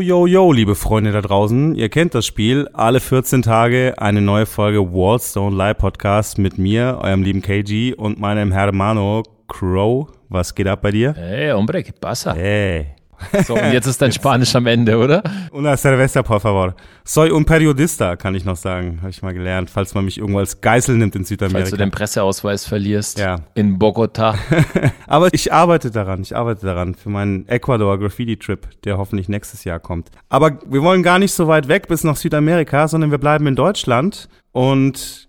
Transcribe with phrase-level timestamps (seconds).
[0.00, 1.74] Yo, yo, yo, liebe Freunde da draußen.
[1.74, 2.68] Ihr kennt das Spiel.
[2.72, 8.18] Alle 14 Tage eine neue Folge Wallstone Live Podcast mit mir, eurem lieben KG und
[8.18, 10.08] meinem Hermano Crow.
[10.30, 11.12] Was geht ab bei dir?
[11.14, 12.32] Hey, hombre, ¿qué pasa?
[12.32, 12.99] Hey.
[13.46, 15.22] So, und jetzt ist dein Spanisch am Ende, oder?
[15.52, 16.74] Una cerveza, por favor.
[17.04, 18.98] Soy un periodista, kann ich noch sagen.
[19.00, 21.60] Habe ich mal gelernt, falls man mich irgendwo als Geisel nimmt in Südamerika.
[21.60, 23.18] Falls du den Presseausweis verlierst.
[23.18, 23.40] Ja.
[23.54, 24.34] In Bogota.
[25.06, 29.64] Aber ich arbeite daran, ich arbeite daran für meinen Ecuador Graffiti Trip, der hoffentlich nächstes
[29.64, 30.10] Jahr kommt.
[30.28, 33.56] Aber wir wollen gar nicht so weit weg bis nach Südamerika, sondern wir bleiben in
[33.56, 35.28] Deutschland und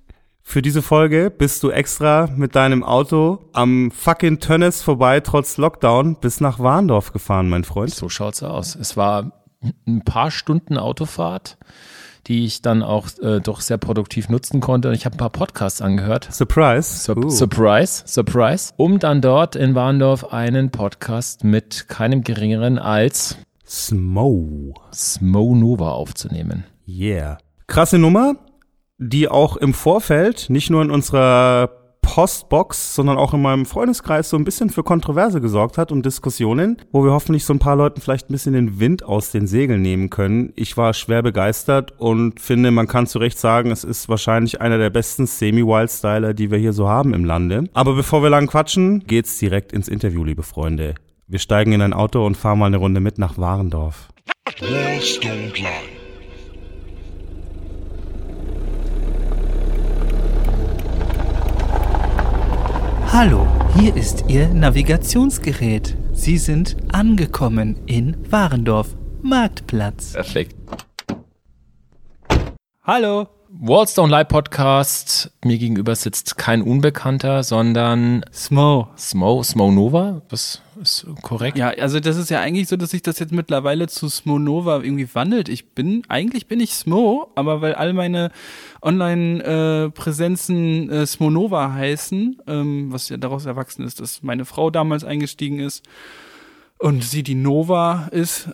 [0.52, 6.18] für diese Folge bist du extra mit deinem Auto am fucking Tönnes vorbei, trotz Lockdown,
[6.18, 7.96] bis nach Warndorf gefahren, mein Freund.
[7.96, 8.76] So schaut's aus.
[8.76, 9.32] Es war
[9.88, 11.58] ein paar Stunden Autofahrt,
[12.27, 14.91] die ich dann auch äh, doch sehr produktiv nutzen konnte.
[14.91, 16.27] Ich habe ein paar Podcasts angehört.
[16.34, 16.99] Surprise.
[17.02, 17.30] Sur Uh.
[17.30, 18.74] Surprise, Surprise.
[18.76, 24.74] Um dann dort in Warndorf einen Podcast mit keinem geringeren als Smo.
[24.93, 26.65] Smo Nova aufzunehmen.
[26.86, 27.38] Yeah.
[27.68, 28.36] Krasse Nummer,
[29.02, 31.71] die auch im Vorfeld, nicht nur in unserer
[32.04, 36.77] Postbox, sondern auch in meinem Freundeskreis so ein bisschen für Kontroverse gesorgt hat und Diskussionen,
[36.91, 39.82] wo wir hoffentlich so ein paar Leuten vielleicht ein bisschen den Wind aus den Segeln
[39.82, 40.54] nehmen können.
[40.55, 44.77] Ich war schwer begeistert und finde, man kann zu Recht sagen, es ist wahrscheinlich einer
[44.77, 47.65] der besten Semi-Wild-Styler, die wir hier so haben im Lande.
[47.74, 50.96] Aber bevor wir lang quatschen, geht's direkt ins Interview, liebe Freunde.
[51.27, 54.10] Wir steigen in ein Auto und fahren mal eine Runde mit nach Warendorf.
[54.60, 56.01] Wallstone Live.
[63.13, 63.45] Hallo,
[63.77, 65.97] hier ist Ihr Navigationsgerät.
[66.13, 70.13] Sie sind angekommen in Warendorf, Marktplatz.
[70.13, 70.56] Perfekt.
[72.84, 73.28] Hallo.
[73.53, 75.30] Wallstone Live Podcast.
[75.44, 78.88] Mir gegenüber sitzt kein Unbekannter, sondern Smo.
[78.96, 80.22] Smo, Smo Nova.
[80.30, 81.58] Das ist korrekt.
[81.58, 85.14] Ja, also das ist ja eigentlich so, dass sich das jetzt mittlerweile zu Smonova irgendwie
[85.14, 85.50] wandelt.
[85.50, 88.31] Ich bin, eigentlich bin ich Smo, aber weil all meine
[88.81, 95.59] Online-Präsenzen äh, Smonova heißen, ähm, was ja daraus erwachsen ist, dass meine Frau damals eingestiegen
[95.59, 95.84] ist
[96.80, 98.50] und sie die Nova ist,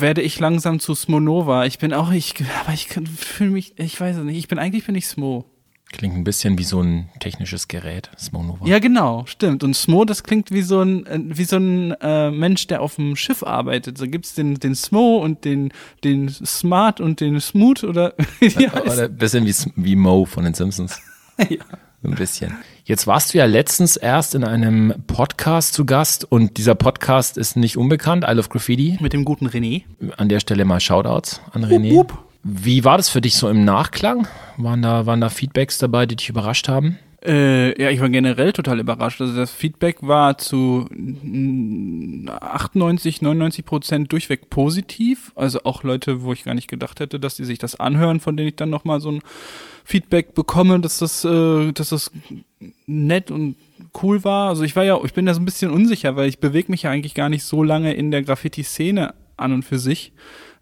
[0.00, 1.66] werde ich langsam zu Smonova.
[1.66, 4.86] Ich bin auch, ich, aber ich fühle mich, ich weiß es nicht, ich bin eigentlich
[4.86, 5.44] bin ich Smo.
[5.92, 8.66] Klingt ein bisschen wie so ein technisches Gerät, Smo Nova.
[8.66, 9.62] Ja, genau, stimmt.
[9.62, 13.14] Und Smo, das klingt wie so ein, wie so ein äh, Mensch, der auf dem
[13.14, 13.96] Schiff arbeitet.
[13.96, 18.68] So gibt's den, den Smo und den, den Smart und den Smooth oder wie die
[18.68, 18.90] heißen.
[18.90, 21.00] Oder ein bisschen wie, wie Mo von den Simpsons.
[21.50, 21.58] Ja.
[22.02, 22.56] Ein bisschen.
[22.86, 27.56] Jetzt warst du ja letztens erst in einem Podcast zu Gast und dieser Podcast ist
[27.56, 28.96] nicht unbekannt, I Love Graffiti.
[29.00, 29.82] Mit dem guten René.
[30.16, 31.90] An der Stelle mal Shoutouts an René.
[31.90, 32.18] Wupp, wupp.
[32.44, 34.28] Wie war das für dich so im Nachklang?
[34.56, 36.96] Waren da, waren da Feedbacks dabei, die dich überrascht haben?
[37.24, 39.20] Äh, ja, ich war generell total überrascht.
[39.20, 45.32] Also das Feedback war zu mm, 98, 99 Prozent durchweg positiv.
[45.34, 48.36] Also auch Leute, wo ich gar nicht gedacht hätte, dass die sich das anhören, von
[48.36, 49.20] denen ich dann nochmal so ein
[49.84, 52.10] Feedback bekomme, dass das, äh, dass das
[52.86, 53.56] nett und
[54.02, 54.48] cool war.
[54.48, 56.82] Also ich war ja, ich bin da so ein bisschen unsicher, weil ich bewege mich
[56.82, 60.12] ja eigentlich gar nicht so lange in der Graffiti-Szene an und für sich.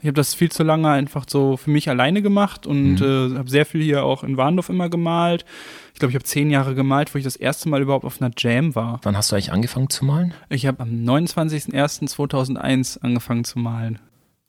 [0.05, 3.49] Ich habe das viel zu lange einfach so für mich alleine gemacht und äh, habe
[3.49, 5.47] sehr viel hier auch in Warndorf immer gemalt.
[5.95, 8.31] Ich glaube, ich habe zehn Jahre gemalt, wo ich das erste Mal überhaupt auf einer
[8.37, 9.01] Jam war.
[9.03, 10.35] Wann hast du eigentlich angefangen zu malen?
[10.51, 13.99] Ich habe am 29.01.2001 angefangen zu malen.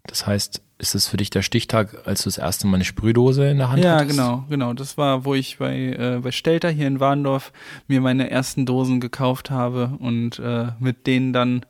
[0.08, 3.50] Das heißt, ist es für dich der Stichtag, als du das erste Mal eine Sprühdose
[3.50, 4.12] in der Hand Ja, hattest?
[4.12, 4.74] genau, genau.
[4.74, 7.54] Das war, wo ich bei, äh, bei Stelter hier in Warndorf
[7.88, 11.66] mir meine ersten Dosen gekauft habe und äh, mit denen dann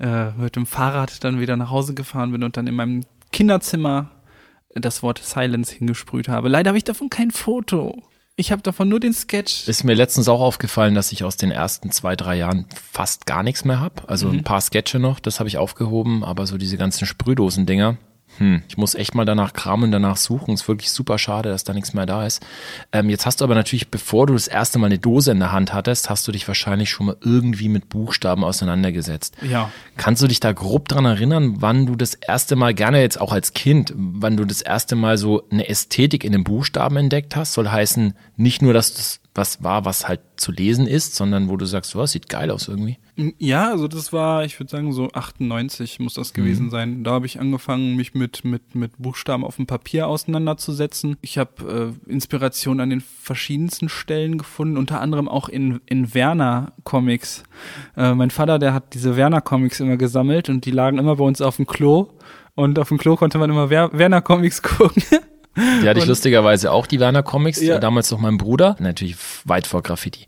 [0.00, 4.10] äh, mit dem Fahrrad dann wieder nach Hause gefahren bin und dann in meinem Kinderzimmer
[4.74, 6.48] das Wort Silence hingesprüht habe.
[6.48, 8.02] Leider habe ich davon kein Foto.
[8.36, 9.66] Ich habe davon nur den Sketch.
[9.66, 13.42] Ist mir letztens auch aufgefallen, dass ich aus den ersten zwei, drei Jahren fast gar
[13.42, 14.08] nichts mehr habe.
[14.08, 14.38] Also Mhm.
[14.38, 17.96] ein paar Sketche noch, das habe ich aufgehoben, aber so diese ganzen Sprühdosen-Dinger,
[18.38, 20.54] hm, ich muss echt mal danach kramen und danach suchen.
[20.54, 22.44] Ist wirklich super schade, dass da nichts mehr da ist.
[22.92, 25.52] Ähm, jetzt hast du aber natürlich, bevor du das erste Mal eine Dose in der
[25.52, 29.36] Hand hattest, hast du dich wahrscheinlich schon mal irgendwie mit Buchstaben auseinandergesetzt.
[29.42, 29.70] Ja.
[29.96, 33.32] Kannst du dich da grob dran erinnern, wann du das erste Mal, gerne jetzt auch
[33.32, 37.54] als Kind, wann du das erste Mal so eine Ästhetik in den Buchstaben entdeckt hast?
[37.54, 41.56] Soll heißen, nicht nur, dass das was war, was halt zu lesen ist, sondern wo
[41.56, 42.98] du sagst, was sieht geil aus irgendwie.
[43.38, 47.04] Ja, also das war, ich würde sagen, so 98 muss das gewesen sein.
[47.04, 51.16] Da habe ich angefangen, mich mit, mit, mit Buchstaben auf dem Papier auseinanderzusetzen.
[51.22, 57.44] Ich habe äh, Inspiration an den verschiedensten Stellen gefunden, unter anderem auch in, in Werner-Comics.
[57.96, 61.40] Äh, mein Vater, der hat diese Werner-Comics immer gesammelt und die lagen immer bei uns
[61.40, 62.10] auf dem Klo.
[62.54, 65.02] Und auf dem Klo konnte man immer Wer Werner-Comics gucken.
[65.56, 67.78] Die hatte ich Und- lustigerweise auch, die Werner Comics, Ja.
[67.78, 70.26] damals noch mein Bruder, natürlich weit vor Graffiti.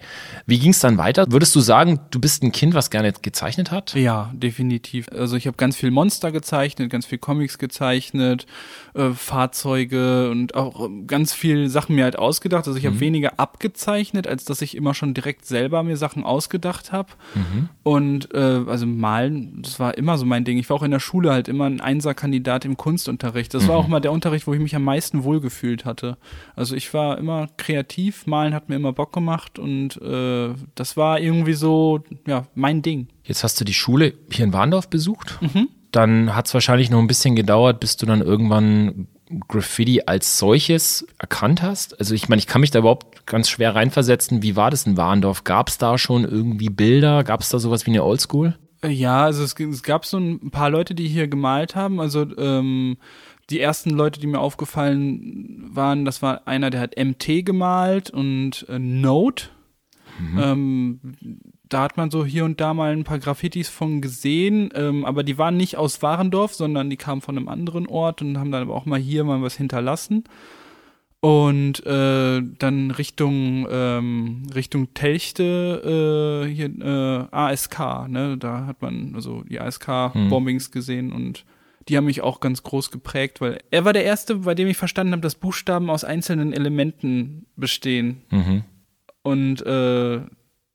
[0.51, 1.27] Wie ging es dann weiter?
[1.31, 3.95] Würdest du sagen, du bist ein Kind, was gerne gezeichnet hat?
[3.95, 5.07] Ja, definitiv.
[5.13, 8.47] Also ich habe ganz viel Monster gezeichnet, ganz viel Comics gezeichnet,
[8.95, 12.67] äh, Fahrzeuge und auch ähm, ganz viel Sachen mir halt ausgedacht.
[12.67, 16.91] Also ich habe weniger abgezeichnet, als dass ich immer schon direkt selber mir Sachen ausgedacht
[16.91, 17.11] habe.
[17.85, 20.59] Und äh, also malen, das war immer so mein Ding.
[20.59, 23.55] Ich war auch in der Schule halt immer ein Einserkandidat im Kunstunterricht.
[23.55, 26.19] Das war auch mal der Unterricht, wo ich mich am meisten wohlgefühlt hatte.
[26.57, 30.40] Also ich war immer kreativ, malen hat mir immer Bock gemacht und äh,
[30.75, 33.09] das war irgendwie so, ja, mein Ding.
[33.25, 35.39] Jetzt hast du die Schule hier in Warndorf besucht.
[35.93, 39.09] Dann hat es wahrscheinlich noch ein bisschen gedauert, bis du dann irgendwann
[39.49, 41.99] Graffiti als solches erkannt hast.
[41.99, 44.43] Also ich meine, ich kann mich da überhaupt ganz schwer reinversetzen.
[44.43, 45.45] Wie war das in Warndorf?
[45.45, 47.25] Gab es da schon irgendwie Bilder?
[47.25, 48.57] Gab es da sowas wie eine Oldschool?
[48.85, 52.01] Ja, also es, es gab so ein paar Leute, die hier gemalt haben.
[52.01, 52.97] Also ähm,
[53.51, 58.67] die ersten Leute, die mir aufgefallen waren, das war einer, der hat MT gemalt und
[58.69, 59.47] äh, Note.
[60.39, 61.01] Ähm,
[61.69, 65.23] da hat man so hier und da mal ein paar Graffitis von gesehen, ähm, aber
[65.23, 68.63] die waren nicht aus Warendorf, sondern die kamen von einem anderen Ort und haben dann
[68.63, 70.25] aber auch mal hier mal was hinterlassen.
[71.21, 79.13] Und äh, dann Richtung ähm, Richtung Telchte äh, hier äh, ASK, ne, da hat man
[79.15, 81.45] also die ASK-Bombings gesehen und
[81.89, 84.79] die haben mich auch ganz groß geprägt, weil er war der erste, bei dem ich
[84.79, 88.23] verstanden habe, dass Buchstaben aus einzelnen Elementen bestehen.
[88.31, 88.65] Mhm.
[89.23, 90.23] Und äh,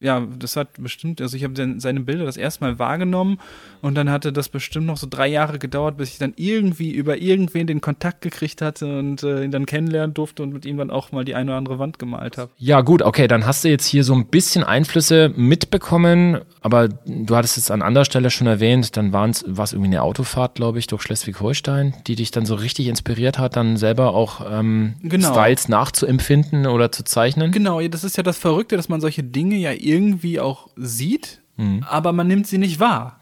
[0.02, 3.40] ja, das hat bestimmt, also ich habe seine Bilder das erste Mal wahrgenommen
[3.82, 7.18] und dann hatte das bestimmt noch so drei Jahre gedauert, bis ich dann irgendwie über
[7.18, 10.92] irgendwen den Kontakt gekriegt hatte und äh, ihn dann kennenlernen durfte und mit ihm dann
[10.92, 12.52] auch mal die eine oder andere Wand gemalt habe.
[12.58, 17.36] Ja, gut, okay, dann hast du jetzt hier so ein bisschen Einflüsse mitbekommen, aber du
[17.36, 20.88] hattest es an anderer Stelle schon erwähnt, dann war es irgendwie eine Autofahrt, glaube ich,
[20.88, 25.32] durch Schleswig-Holstein, die dich dann so richtig inspiriert hat, dann selber auch ähm, Genau.
[25.32, 27.52] Styles nachzuempfinden oder zu zeichnen.
[27.52, 31.42] Genau, das ist ja das Verrückte, dass man solche Dinge ja irgendwie auch sieht,
[31.90, 33.20] aber man nimmt sie nicht wahr.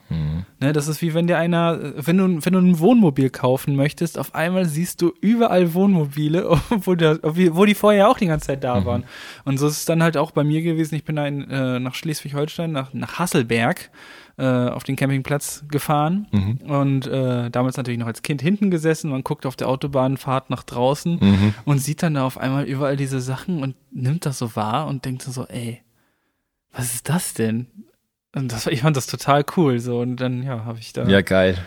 [0.60, 4.18] Ne, das ist wie wenn dir einer, wenn du, wenn du ein Wohnmobil kaufen möchtest,
[4.20, 8.64] auf einmal siehst du überall Wohnmobile, obwohl da, wo die vorher auch die ganze Zeit
[8.64, 9.04] da waren.
[9.46, 10.96] Und so ist es dann halt auch bei mir gewesen.
[10.96, 13.90] Ich bin da in, äh, nach Schleswig-Holstein, nach, nach Hasselberg,
[14.38, 16.28] äh, auf den Campingplatz gefahren
[16.68, 19.12] und äh, damals natürlich noch als Kind hinten gesessen.
[19.12, 21.20] Man guckt auf der Autobahnfahrt nach draußen
[21.66, 25.06] und sieht dann da auf einmal überall diese Sachen und nimmt das so wahr und
[25.06, 25.82] denkt so, ey,
[26.76, 27.68] was ist das denn?
[28.36, 29.80] Und das, ich fand das total cool.
[29.80, 31.58] So, und dann, ja, habe ich da Ja, geil.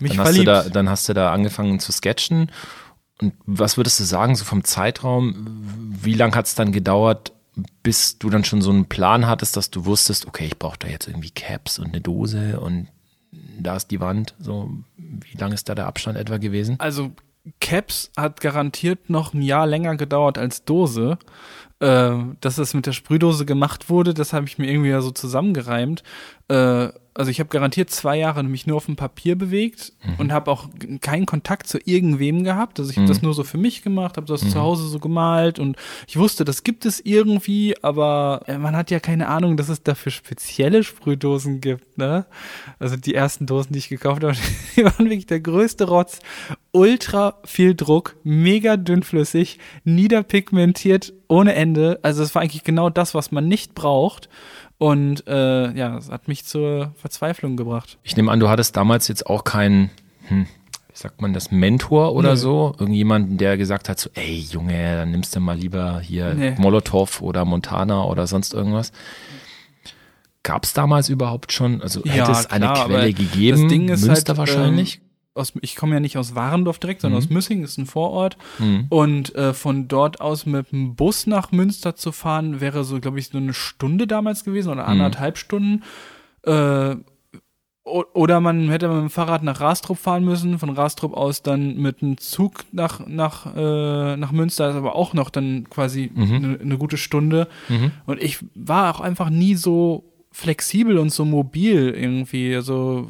[0.00, 0.48] mich dann, hast du verliebt.
[0.48, 2.50] da, dann hast du da angefangen zu sketchen.
[3.20, 5.46] Und was würdest du sagen, so vom Zeitraum,
[6.02, 7.32] wie lang hat es dann gedauert,
[7.82, 10.88] bis du dann schon so einen Plan hattest, dass du wusstest, okay, ich brauche da
[10.88, 12.88] jetzt irgendwie Caps und eine Dose und
[13.60, 14.34] da ist die Wand.
[14.38, 16.76] So, wie lang ist da der Abstand etwa gewesen?
[16.78, 17.10] Also
[17.60, 21.18] Caps hat garantiert noch ein Jahr länger gedauert als Dose.
[21.80, 25.10] Äh, dass das mit der Sprühdose gemacht wurde, das habe ich mir irgendwie ja so
[25.10, 26.02] zusammengereimt.
[26.48, 26.88] Äh,
[27.18, 30.68] also ich habe garantiert zwei Jahre mich nur auf dem Papier bewegt und habe auch
[31.00, 32.78] keinen Kontakt zu irgendwem gehabt.
[32.78, 35.58] Also ich habe das nur so für mich gemacht, habe das zu Hause so gemalt
[35.58, 35.76] und
[36.06, 39.82] ich wusste, das gibt es irgendwie, aber äh, man hat ja keine Ahnung, dass es
[39.82, 41.98] dafür spezielle Sprühdosen gibt.
[41.98, 42.24] Ne?
[42.78, 44.36] Also die ersten Dosen, die ich gekauft habe,
[44.76, 46.20] die waren wirklich der größte Rotz.
[46.70, 51.98] Ultra viel Druck, mega dünnflüssig, niederpigmentiert ohne Ende.
[52.02, 54.28] Also es war eigentlich genau das, was man nicht braucht.
[54.78, 57.98] Und äh, ja, es hat mich zur Verzweiflung gebracht.
[58.04, 59.90] Ich nehme an, du hattest damals jetzt auch keinen,
[60.28, 60.46] hm,
[60.88, 62.36] wie sagt man das, Mentor oder Nee.
[62.36, 62.74] so?
[62.78, 66.54] Irgendjemanden, der gesagt hat, so, ey Junge, dann nimmst du mal lieber hier Nee.
[66.58, 68.92] Molotow oder Montana oder sonst irgendwas.
[70.44, 73.60] Gab es damals überhaupt schon, also Ja, hätte es eine klar, Quelle gegeben?
[73.62, 75.00] das Ding ist Münster halt, wahrscheinlich?
[75.38, 78.36] Aus, ich komme ja nicht aus Warendorf direkt, sondern aus Müssing, ist ein Vorort.
[78.58, 78.86] Mhm.
[78.88, 83.18] Und äh, von dort aus mit dem Bus nach Münster zu fahren, wäre so, glaube
[83.18, 85.82] ich, so eine Stunde damals gewesen oder anderthalb Stunden.
[86.42, 86.96] Äh,
[87.84, 92.02] oder man hätte mit dem Fahrrad nach Rastrup fahren müssen, von Rastrup aus dann mit
[92.02, 96.78] einem Zug nach, nach, äh, nach Münster, ist aber auch noch dann quasi eine eine
[96.78, 97.48] gute Stunde.
[98.06, 100.04] Und ich war auch einfach nie so
[100.38, 102.54] flexibel und so mobil irgendwie.
[102.54, 103.08] Also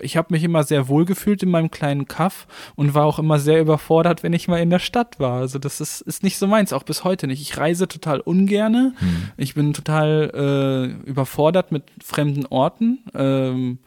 [0.00, 3.38] ich habe mich immer sehr wohl gefühlt in meinem kleinen Kaff und war auch immer
[3.38, 5.40] sehr überfordert, wenn ich mal in der Stadt war.
[5.40, 7.42] Also das ist, ist nicht so meins, auch bis heute nicht.
[7.42, 8.94] Ich reise total ungerne.
[9.36, 13.00] Ich bin total äh, überfordert mit fremden Orten.
[13.14, 13.78] Ähm,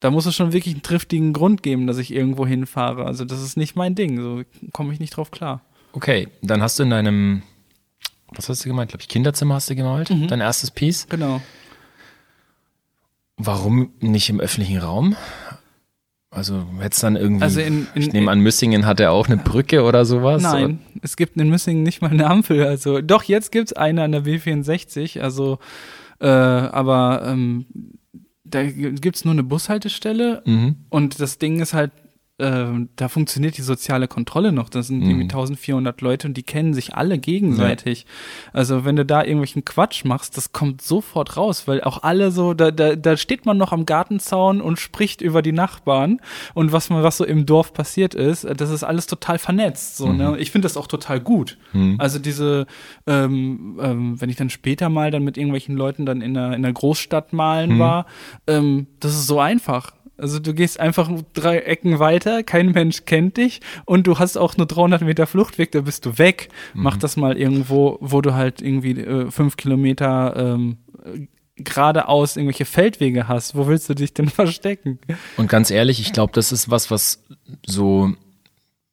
[0.00, 3.06] da muss es schon wirklich einen triftigen Grund geben, dass ich irgendwo hinfahre.
[3.06, 4.20] Also das ist nicht mein Ding.
[4.20, 4.42] So
[4.74, 5.62] komme ich nicht drauf klar.
[5.92, 7.42] Okay, dann hast du in deinem,
[8.28, 8.90] was hast du gemeint?
[8.90, 10.28] Glaube ich, Kinderzimmer hast du gemalt, Mhm.
[10.28, 11.06] dein erstes Piece.
[11.08, 11.40] Genau.
[13.36, 15.16] Warum nicht im öffentlichen Raum?
[16.30, 19.36] Also hätte dann irgendwie, Also in- in- ich nehme an, Müssingen hat er auch eine
[19.36, 20.42] Brücke oder sowas.
[20.42, 22.64] Nein, es gibt in Missingen nicht mal eine Ampel.
[22.66, 25.58] Also doch, jetzt gibt's eine an der B64, also
[26.20, 27.66] äh, aber ähm,
[28.44, 30.76] da gibt's nur eine Bushaltestelle Mhm.
[30.90, 31.92] und das Ding ist halt,
[32.38, 32.64] äh,
[32.96, 34.68] da funktioniert die soziale Kontrolle noch.
[34.68, 35.30] Das sind irgendwie Mhm.
[35.30, 38.06] 1400 Leute und die kennen sich alle gegenseitig.
[38.52, 42.52] Also wenn du da irgendwelchen Quatsch machst, das kommt sofort raus, weil auch alle so,
[42.52, 46.20] da, da, da steht man noch am Gartenzaun und spricht über die Nachbarn
[46.54, 49.96] und was man, was so im Dorf passiert ist, das ist alles total vernetzt.
[49.96, 50.36] So, ne?
[50.38, 51.56] Ich finde das auch total gut.
[51.98, 52.66] Also diese,
[53.06, 56.62] ähm, ähm, wenn ich dann später mal dann mit irgendwelchen Leuten dann in der, in
[56.62, 58.06] der Großstadt malen war,
[58.48, 59.92] ähm, das ist so einfach.
[60.16, 64.56] Also du gehst einfach drei Ecken weiter, kein Mensch kennt dich und du hast auch
[64.56, 66.48] nur 300 Meter Fluchtweg, da bist du weg.
[66.72, 72.64] Mach das mal irgendwo, wo du halt irgendwie äh, fünf Kilometer ähm, äh, geradeaus irgendwelche
[72.64, 73.56] Feldwege hast.
[73.56, 74.98] Wo willst du dich denn verstecken?
[75.36, 77.24] Und ganz ehrlich, ich glaube, das ist was, was
[77.66, 78.12] so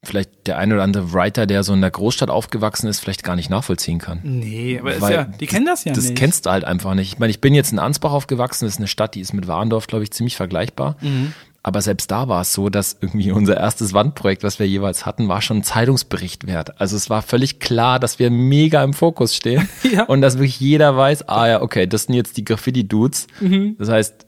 [0.03, 3.35] vielleicht der eine oder andere Writer, der so in der Großstadt aufgewachsen ist, vielleicht gar
[3.35, 4.19] nicht nachvollziehen kann.
[4.23, 6.17] Nee, aber ja, die kennen das ja das nicht.
[6.17, 7.13] kennst du halt einfach nicht.
[7.13, 9.47] Ich meine, ich bin jetzt in Ansbach aufgewachsen, das ist eine Stadt, die ist mit
[9.47, 10.95] Warndorf, glaube ich, ziemlich vergleichbar.
[11.01, 11.33] Mhm.
[11.63, 15.27] Aber selbst da war es so, dass irgendwie unser erstes Wandprojekt, was wir jeweils hatten,
[15.27, 16.81] war schon ein Zeitungsbericht wert.
[16.81, 20.05] Also es war völlig klar, dass wir mega im Fokus stehen Ja.
[20.05, 23.27] und dass wirklich jeder weiß, ah ja, okay, das sind jetzt die Graffiti-Dudes.
[23.39, 23.75] Mhm.
[23.77, 24.25] Das heißt,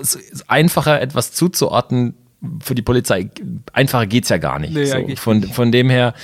[0.00, 2.14] es ist einfacher etwas zuzuordnen
[2.60, 3.30] für die Polizei.
[3.72, 4.74] Einfacher geht's ja gar nicht.
[4.74, 6.14] Nee, so, von, von dem her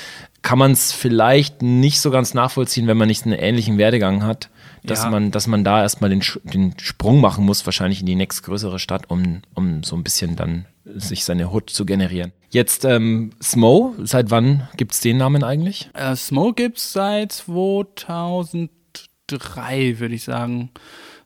[0.43, 4.51] kann man es vielleicht nicht so ganz nachvollziehen, wenn man nicht einen ähnlichen Werdegang hat,
[4.83, 5.11] dass Ja.
[5.11, 9.11] man, dass man da erstmal den, den Sprung machen muss, wahrscheinlich in die nächstgrößere Stadt,
[9.11, 12.33] um, um so ein bisschen dann sich seine Hood zu generieren.
[12.49, 15.91] Jetzt ähm, Smo, seit wann gibt's den Namen eigentlich?
[15.93, 20.71] Äh, Smoke gibt's seit 2003, würde ich sagen.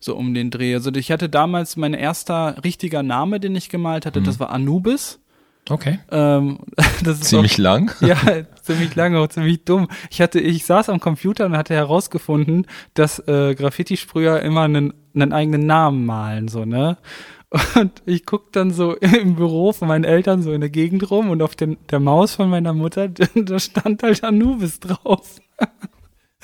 [0.05, 0.75] So um den Dreh.
[0.75, 5.19] Also ich hatte damals mein erster richtiger Name, den ich gemalt hatte, das war Anubis.
[5.71, 5.99] Okay.
[6.11, 6.59] Ähm,
[7.21, 7.91] Ziemlich lang.
[7.91, 8.19] Auch, ja,
[8.61, 9.89] ziemlich lange, auch ziemlich dumm.
[10.11, 15.33] Ich hatte, ich saß am Computer und hatte herausgefunden, dass äh, Graffiti-Sprüher immer einen, einen
[15.33, 16.99] eigenen Namen malen, so, ne?
[17.75, 21.31] Und ich guck dann so im Büro von meinen Eltern so in der Gegend rum
[21.31, 25.37] und auf den, der Maus von meiner Mutter, da stand halt Anubis drauf.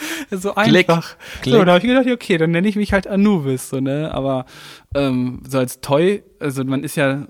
[0.31, 1.17] so Klick, einfach.
[1.43, 1.55] klick.
[1.55, 4.13] So, da habe ich gedacht, okay, dann nenne ich mich halt Anubis, so, ne?
[4.13, 4.47] Aber
[4.95, 7.27] ähm, so als Toy, also man ist ja,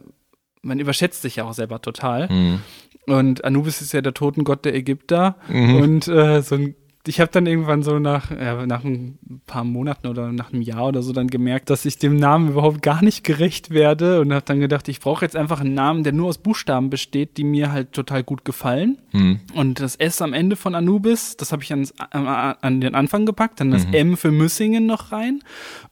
[0.62, 2.28] man überschätzt sich ja auch selber total.
[2.28, 2.60] Hm.
[3.06, 5.36] Und Anubis ist ja der Totengott der Ägypter.
[5.48, 5.76] Mhm.
[5.76, 6.76] Und äh, so ein,
[7.10, 10.86] ich habe dann irgendwann so nach, ja, nach ein paar Monaten oder nach einem Jahr
[10.86, 14.44] oder so dann gemerkt, dass ich dem Namen überhaupt gar nicht gerecht werde und habe
[14.46, 17.72] dann gedacht, ich brauche jetzt einfach einen Namen, der nur aus Buchstaben besteht, die mir
[17.72, 18.98] halt total gut gefallen.
[19.10, 19.40] Hm.
[19.54, 23.58] Und das S am Ende von Anubis, das habe ich ans, an, den Anfang gepackt,
[23.58, 25.40] dann das M für Müssingen noch rein.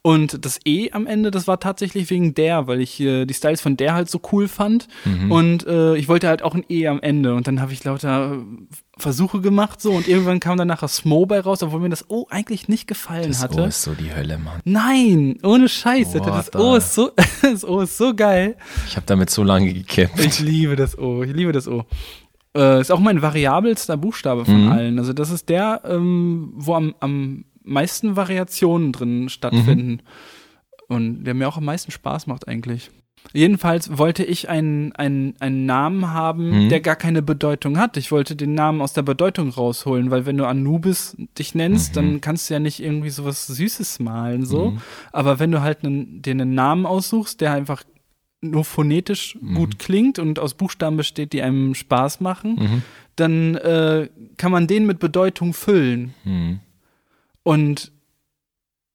[0.02, 3.60] Und das E am Ende, das war tatsächlich wegen der, weil ich äh, die Styles
[3.60, 4.86] von der halt so cool fand.
[5.30, 7.34] Und äh, ich wollte halt auch ein E am Ende.
[7.34, 8.38] Und dann habe ich lauter äh,
[8.98, 12.26] Versuche gemacht so und irgendwann kam dann nachher Smo bei raus, obwohl mir das O
[12.30, 13.62] eigentlich nicht gefallen Das hatte.
[13.62, 14.60] O ist so die Hölle, Mann.
[14.64, 16.14] Nein, ohne Scheiß.
[16.14, 17.10] Alter, Das What O ist so,
[17.42, 18.56] das O ist so geil.
[18.86, 20.18] Ich habe damit so lange gekämpft.
[20.24, 21.22] Ich liebe das O.
[21.22, 21.84] Ich liebe das O.
[22.56, 24.72] Äh, ist auch mein variabelster Buchstabe von Mhm.
[24.72, 24.98] allen.
[24.98, 30.02] Also das ist der, ähm, wo am, am meisten Variationen drin stattfinden.
[30.88, 32.90] Und der mir auch am meisten Spaß macht eigentlich.
[33.34, 36.68] Jedenfalls wollte ich einen, einen, einen Namen haben, Mhm.
[36.70, 37.96] der gar keine Bedeutung hat.
[37.98, 42.20] Ich wollte den Namen aus der Bedeutung rausholen, weil wenn du Anubis dich nennst, dann
[42.22, 44.78] kannst du ja nicht irgendwie sowas Süßes malen, so.
[45.12, 47.82] Aber wenn du halt einen, dir einen Namen aussuchst, der einfach
[48.40, 52.82] nur phonetisch gut klingt und aus Buchstaben besteht, die einem Spaß machen, Mhm.
[53.16, 56.14] dann äh, kann man den mit Bedeutung füllen.
[56.22, 56.60] Hm.
[57.42, 57.92] Und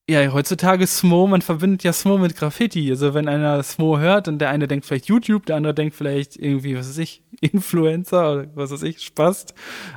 [0.09, 2.89] ja, heutzutage Smo, man verbindet ja Smo mit Graffiti.
[2.89, 6.35] Also wenn einer Smo hört und der eine denkt vielleicht YouTube, der andere denkt vielleicht
[6.35, 9.53] irgendwie, was weiß ich, Influencer oder was weiß ich, Spast.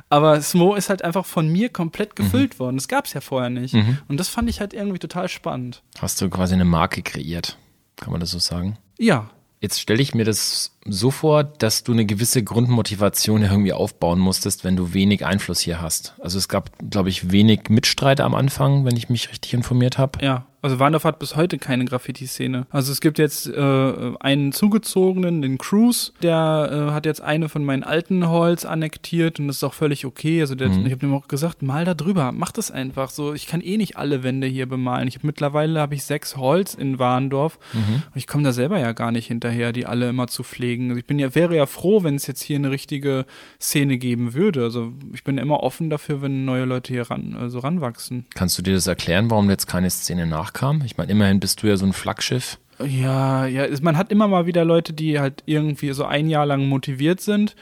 [0.09, 2.77] Aber Smo ist halt einfach von mir komplett gefüllt worden.
[2.77, 3.73] Das gab's ja vorher nicht.
[3.73, 3.97] Mhm.
[4.07, 5.83] Und das fand ich halt irgendwie total spannend.
[5.99, 7.57] Hast du quasi eine Marke kreiert,
[7.97, 8.77] kann man das so sagen?
[8.97, 14.19] Ja, Jetzt stelle ich mir das so vor, dass du eine gewisse Grundmotivation irgendwie aufbauen
[14.19, 16.15] musstest, wenn du wenig Einfluss hier hast.
[16.19, 20.23] Also es gab, glaube ich, wenig Mitstreiter am Anfang, wenn ich mich richtig informiert habe.
[20.23, 22.65] Ja, also Warndorf hat bis heute keine Graffiti-Szene.
[22.71, 27.63] Also es gibt jetzt äh, einen zugezogenen, den Cruise, der äh, hat jetzt eine von
[27.63, 30.41] meinen alten Halls annektiert und das ist auch völlig okay.
[30.41, 33.33] Also der, ich habe ihm auch gesagt, mal da drüber, mach das einfach so.
[33.33, 35.07] Ich kann eh nicht alle Wände hier bemalen.
[35.07, 38.91] Ich habe mittlerweile habe ich sechs Halls in Warndorf und ich komme da selber ja
[38.93, 40.76] gar nicht hinterher, die alle immer zu pflegen.
[40.89, 43.25] Also ich bin ja wäre ja froh, wenn es jetzt hier eine richtige
[43.59, 44.63] Szene geben würde.
[44.63, 48.25] Also ich bin immer offen dafür, wenn neue Leute hier ran, also ranwachsen.
[48.35, 50.81] Kannst du dir das erklären, warum jetzt keine Szene nachkam?
[50.85, 52.59] Ich meine, immerhin bist du ja so ein Flaggschiff.
[52.85, 56.67] Ja, ja, man hat immer mal wieder Leute, die halt irgendwie so ein Jahr lang
[56.67, 57.55] motiviert sind.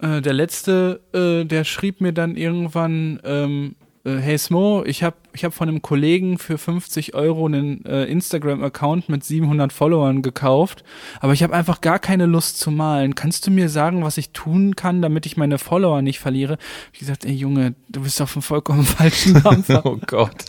[0.00, 5.16] Äh, der letzte, äh, der schrieb mir dann irgendwann, ähm, äh, hey Smo, ich habe
[5.38, 10.82] ich hab von einem Kollegen für 50 Euro einen äh, Instagram-Account mit 700 Followern gekauft,
[11.20, 13.14] aber ich habe einfach gar keine Lust zu malen.
[13.14, 16.58] Kannst du mir sagen, was ich tun kann, damit ich meine Follower nicht verliere?
[16.92, 19.86] Wie gesagt, ey Junge, du bist auf dem vollkommen falschen Dampfer.
[19.86, 20.44] Oh Gott.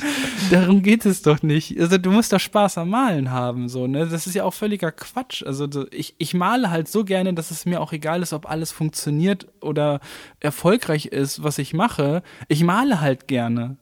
[0.49, 1.79] Darum geht es doch nicht.
[1.79, 4.07] Also du musst doch Spaß am Malen haben, so, ne?
[4.07, 5.43] Das ist ja auch völliger Quatsch.
[5.43, 8.49] Also so, ich, ich male halt so gerne, dass es mir auch egal ist, ob
[8.49, 9.99] alles funktioniert oder
[10.39, 12.23] erfolgreich ist, was ich mache.
[12.47, 13.77] Ich male halt gerne.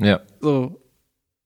[0.00, 0.20] Ja.
[0.40, 0.76] So.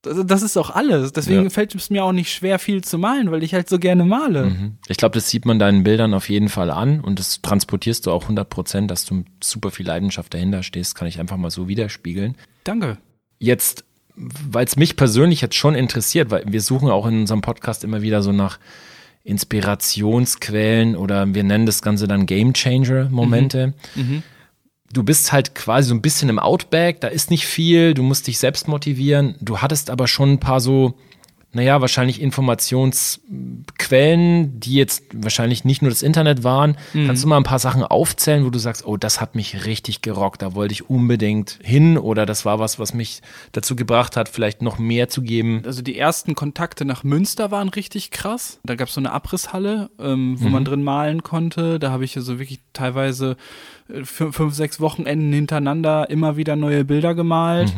[0.03, 1.13] Das, ist auch alles.
[1.13, 1.51] Deswegen Ja.
[1.51, 4.45] fällt es mir auch nicht schwer, viel zu malen, weil ich halt so gerne male.
[4.51, 4.77] Mhm.
[4.87, 8.11] Ich glaube, das sieht man deinen Bildern auf jeden Fall an und das transportierst du
[8.11, 11.51] auch 100 Prozent, dass du mit super viel Leidenschaft dahinter stehst, kann ich einfach mal
[11.51, 12.37] so widerspiegeln.
[12.65, 12.99] Danke.
[13.39, 13.85] Jetzt,
[14.15, 18.03] weil es mich persönlich jetzt schon interessiert, weil wir suchen auch in unserem Podcast immer
[18.03, 18.59] wieder so nach
[19.23, 23.73] Inspirationsquellen oder wir nennen das Ganze dann Game Changer Momente.
[24.95, 28.29] Du bist halt quasi so ein bisschen im Outback, da ist nicht viel, du musst
[28.29, 29.35] dich selbst motivieren.
[29.41, 30.95] Du hattest aber schon ein paar so,
[31.55, 36.77] naja, wahrscheinlich Informationsquellen, die jetzt wahrscheinlich nicht nur das Internet waren.
[36.93, 40.03] Kannst du mal ein paar Sachen aufzählen, wo du sagst, oh, das hat mich richtig
[40.03, 44.29] gerockt, da wollte ich unbedingt hin oder das war was, was mich dazu gebracht hat,
[44.29, 45.63] vielleicht noch mehr zu geben.
[45.65, 48.61] Also die ersten Kontakte nach Münster waren richtig krass.
[48.65, 51.79] Da gab es so eine Abrisshalle, ähm, wo man drin malen konnte.
[51.79, 53.37] Da habe ich also wirklich teilweise
[53.89, 57.73] äh, fünf, sechs Wochenenden hintereinander immer wieder neue Bilder gemalt.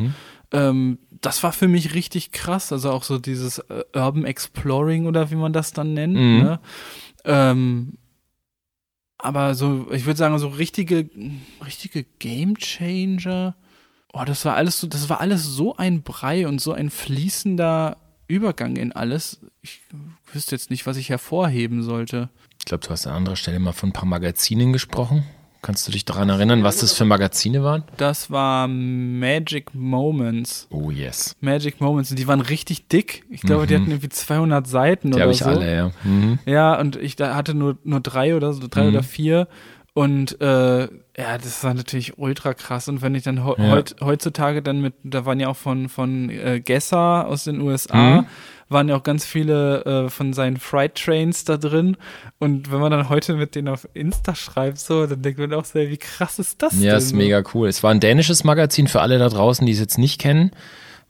[0.53, 2.73] Ähm, das war für mich richtig krass.
[2.73, 6.15] Also auch so dieses äh, Urban Exploring oder wie man das dann nennt.
[6.15, 6.39] Mhm.
[6.43, 6.61] Ne?
[7.25, 7.99] Ähm,
[9.19, 11.09] aber so, ich würde sagen, so richtige,
[11.65, 13.57] richtige Game Changer.
[14.13, 17.97] Oh, das war alles so, das war alles so ein Brei und so ein fließender
[18.29, 19.41] Übergang in alles.
[19.63, 19.81] Ich
[20.33, 22.29] wüsste jetzt nicht, was ich hervorheben sollte.
[22.59, 25.25] Ich glaube, du hast an anderer Stelle mal von ein paar Magazinen gesprochen.
[25.63, 27.83] Kannst du dich daran erinnern, was das für Magazine waren?
[27.97, 30.69] Das war Magic Moments.
[30.71, 31.35] Oh yes.
[31.41, 32.11] Magic Moments.
[32.11, 33.25] Und die waren richtig dick.
[33.31, 35.47] Ich glaube, die hatten irgendwie 200 Seiten Die oder habe ich so.
[35.47, 35.91] alle, ja.
[36.05, 36.39] Mhm.
[36.47, 38.89] Ja, und ich da hatte nur, nur drei oder so, drei Mhm.
[38.91, 39.49] oder vier.
[39.93, 42.87] Und äh, ja, das war natürlich ultra krass.
[42.89, 43.71] Und wenn ich dann heu- Ja.
[43.71, 48.21] heut, heutzutage dann mit, da waren ja auch von, von äh, Gesser aus den USA,
[48.21, 48.27] Mhm.
[48.69, 51.97] Waren ja auch ganz viele äh, von seinen Fright Trains da drin.
[52.39, 55.65] Und wenn man dann heute mit denen auf Insta schreibt, so, dann denkt man auch
[55.65, 56.99] so, wie krass ist das Ja, denn?
[56.99, 57.69] ist mega cool.
[57.69, 60.51] Es war ein dänisches Magazin für alle da draußen, die es jetzt nicht kennen.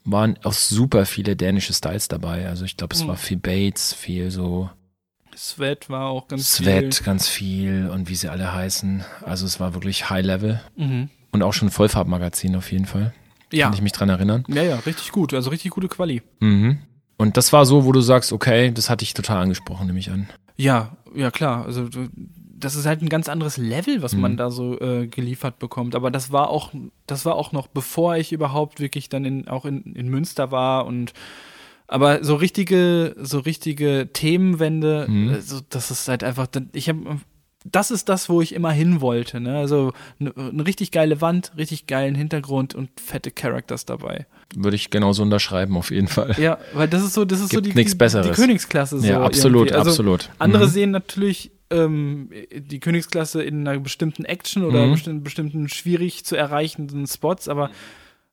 [0.03, 2.47] Waren auch super viele dänische Styles dabei.
[2.47, 3.07] Also ich glaube, es Mhm.
[3.09, 4.69] war viel Bates, viel so
[5.35, 9.03] Sweat war auch ganz Sweat, ganz viel und wie sie alle heißen.
[9.23, 10.85] Also es war wirklich High Level viel.
[10.87, 11.09] Mhm.
[11.31, 13.13] und auch schon Vollfarbmagazin auf jeden Fall.
[13.51, 13.65] Ja.
[13.65, 14.43] Kann ich mich dran erinnern.
[14.47, 15.33] ja, ja, richtig gut.
[15.33, 16.21] Also richtig gute Quali.
[16.39, 16.79] Mhm.
[17.17, 20.11] Und das war so, wo du sagst, okay, das hatte ich total angesprochen, nehme ich
[20.11, 20.27] an.
[20.55, 21.65] Ja, ja klar.
[21.65, 21.87] Also
[22.59, 24.21] das ist halt ein ganz anderes Level, was Mhm.
[24.21, 25.95] man da so äh, geliefert bekommt.
[25.95, 26.71] Aber das war auch,
[27.05, 30.85] das war auch noch bevor ich überhaupt wirklich dann in, auch in, in Münster war
[30.85, 31.13] und
[31.89, 35.29] aber so richtige, so richtige Themenwände, Mhm.
[35.29, 37.19] äh, so, das ist halt einfach, ich habe
[37.71, 39.39] das ist das, wo ich immer hin wollte.
[39.39, 39.57] Ne?
[39.57, 44.25] Also eine ne richtig geile Wand, richtig geilen Hintergrund und fette Characters dabei.
[44.55, 46.35] Würde ich genauso unterschreiben, auf jeden Fall.
[46.39, 48.27] Ja, weil das ist so, das ist so Gibt die, nichts die, Besseres.
[48.27, 48.99] die Königsklasse.
[48.99, 50.29] So ja, absolut, also, absolut.
[50.39, 50.71] Andere Mhm.
[50.71, 54.91] sehen natürlich ähm, die Königsklasse in einer bestimmten Action oder Mhm.
[54.93, 57.71] bestimmten, bestimmten schwierig zu erreichenden Spots, aber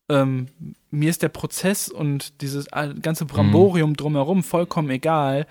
[0.09, 0.47] ähm,
[0.90, 3.97] mir ist der Prozess und dieses all- ganze Bramborium Mhm.
[3.97, 5.47] drumherum vollkommen egal.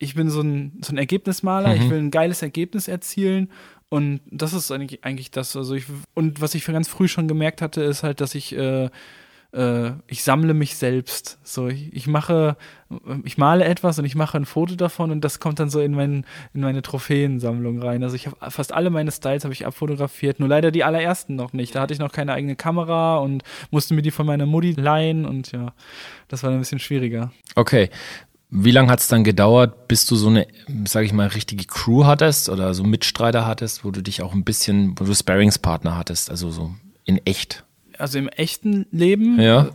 [0.00, 1.82] Ich bin so ein, so ein Ergebnismaler, Mhm.
[1.82, 3.50] ich will ein geiles Ergebnis erzielen
[3.88, 5.54] und das ist eigentlich, eigentlich das.
[5.56, 5.84] Also ich,
[6.14, 8.88] und was ich für ganz früh schon gemerkt hatte, ist halt, dass ich äh,
[9.52, 11.38] äh, ich sammle mich selbst.
[11.42, 12.56] So, ich, ich mache,
[13.24, 15.92] ich male etwas und ich mache ein Foto davon und das kommt dann so in,
[15.92, 18.02] mein, in meine Trophäensammlung rein.
[18.04, 21.52] Also ich habe fast alle meine Styles habe ich abfotografiert, nur leider die allerersten noch
[21.52, 21.74] nicht.
[21.74, 25.26] Da hatte ich noch keine eigene Kamera und musste mir die von meiner Mutti leihen
[25.26, 25.72] und ja,
[26.28, 27.32] das war dann ein bisschen schwieriger.
[27.56, 27.90] Okay.
[28.50, 30.46] Wie lange hat es dann gedauert, bis du so eine,
[30.86, 34.44] sag ich mal, richtige Crew hattest oder so Mitstreiter hattest, wo du dich auch ein
[34.44, 37.64] bisschen, wo du Sparringspartner hattest, also so in echt?
[37.98, 39.70] Also im echten Leben Ja.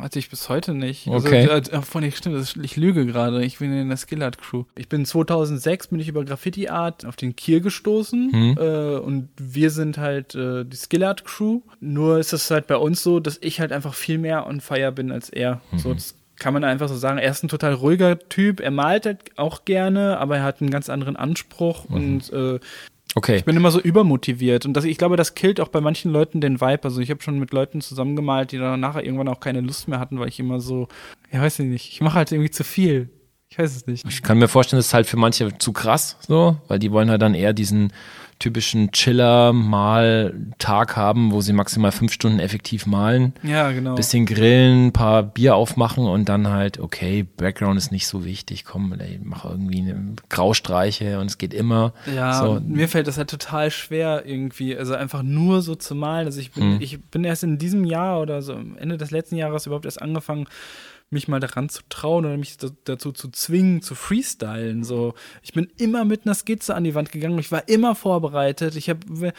[0.00, 1.06] hatte ich bis heute nicht.
[1.06, 1.48] Okay.
[1.48, 3.42] Also, äh, von ich stimmt, das ist, ich lüge gerade.
[3.44, 4.64] Ich bin in der Skillart Crew.
[4.76, 8.58] Ich bin 2006 bin ich über Graffiti Art auf den Kier gestoßen Mhm.
[8.60, 11.60] äh, und wir sind halt äh, die Skillart Crew.
[11.80, 14.92] Nur ist es halt bei uns so, dass ich halt einfach viel mehr on fire
[14.92, 15.62] bin als er.
[15.72, 15.78] Mhm.
[15.78, 17.18] So das kann man einfach so sagen.
[17.18, 18.60] Er ist ein total ruhiger Typ.
[18.60, 21.94] Er malt halt auch gerne, aber er hat einen ganz anderen Anspruch Mhm.
[21.94, 22.58] und äh,
[23.14, 23.36] Okay.
[23.36, 26.42] ich bin immer so übermotiviert und das, ich glaube, das killt auch bei manchen Leuten
[26.42, 26.80] den Vibe.
[26.84, 29.98] Also ich habe schon mit Leuten zusammengemalt, die dann nachher irgendwann auch keine Lust mehr
[30.00, 30.88] hatten, weil ich immer so,
[31.32, 33.08] ja weiß ich nicht, ich mache halt irgendwie zu viel.
[33.48, 34.04] Ich Ich weiß es nicht.
[34.06, 37.08] Ich kann mir vorstellen, das ist halt für manche zu krass, so, weil die wollen
[37.08, 37.90] halt dann eher diesen
[38.38, 43.94] typischen Chiller-Mal-Tag haben, wo sie maximal fünf Stunden effektiv malen, Ja, genau.
[43.94, 48.92] bisschen grillen, paar Bier aufmachen und dann halt, okay, Background ist nicht so wichtig, komm,
[48.98, 51.92] ey, mach irgendwie eine Graustreiche und es geht immer.
[52.14, 56.26] Ja, so, mir fällt das halt total schwer irgendwie, also einfach nur so zu malen.
[56.26, 56.78] Also ich bin, Hm.
[56.80, 60.02] ich bin erst in diesem Jahr oder so am Ende des letzten Jahres überhaupt erst
[60.02, 60.46] angefangen,
[61.10, 64.82] mich mal daran zu trauen oder mich da- dazu zu zwingen, zu freestylen.
[64.84, 67.38] So, ich bin immer mit einer Skizze an die Wand gegangen.
[67.38, 68.74] Ich war immer vorbereitet.
[68.76, 69.32] Ich habe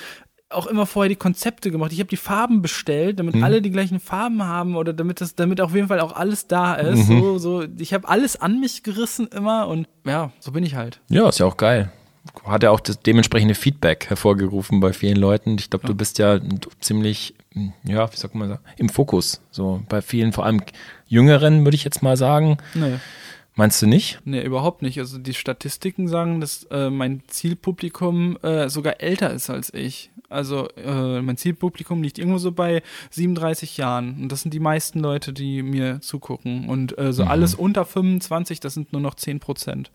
[0.50, 1.92] auch immer vorher die Konzepte gemacht.
[1.92, 5.60] Ich habe die Farben bestellt, damit alle die gleichen Farben haben oder damit das, damit
[5.60, 7.08] auf jeden Fall auch alles da ist.
[7.08, 11.02] So, so, ich habe alles an mich gerissen immer und ja, so bin ich halt.
[11.10, 11.92] Ja, ist ja auch geil.
[12.46, 15.58] Hat ja auch das dementsprechende Feedback hervorgerufen bei vielen Leuten.
[15.60, 16.40] Ich glaube, du bist ja
[16.80, 17.36] ziemlich,
[17.84, 19.42] ja, wie sagt man im Fokus.
[19.52, 20.62] So bei vielen, vor allem
[21.08, 22.58] Jüngeren, würde ich jetzt mal sagen.
[22.74, 22.96] Nee.
[23.56, 24.20] Meinst du nicht?
[24.24, 25.00] Nee, überhaupt nicht.
[25.00, 30.12] Also die Statistiken sagen, dass äh, mein Zielpublikum äh, sogar älter ist als ich.
[30.30, 34.22] Also äh, mein Zielpublikum liegt irgendwo so bei 37 Jahren.
[34.22, 36.70] Und das sind die meisten Leute, die mir zugucken.
[36.70, 37.30] Und äh, so Mhm.
[37.32, 39.90] alles unter 25, das sind nur noch 10 Prozent.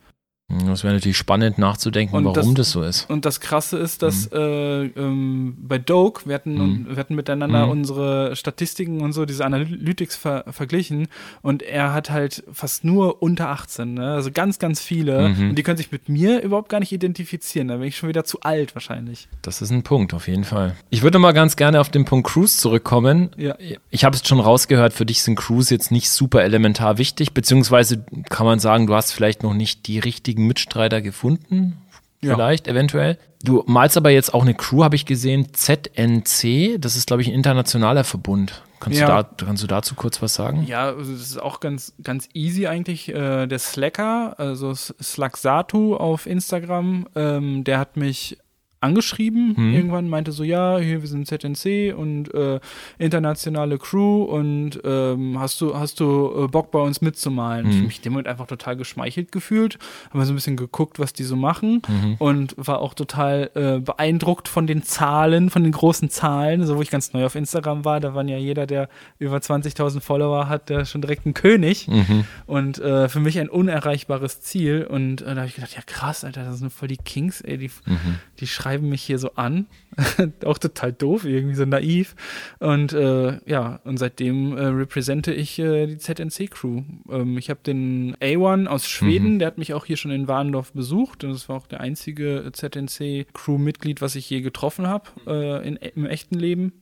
[0.67, 3.09] Das wäre natürlich spannend nachzudenken, Und warum das- das, so ist.
[3.11, 4.37] Und das Krasse ist, dass Mhm.
[4.37, 7.73] äh, ähm, bei Doke, wir hatten, wir hatten miteinander Mhm.
[7.73, 11.09] unsere Statistiken und so, diese Analytics ver verglichen
[11.43, 14.13] und er hat halt fast nur unter 18, ne?
[14.15, 15.51] also ganz, ganz viele Mhm.
[15.51, 18.25] und die können sich mit mir überhaupt gar nicht identifizieren, da bin ich schon wieder
[18.25, 19.29] zu alt wahrscheinlich.
[19.43, 20.77] Das ist ein Punkt, auf jeden Fall.
[20.91, 23.31] Ich würde mal ganz gerne auf den Punkt Cruise zurückkommen.
[23.37, 23.57] Ja.
[23.91, 28.05] Ich habe es schon rausgehört, für dich sind Cruise jetzt nicht super elementar wichtig, beziehungsweise
[28.29, 31.79] kann man sagen, du hast vielleicht noch nicht die richtigen Mitstreiter gefunden.
[32.21, 32.35] Ja.
[32.35, 33.19] Vielleicht, eventuell.
[33.43, 36.81] Du malst aber jetzt auch eine Crew, habe ich gesehen, ZNC.
[36.81, 38.63] Das ist, glaube ich, ein internationaler Verbund.
[38.79, 39.07] Kannst, Ja.
[39.23, 40.65] du, da, kannst du dazu kurz was sagen?
[40.67, 43.09] Ja, also das ist auch ganz, ganz easy eigentlich.
[43.09, 48.39] Äh, der Slacker, also Slacksatu auf Instagram, ähm, der hat mich
[48.83, 49.75] angeschrieben Mhm.
[49.75, 52.61] irgendwann, meinte so, ja, hier, wir sind ZNC und äh,
[52.99, 57.67] internationale Crew und ähm, hast du, hast du äh, Bock bei uns mitzumalen?
[57.69, 57.79] Ich Mhm.
[57.79, 59.79] habe mich dem Moment einfach total geschmeichelt gefühlt,
[60.13, 62.15] habe so ein bisschen geguckt, was die so machen Mhm.
[62.19, 66.83] und war auch total äh, beeindruckt von den Zahlen, von den großen Zahlen, so wo
[66.83, 70.69] ich ganz neu auf Instagram war, da waren ja jeder, der über 20.000 Follower hat,
[70.69, 72.25] der schon direkt ein König Mhm.
[72.47, 76.25] und äh, für mich ein unerreichbares Ziel und äh, da habe ich gedacht, ja krass,
[76.25, 78.17] Alter, das sind voll die Kings, ey, die, Mhm.
[78.41, 79.67] die schreiben mich hier so an,
[80.45, 82.15] auch total doof, irgendwie so naiv.
[82.59, 86.83] Und äh, ja, und seitdem äh, repräsente ich äh, die ZNC-Crew.
[87.11, 90.73] Ähm, ich habe den A1 aus Schweden, der hat mich auch hier schon in Warndorf
[90.73, 91.25] besucht.
[91.25, 96.07] Und das war auch der einzige ZNC-Crew-Mitglied, was ich je getroffen habe äh, in, im
[96.07, 96.73] echten Leben.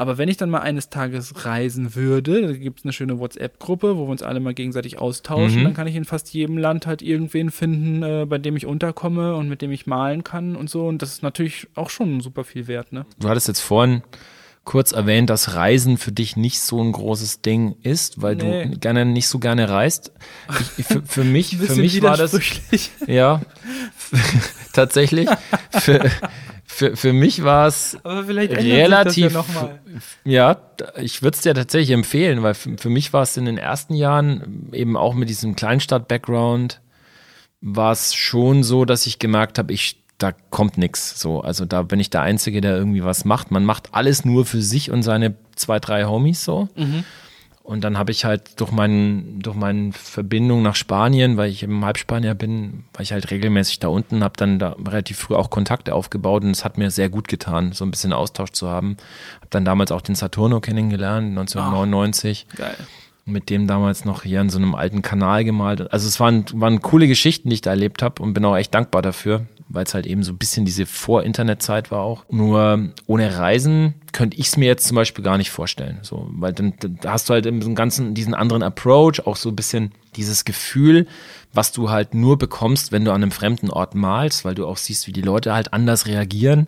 [0.00, 3.96] Aber wenn ich dann mal eines Tages reisen würde, da gibt es eine schöne WhatsApp-Gruppe,
[3.96, 5.64] wo wir uns alle mal gegenseitig austauschen, Mhm.
[5.64, 9.34] dann kann ich in fast jedem Land halt irgendwen finden, äh, bei dem ich unterkomme
[9.34, 10.86] und mit dem ich malen kann und so.
[10.86, 13.06] Und das ist natürlich auch schon super viel wert, ne?
[13.18, 14.02] Du hattest jetzt vorhin
[14.62, 18.66] kurz erwähnt, dass Reisen für dich nicht so ein großes Ding ist, weil Nee.
[18.66, 20.12] du gerne nicht so gerne reist.
[20.76, 22.38] Ich, für, für mich, für mich war das
[23.08, 23.40] ja
[24.72, 25.28] tatsächlich
[25.72, 26.08] für,
[26.78, 29.36] für, für mich war es relativ
[30.24, 30.56] ja
[31.00, 33.94] ich würde es dir tatsächlich empfehlen, weil für, für mich war es in den ersten
[33.94, 36.80] Jahren eben auch mit diesem Kleinstadt-Background
[37.60, 41.40] war es schon so, dass ich gemerkt habe, ich da kommt nix so.
[41.40, 43.50] Also da bin ich der Einzige, der irgendwie was macht.
[43.50, 46.68] Man macht alles nur für sich und seine zwei, drei Homies so.
[47.68, 51.84] Und dann habe ich halt durch meinen, durch meine Verbindung nach Spanien, weil ich eben
[51.84, 55.94] Halbspanier bin, war ich halt regelmäßig da unten, habe dann da relativ früh auch Kontakte
[55.94, 58.96] aufgebaut und es hat mir sehr gut getan, so ein bisschen Austausch zu haben.
[59.36, 62.74] Habe dann damals auch den Saturno kennengelernt, 1999 Geil.
[63.26, 65.92] mit dem damals noch hier an so einem alten Kanal gemalt.
[65.92, 68.74] Also es waren, waren coole Geschichten, die ich da erlebt habe und bin auch echt
[68.74, 72.24] dankbar dafür, weil es halt eben so ein bisschen diese Vor-Internet-Zeit war auch.
[72.30, 75.98] Nur ohne Reisen könnte ich es mir jetzt zum Beispiel gar nicht vorstellen.
[76.02, 79.56] So, weil dann, dann hast du halt einen ganzen, diesen anderen Approach, auch so ein
[79.56, 81.06] bisschen dieses Gefühl,
[81.52, 84.76] was du halt nur bekommst, wenn du an einem fremden Ort malst, weil du auch
[84.76, 86.66] siehst, wie die Leute halt anders reagieren.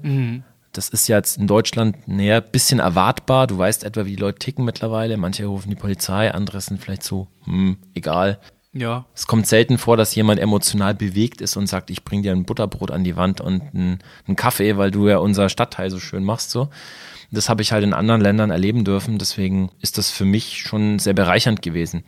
[0.73, 3.47] Das ist ja jetzt in Deutschland näher bisschen erwartbar.
[3.49, 5.17] Du weißt etwa, wie die Leute ticken mittlerweile.
[5.17, 8.39] Manche rufen die Polizei, andere sind vielleicht so, hm, egal.
[8.73, 9.05] Ja.
[9.15, 12.45] Es kommt selten vor, dass jemand emotional bewegt ist und sagt, ich bring dir ein
[12.45, 13.99] Butterbrot an die Wand und einen,
[14.37, 16.51] Kaffee, weil du ja unser Stadtteil so schön machst.
[16.51, 16.69] So.
[17.33, 19.19] Das habe ich halt in anderen Ländern erleben dürfen.
[19.19, 22.05] Deswegen ist das für mich schon sehr bereichernd gewesen.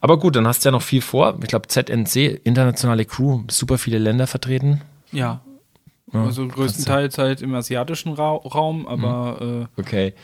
[0.00, 1.38] Aber gut, dann hast du ja noch viel vor.
[1.42, 4.80] Ich glaube, ZNC, internationale Crew, super viele Länder vertreten.
[5.12, 5.42] Ja.
[6.10, 10.14] Ja, also größtenteils halt im asiatischen Ra Raum, aber Okay.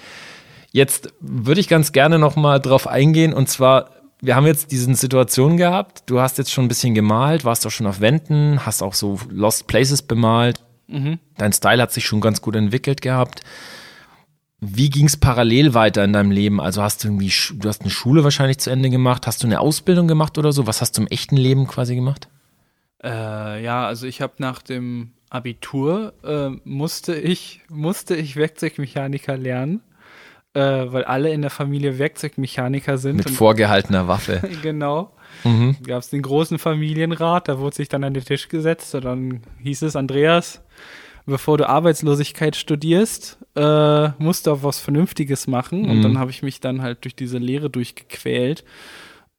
[0.73, 3.91] Jetzt würde ich ganz gerne noch mal drauf eingehen und zwar,
[4.25, 6.05] wir haben jetzt diesen Situation gehabt.
[6.07, 9.19] Du hast jetzt schon ein bisschen gemalt, warst auch schon auf Wänden, hast auch so
[9.29, 10.61] Lost Places bemalt.
[11.37, 13.41] Dein Style hat sich schon ganz gut entwickelt gehabt.
[14.61, 16.61] Wie ging es parallel weiter in deinem Leben?
[16.61, 19.61] Also hast du irgendwie, du hast eine Schule wahrscheinlich zu Ende gemacht, hast du eine
[19.61, 20.67] Ausbildung gemacht oder so?
[20.67, 22.29] Was hast du im echten Leben quasi gemacht?
[23.03, 29.83] Äh, ja, also ich habe nach dem Abitur äh, musste ich musste ich Werkzeugmechaniker lernen,
[30.55, 33.17] äh, weil alle in der Familie Werkzeugmechaniker sind.
[33.17, 34.41] Mit und- vorgehaltener Waffe.
[34.63, 35.11] genau.
[35.45, 35.77] Mhm.
[35.87, 39.41] Gab es den großen Familienrat, da wurde sich dann an den Tisch gesetzt und dann
[39.63, 40.63] hieß es, Andreas,
[41.27, 45.89] bevor du Arbeitslosigkeit studierst, äh, musst du auch was Vernünftiges machen.
[45.91, 46.03] Und Mhm.
[46.03, 48.65] dann habe ich mich dann halt durch diese Lehre durchgequält.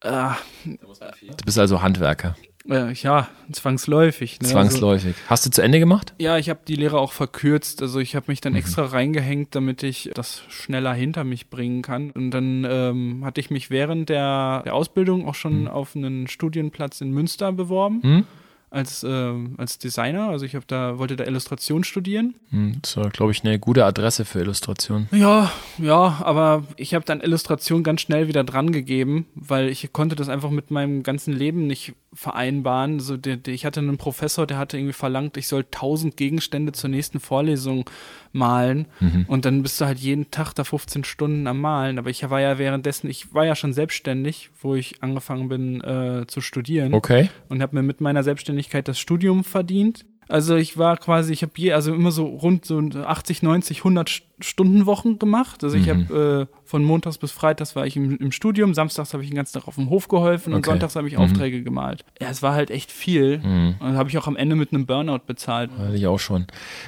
[0.01, 0.30] Äh,
[0.65, 2.36] Du bist also Handwerker.
[2.69, 4.39] Äh, ja, zwangsläufig.
[4.41, 4.47] Ne?
[4.47, 5.15] Also, Zwangsläufig.
[5.28, 6.13] Hast du zu Ende gemacht?
[6.17, 7.82] ja, ich habe die Lehre auch verkürzt.
[7.82, 8.43] Also ich habe mich Mhm.
[8.43, 12.12] dann extra reingehängt, damit ich das schneller hinter mich bringen kann.
[12.12, 17.01] Und dann ähm, hatte ich mich während der, der Ausbildung auch schon auf einen Studienplatz
[17.01, 18.01] in Münster beworben.
[18.04, 18.23] Hm?
[18.69, 20.30] Als, ähm, als Designer.
[20.30, 22.36] Also ich habe da, wollte da Illustration studieren.
[22.49, 25.08] Hm, Das war, glaube ich, eine gute Adresse für Illustration.
[25.12, 30.15] Ja, ja, aber ich habe dann Illustration ganz schnell wieder dran gegeben, weil ich konnte
[30.15, 32.99] das einfach mit meinem ganzen Leben nicht vereinbaren.
[32.99, 36.71] So, der, der, ich hatte einen Professor, der hatte irgendwie verlangt, ich soll tausend Gegenstände
[36.71, 37.89] zur nächsten Vorlesung
[38.36, 38.86] malen
[39.28, 41.98] und dann bist du halt jeden Tag da 15 Stunden am Malen.
[41.98, 46.26] Aber ich war ja währenddessen, ich war ja schon selbstständig, wo ich angefangen bin äh,
[46.28, 47.30] zu studieren Okay.
[47.50, 50.06] und habe mir mit meiner Selbstständigkeit das Studium verdient.
[50.27, 54.09] Also ich war quasi, ich habe je, also immer so rund so 80, 90, 100
[54.09, 55.63] St- Stunden Wochen gemacht.
[55.63, 59.23] Also ich habe äh, von Montags bis Freitags war ich im, im Studium, samstags habe
[59.23, 60.71] ich den ganzen Tag auf dem Hof geholfen und Okay.
[60.71, 62.03] sonntags habe ich Aufträge gemalt.
[62.19, 63.75] Ja, es war halt echt viel Mhm.
[63.79, 65.69] und habe ich auch am Ende mit einem Burnout bezahlt.
[65.77, 66.47] Hatte ich auch schon.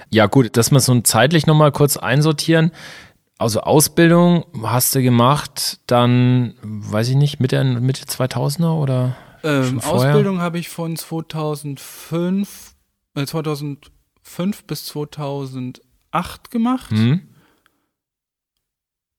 [0.10, 2.72] Ja, gut, dass wir so zeitlich nochmal kurz einsortieren.
[3.38, 9.16] Also Ausbildung hast du gemacht, dann, weiß ich nicht, Mitte, Mitte 2000er oder?
[9.44, 9.80] Ähm?
[9.82, 12.67] Ausbildung habe ich von 2005, äh,
[13.26, 16.92] 2005 bis 2008 gemacht.
[16.92, 17.22] Hm?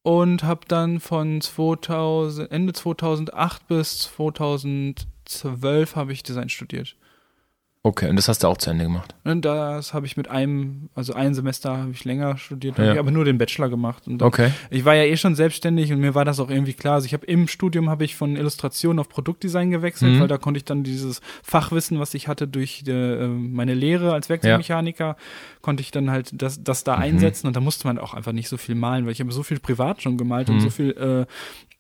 [0.09, 6.97] und habe dann von 2000, Ende 2008 bis 2012 habe ich Design studiert.
[7.85, 9.15] Okay, und das hast du auch zu Ende gemacht.
[9.25, 12.83] Und das habe ich mit einem, also ein Semester habe ich länger studiert, Ja.
[12.85, 14.07] habe ich aber nur den Bachelor gemacht.
[14.09, 14.51] Und dann- Okay.
[14.71, 16.95] Ich war ja eh schon selbstständig und mir war das auch irgendwie klar.
[16.95, 20.21] Also ich habe im Studium habe ich von Illustration auf Produktdesign gewechselt, Mhm.
[20.21, 24.13] weil da konnte ich dann dieses Fachwissen, was ich hatte durch die, äh, meine Lehre
[24.13, 25.17] als Werkzeugmechaniker,
[25.63, 28.49] konnte ich dann halt das, das da einsetzen und da musste man auch einfach nicht
[28.49, 30.61] so viel malen, weil ich habe so viel privat schon gemalt und Mhm.
[30.61, 31.27] so viel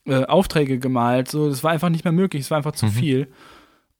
[0.06, 1.28] äh, äh, Aufträge gemalt.
[1.28, 2.90] So, das war einfach nicht mehr möglich, es war einfach zu Mhm.
[2.92, 3.28] viel.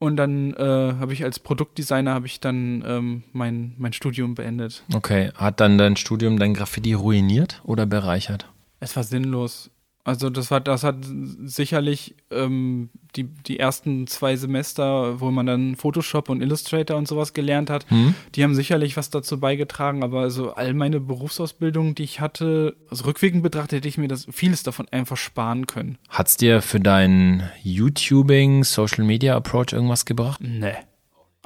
[0.01, 4.85] Und dann äh, habe ich als Produktdesigner habe ich dann ähm, mein, mein Studium beendet.
[4.95, 5.33] Okay.
[5.35, 8.49] Hat dann dein Studium dein Graffiti ruiniert oder bereichert?
[8.81, 9.71] Es war sinnlos.
[10.09, 10.97] Also das war, das hat
[11.45, 17.35] sicherlich ähm, die, die ersten zwei Semester, wo man dann Photoshop und Illustrator und sowas
[17.35, 18.15] gelernt hat, Hm?
[18.35, 23.05] die haben sicherlich was dazu beigetragen, aber also all meine Berufsausbildung, die ich hatte, also
[23.05, 25.99] rückwirkend betrachtet, hätte ich mir das vieles davon einfach sparen können.
[26.09, 30.41] Hat's dir für deinen YouTubing, Social Media Approach irgendwas gebracht?
[30.43, 30.73] Nee.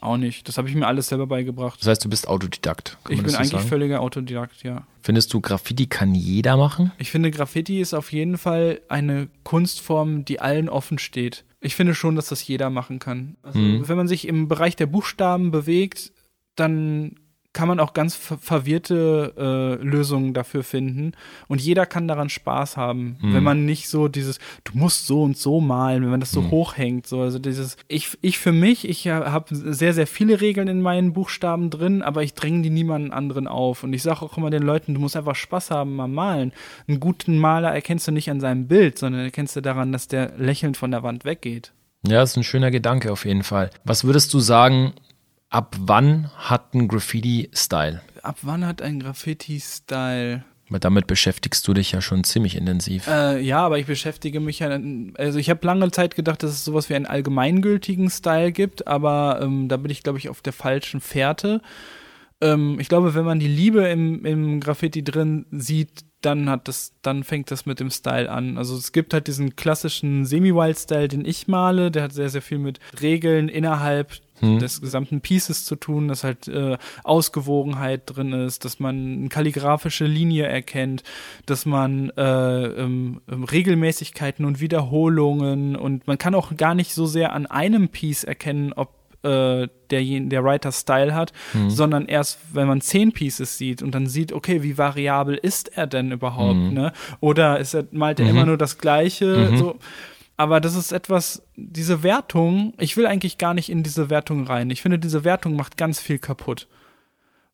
[0.03, 0.49] Auch nicht.
[0.49, 1.81] Das habe ich mir alles selber beigebracht.
[1.81, 2.99] Das heißt, du bist Autodidakt.
[3.05, 3.69] Kann Ich bin so eigentlich sagen?
[3.69, 4.87] völliger Autodidakt, ja.
[5.01, 6.91] Findest du, Graffiti kann jeder machen?
[6.99, 11.45] Ich finde, Graffiti ist auf jeden Fall eine Kunstform, die allen offen steht.
[11.61, 13.37] Ich finde schon, dass das jeder machen kann.
[13.43, 13.89] Also, Mhm.
[13.89, 16.13] wenn man sich im Bereich der Buchstaben bewegt,
[16.57, 17.15] dann
[17.53, 21.13] kann man auch ganz ver verwirrte äh, Lösungen dafür finden.
[21.49, 23.35] Und jeder kann daran Spaß haben, Mhm.
[23.35, 26.43] wenn man nicht so dieses, du musst so und so malen, wenn man das so
[26.43, 26.51] Mhm.
[26.51, 27.07] hochhängt.
[27.07, 31.13] So, also dieses, ich, ich für mich, ich habe sehr, sehr viele Regeln in meinen
[31.13, 33.83] Buchstaben drin, aber ich dränge die niemanden anderen auf.
[33.85, 36.53] Und ich sage auch immer den Leuten, du musst einfach Spaß haben am Malen.
[36.89, 40.33] Einen guten Maler erkennst du nicht an seinem Bild, sondern erkennst du daran, dass der
[40.39, 41.73] lächelnd von der Wand weggeht.
[42.07, 43.71] Ja, ist ein schöner Gedanke auf jeden Fall.
[43.85, 44.93] Was würdest du sagen,
[45.53, 48.01] ab wann hat ein Graffiti Style?
[48.23, 50.45] Ab wann hat ein Graffiti-Style?
[50.69, 53.07] Weil damit beschäftigst du dich ja schon ziemlich intensiv.
[53.07, 54.81] Äh, ja, aber ich beschäftige mich ja,
[55.17, 59.41] also ich habe lange Zeit gedacht, dass es sowas wie einen allgemeingültigen Style gibt, aber
[59.43, 61.61] ähm, da bin ich, glaube ich, auf der falschen Fährte.
[62.41, 66.95] Ähm, ich glaube, wenn man die Liebe im, im Graffiti drin sieht, dann hat das,
[67.03, 68.57] dann fängt das mit dem Style an.
[68.57, 72.59] Also es gibt halt diesen klassischen Semi-Wild-Style, den ich male, der hat sehr, sehr viel
[72.59, 74.59] mit Regeln innerhalb Hm.
[74.59, 80.05] des gesamten Pieces zu tun, dass halt äh, Ausgewogenheit drin ist, dass man eine kalligraphische
[80.05, 81.03] Linie erkennt,
[81.47, 82.23] dass man äh,
[82.67, 87.89] ähm, ähm, Regelmäßigkeiten und Wiederholungen und man kann auch gar nicht so sehr an einem
[87.89, 88.91] Piece erkennen, ob
[89.23, 91.33] äh, der, der Writer Style hat,
[91.69, 95.87] sondern erst, wenn man zehn Pieces sieht und dann sieht, okay, wie variabel ist er
[95.87, 96.73] denn überhaupt, Mhm.
[96.75, 96.93] ne?
[97.21, 99.57] Oder ist er, malt er immer nur das Gleiche, Mhm.
[99.59, 99.77] so.
[100.43, 104.71] Aber das ist etwas, diese Wertung, ich will eigentlich gar nicht in diese Wertung rein.
[104.71, 106.67] Ich finde, diese Wertung macht ganz viel kaputt.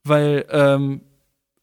[0.04, 1.02] Weil ähm,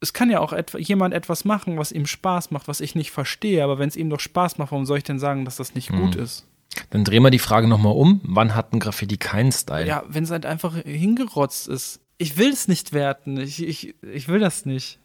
[0.01, 3.09] es kann ja auch etwa, jemand etwas machen, was ihm Spaß macht, was ich nicht
[3.09, 3.63] verstehe.
[3.63, 5.89] Aber wenn es ihm doch Spaß macht, warum soll ich denn sagen, dass das nicht
[5.89, 5.97] Mhm.
[6.01, 6.45] gut ist?
[6.91, 8.21] Dann drehen wir die Frage nochmal um.
[8.23, 9.87] Wann hat ein Graffiti keinen Style?
[9.87, 12.01] Ja, wenn es halt einfach hingerotzt ist.
[12.19, 13.37] Ich will es nicht werten.
[13.37, 14.99] Ich, ich, ich will das nicht.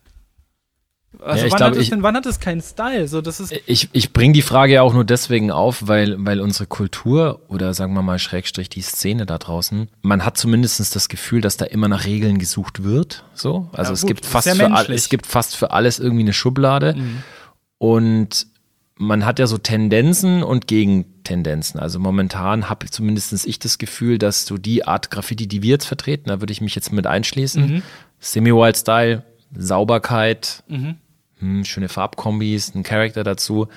[1.18, 3.08] Also Ja, ich wann, glaub, hat es ich- denn, wann hat es keinen Style?
[3.08, 6.40] So, das ist, Ich, ich bringe die Frage ja auch nur deswegen auf, weil, weil
[6.40, 11.08] unsere Kultur oder sagen wir mal Schrägstrich die Szene da draußen, man hat zumindest das
[11.08, 13.24] Gefühl, dass da immer nach Regeln gesucht wird.
[13.34, 16.22] So, also Ja, es gut, gibt fast für all, es gibt fast für alles irgendwie
[16.22, 17.22] eine Schublade Mhm.
[17.78, 18.46] und
[18.96, 21.80] man hat ja so Tendenzen und Gegentendenzen.
[21.80, 25.86] Also momentan habe zumindest ich das Gefühl, dass so die Art Graffiti, die wir jetzt
[25.86, 27.82] vertreten, da würde ich mich jetzt mit einschließen, Mhm.
[28.18, 29.22] Semi-Wild Style,
[29.56, 30.96] Sauberkeit, Mhm.
[31.38, 33.68] hm, schöne Farbkombis, ein Charakter dazu.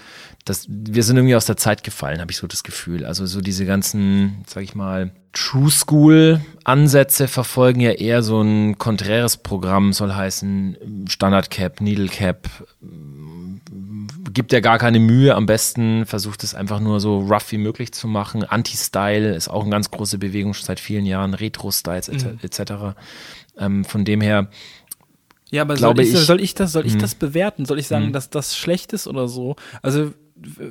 [0.45, 3.05] Das, wir sind irgendwie aus der Zeit gefallen, habe ich so das Gefühl.
[3.05, 8.77] Also so diese ganzen, sag ich mal, True School Ansätze verfolgen ja eher so ein
[8.77, 12.49] konträres Programm, soll heißen Standard Cap, Needle Cap,
[14.33, 15.35] gibt ja gar keine Mühe.
[15.35, 18.43] Am besten versucht es einfach nur so rough wie möglich zu machen.
[18.43, 21.33] Anti-Style ist auch eine ganz große Bewegung schon seit vielen Jahren.
[21.33, 22.43] Retro-Styles etc.
[22.43, 22.73] etc.
[23.57, 24.47] Ähm, von dem her,
[25.53, 26.99] Ja, aber soll ich, ich- soll ich das, soll ich Mhm.
[26.99, 27.65] das bewerten?
[27.65, 28.13] Soll ich sagen, Mhm.
[28.13, 29.55] dass das schlecht ist oder so?
[29.81, 30.11] Also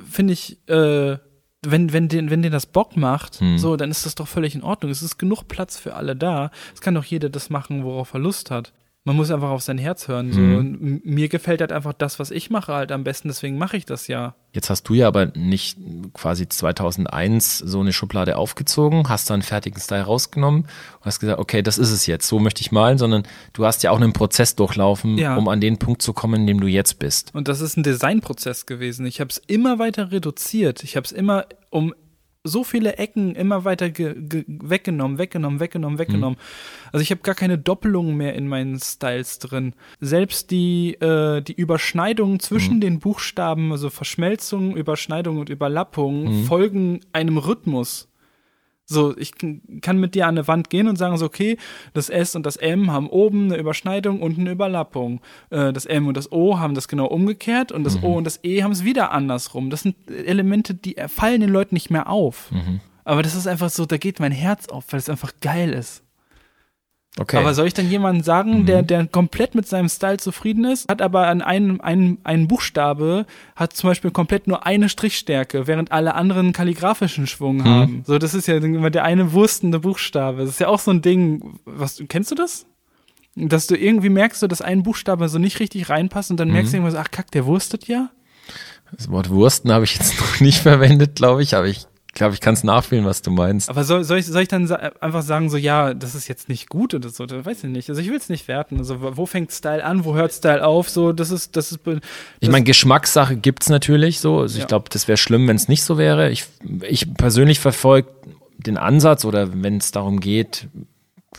[0.09, 1.17] finde ich, äh,
[1.65, 3.57] wenn, wenn, den, wenn den das Bock macht, Mhm.
[3.57, 4.91] so, dann ist das doch völlig in Ordnung.
[4.91, 6.51] Es ist genug Platz für alle da.
[6.73, 8.73] Es kann doch jeder das machen, worauf er Lust hat.
[9.05, 10.31] Man muss einfach auf sein Herz hören.
[10.31, 10.39] So.
[10.39, 10.55] Mhm.
[10.57, 13.85] Und mir gefällt halt einfach das, was ich mache, halt am besten, deswegen mache ich
[13.85, 14.35] das ja.
[14.53, 15.77] Jetzt hast du ja aber nicht
[16.13, 21.39] quasi 2001 so eine Schublade aufgezogen, hast da einen fertigen Style rausgenommen und hast gesagt,
[21.39, 24.13] okay, das ist es jetzt, so möchte ich malen, sondern du hast ja auch einen
[24.13, 25.35] Prozess durchlaufen, Ja.
[25.35, 27.33] um an den Punkt zu kommen, in dem du jetzt bist.
[27.35, 29.05] Und das ist ein Designprozess gewesen.
[29.05, 30.83] Ich habe es immer weiter reduziert.
[30.83, 31.93] Ich habe es immer um
[32.43, 36.37] so viele Ecken immer weiter ge ge weggenommen, weggenommen, weggenommen, weggenommen.
[36.91, 39.73] Also ich habe gar keine Doppelungen mehr in meinen Styles drin.
[40.01, 47.37] Selbst die, äh, die Überschneidungen zwischen den Buchstaben, also Verschmelzung, Überschneidung und Überlappung, folgen einem
[47.37, 48.09] Rhythmus.
[48.85, 49.31] So, ich
[49.81, 51.57] kann mit dir an eine Wand gehen und sagen so, okay,
[51.93, 55.21] das S und das M haben oben eine Überschneidung und eine Überlappung.
[55.51, 58.39] Äh, das M und das O haben das genau umgekehrt und das O und das
[58.43, 59.69] E haben es wieder andersrum.
[59.69, 62.51] Das sind Elemente, die fallen den Leuten nicht mehr auf.
[63.05, 66.03] Aber das ist einfach so, da geht mein Herz auf, weil es einfach geil ist.
[67.19, 67.37] Okay.
[67.37, 70.99] Aber soll ich dann jemanden sagen, der, der komplett mit seinem Style zufrieden ist, hat
[70.99, 76.15] aber an einem, einem, einen Buchstabe, hat zum Beispiel komplett nur eine Strichstärke, während alle
[76.15, 78.03] anderen kalligrafischen Schwung haben.
[78.07, 80.41] So, das ist ja immer der eine wurstende Buchstabe.
[80.41, 82.65] Das ist ja auch so ein Ding, was, kennst du das?
[83.35, 86.73] Dass du irgendwie merkst, so, dass ein Buchstabe so nicht richtig reinpasst und dann merkst
[86.73, 88.09] du irgendwann so, ach kack, der wurstet ja.
[88.91, 92.41] das Wort Wursten habe ich jetzt noch nicht verwendet, glaube ich, aber ich glaube, ich
[92.41, 93.69] kann es nachfühlen, was du meinst.
[93.69, 96.47] Aber soll, soll, ich, soll ich dann sa einfach sagen, so, ja, das ist jetzt
[96.49, 97.25] nicht gut oder so?
[97.25, 97.89] Das weiß ich nicht.
[97.89, 98.77] Also ich will es nicht werten.
[98.77, 100.89] Also wo fängt Style an, wo hört Style auf?
[100.89, 101.79] So, das ist, das ist.
[101.87, 101.99] Ich
[102.41, 104.39] das- meine, Geschmackssache gibt's natürlich so.
[104.39, 104.63] Also Ja.
[104.63, 106.29] ich glaube, das wäre schlimm, wenn es nicht so wäre.
[106.29, 106.45] Ich,
[106.87, 108.09] ich persönlich verfolge
[108.57, 110.67] den Ansatz oder wenn es darum geht,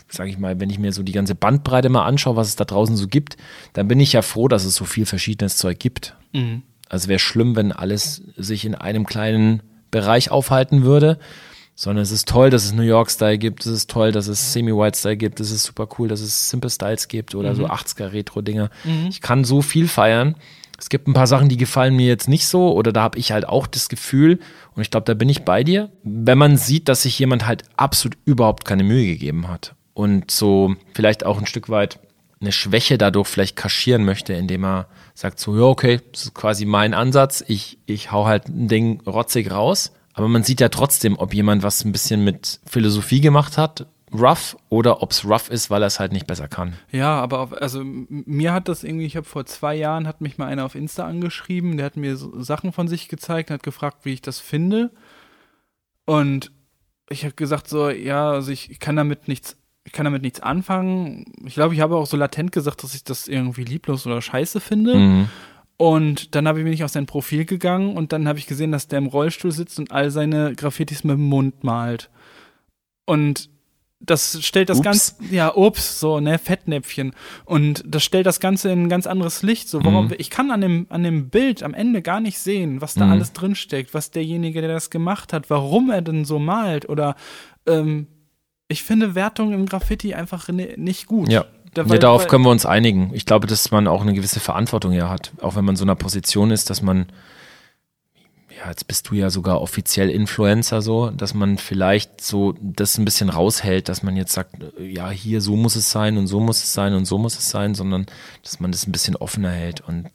[0.09, 2.65] sage ich mal, wenn ich mir so die ganze Bandbreite mal anschaue, was es da
[2.65, 3.37] draußen so gibt,
[3.73, 6.15] dann bin ich ja froh, dass es so viel verschiedenes Zeug gibt.
[6.33, 6.63] Mhm.
[6.89, 9.63] Also wäre schlimm, wenn alles sich in einem kleinen
[9.95, 11.17] Bereich aufhalten würde.
[11.77, 13.65] Sondern es ist toll, dass es New York Style gibt.
[13.65, 15.39] Es ist toll, dass es Semi-White Style gibt.
[15.41, 18.69] Es ist super cool, dass es Simple Styles gibt oder so 80er Retro-Dinger.
[19.09, 20.35] Ich kann so viel feiern.
[20.77, 23.31] Es gibt ein paar Sachen, die gefallen mir jetzt nicht so oder da habe ich
[23.31, 24.39] halt auch das Gefühl
[24.75, 27.63] und ich glaube, da bin ich bei dir, wenn man sieht, dass sich jemand halt
[27.77, 31.99] absolut überhaupt keine Mühe gegeben hat und so vielleicht auch ein Stück weit
[32.45, 36.65] eine Schwäche dadurch vielleicht kaschieren möchte, indem er sagt so, ja, okay, das ist quasi
[36.65, 39.91] mein Ansatz, ich, ich hau halt ein Ding rotzig raus.
[40.13, 44.55] Aber man sieht ja trotzdem, ob jemand was ein bisschen mit Philosophie gemacht hat, rough,
[44.69, 46.75] oder ob es rough ist, weil er es halt nicht besser kann.
[46.91, 50.37] Ja, aber auf, also mir hat das irgendwie, ich habe vor zwei Jahren, hat mich
[50.37, 53.99] mal einer auf Insta angeschrieben, der hat mir so Sachen von sich gezeigt, hat gefragt,
[54.03, 54.91] wie ich das finde.
[56.05, 56.51] Und
[57.09, 60.39] ich habe gesagt so, ja, also ich, ich kann damit nichts, ich kann damit nichts
[60.41, 61.25] anfangen.
[61.45, 64.59] Ich glaube, ich habe auch so latent gesagt, dass ich das irgendwie lieblos oder scheiße
[64.59, 64.95] finde.
[64.95, 65.29] Mhm.
[65.77, 68.71] Und dann habe ich bin ich auf sein Profil gegangen und dann habe ich gesehen,
[68.71, 72.09] dass der im Rollstuhl sitzt und all seine Graffitis mit dem Mund malt.
[73.05, 73.49] Und
[73.99, 74.81] das stellt das.
[74.81, 77.13] Ganze, ja, ups, so, ne, Fettnäpfchen.
[77.45, 79.67] Und das stellt das Ganze in ein ganz anderes Licht.
[79.69, 80.15] So, warum, Mhm.
[80.17, 83.11] ich kann an dem, an dem Bild am Ende gar nicht sehen, was da Mhm.
[83.13, 86.87] alles drinsteckt, was derjenige, der das gemacht hat, warum er denn so malt.
[86.89, 87.15] Oder
[87.67, 88.07] ähm,
[88.67, 91.29] ich finde Wertung im Graffiti einfach ni- nicht gut.
[91.29, 91.45] Ja.
[91.73, 93.11] Da- ja, weil- darauf weil- können wir uns einigen.
[93.13, 95.83] Ich glaube, dass man auch eine gewisse Verantwortung ja hat, auch wenn man in so
[95.85, 97.07] einer Position ist, dass man
[98.57, 103.03] ja, jetzt bist du ja sogar offiziell Influencer so, dass man vielleicht so das ein
[103.03, 106.63] bisschen raushält, dass man jetzt sagt, ja, hier so muss es sein und so muss
[106.63, 108.05] es sein und so muss es sein, sondern
[108.43, 110.05] dass man das ein bisschen offener hält und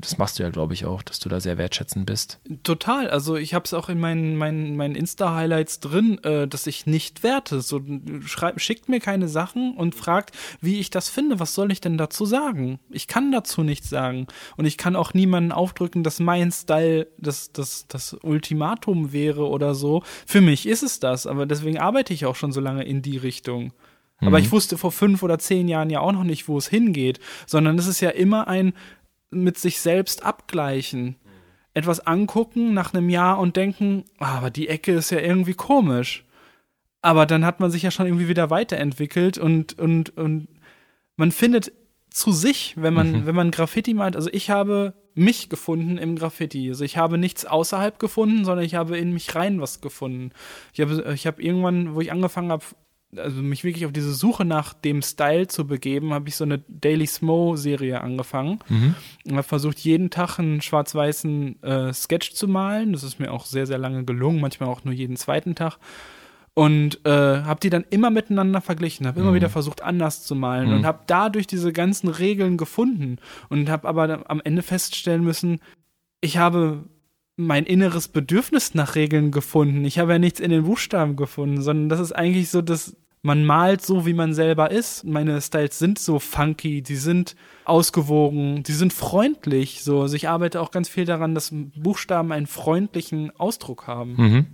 [0.00, 2.40] das machst du ja, glaube ich, auch, dass du da sehr wertschätzend bist.
[2.62, 3.10] Total.
[3.10, 7.22] Also ich habe es auch in meinen, meinen, meinen Insta-Highlights drin, äh, dass ich nicht
[7.22, 7.60] werte.
[7.60, 7.80] So
[8.24, 11.40] schreibt, schickt mir keine Sachen und fragt, wie ich das finde.
[11.40, 12.78] Was soll ich denn dazu sagen?
[12.90, 14.26] Ich kann dazu nichts sagen.
[14.56, 19.74] Und ich kann auch niemanden aufdrücken, dass mein Style das, das, das Ultimatum wäre oder
[19.74, 20.02] so.
[20.26, 23.16] Für mich ist es das, aber deswegen arbeite ich auch schon so lange in die
[23.16, 23.72] Richtung.
[24.20, 24.44] Aber Mhm.
[24.44, 27.78] ich wusste vor fünf oder zehn Jahren ja auch noch nicht, wo es hingeht, sondern
[27.78, 28.72] es ist ja immer ein
[29.30, 31.16] mit sich selbst abgleichen.
[31.74, 36.24] Etwas angucken nach einem Jahr und denken, ah, aber die Ecke ist ja irgendwie komisch.
[37.02, 40.48] Aber dann hat man sich ja schon irgendwie wieder weiterentwickelt und, und, und
[41.16, 41.72] man findet
[42.10, 44.16] zu sich, wenn man, wenn man Graffiti meint.
[44.16, 46.68] Also ich habe mich gefunden im Graffiti.
[46.68, 50.30] Also ich habe nichts außerhalb gefunden, sondern ich habe in mich rein was gefunden.
[50.72, 52.64] Ich habe, ich habe irgendwann, wo ich angefangen habe,
[53.16, 56.58] also mich wirklich auf diese Suche nach dem Style zu begeben, habe ich so eine
[56.68, 58.58] Daily Smo-Serie angefangen.
[59.24, 62.92] Und habe versucht, jeden Tag einen schwarz-weißen äh, Sketch zu malen.
[62.92, 65.78] Das ist mir auch sehr, sehr lange gelungen, manchmal auch nur jeden zweiten Tag.
[66.54, 70.72] Und äh, habe die dann immer miteinander verglichen, habe immer wieder versucht, anders zu malen
[70.72, 73.18] und habe dadurch diese ganzen Regeln gefunden.
[73.48, 75.60] Und habe aber am Ende feststellen müssen,
[76.20, 76.84] ich habe
[77.38, 79.84] mein inneres Bedürfnis nach Regeln gefunden.
[79.84, 83.44] Ich habe ja nichts in den Buchstaben gefunden, sondern das ist eigentlich so, dass man
[83.44, 85.04] malt so, wie man selber ist.
[85.04, 89.84] Meine Styles sind so funky, die sind ausgewogen, die sind freundlich.
[89.84, 94.14] So, also ich arbeite auch ganz viel daran, dass Buchstaben einen freundlichen Ausdruck haben.
[94.16, 94.46] Mhm.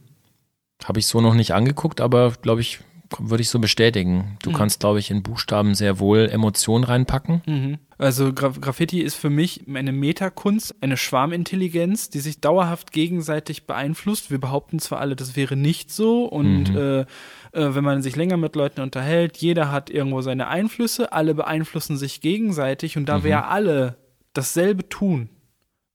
[0.84, 2.80] Habe ich so noch nicht angeguckt, aber glaube ich,
[3.20, 4.36] würde ich so bestätigen.
[4.42, 7.42] Du kannst, glaube ich, in Buchstaben sehr wohl Emotionen reinpacken.
[7.46, 7.78] Mhm.
[7.98, 14.30] Also Gra Graffiti ist für mich eine Metakunst, eine Schwarmintelligenz, die sich dauerhaft gegenseitig beeinflusst.
[14.30, 17.06] Wir behaupten zwar alle, das wäre nicht so und äh, äh,
[17.52, 22.20] wenn man sich länger mit Leuten unterhält, jeder hat irgendwo seine Einflüsse, alle beeinflussen sich
[22.20, 23.96] gegenseitig und da wir alle
[24.32, 25.28] dasselbe tun,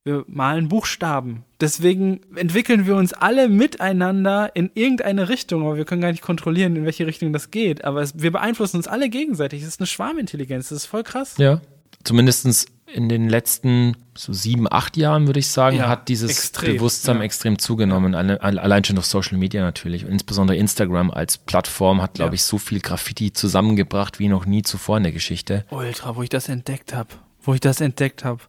[0.10, 1.44] wir malen Buchstaben.
[1.62, 6.76] Deswegen entwickeln wir uns alle miteinander in irgendeine Richtung, aber wir können gar nicht kontrollieren,
[6.76, 7.84] in welche Richtung das geht.
[7.86, 9.62] Aber es, wir beeinflussen uns alle gegenseitig.
[9.62, 10.70] Es ist eine Schwarmintelligenz.
[10.70, 11.36] Das ist voll krass.
[11.38, 11.62] Ja.
[12.04, 16.78] Zumindestens in den letzten so sieben, acht Jahren, würde ich sagen, Ja, hat dieses extrem,
[16.78, 17.24] Bewusstsein ja.
[17.24, 18.16] extrem zugenommen.
[18.16, 20.06] Alle, alle, allein schon auf Social Media natürlich.
[20.06, 22.34] Und insbesondere Instagram als Plattform hat, glaube Ja.
[22.36, 25.66] ich, so viel Graffiti zusammengebracht wie noch nie zuvor in der Geschichte.
[25.70, 27.10] Ultra, wo ich das entdeckt habe.
[27.44, 28.42] Wo ich das entdeckt habe.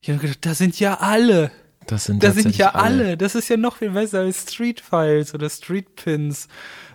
[0.00, 1.50] Ich habe gedacht, das sind ja alle.
[1.86, 3.16] Das sind, Das sind ja alle.
[3.16, 6.48] Das ist ja noch viel besser als Street Files oder Street Pins.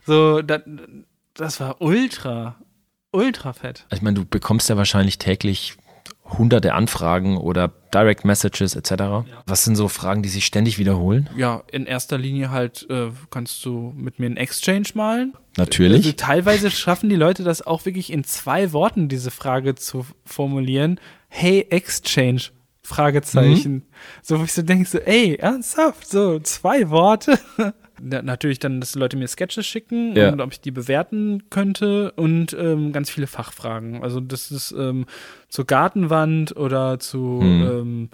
[0.05, 0.61] So, das,
[1.33, 2.57] das war ultra,
[3.11, 3.85] ultra fett.
[3.91, 5.75] Ich meine, du bekommst ja wahrscheinlich täglich
[6.25, 9.25] hunderte Anfragen oder Direct Messages etc.
[9.45, 11.29] Was sind so Fragen, die sich ständig wiederholen?
[11.35, 15.33] Ja, in erster Linie halt äh, kannst du mit mir einen Exchange malen.
[15.57, 16.05] Natürlich.
[16.05, 20.99] Also teilweise schaffen die Leute das auch wirklich in zwei Worten, diese Frage zu formulieren.
[21.27, 22.43] Hey, Exchange.
[22.85, 23.73] Fragezeichen.
[23.73, 23.83] Mhm.
[24.21, 27.39] So, wo ich so denke, so, ey, ernsthaft, so zwei Worte.
[28.01, 30.29] Na, natürlich dann, dass die Leute mir Sketches schicken Ja.
[30.31, 34.03] und ob ich die bewerten könnte und ähm, ganz viele Fachfragen.
[34.03, 35.05] Also das ist ähm,
[35.47, 37.61] zur Gartenwand oder zu Mhm.
[37.71, 38.09] ähm,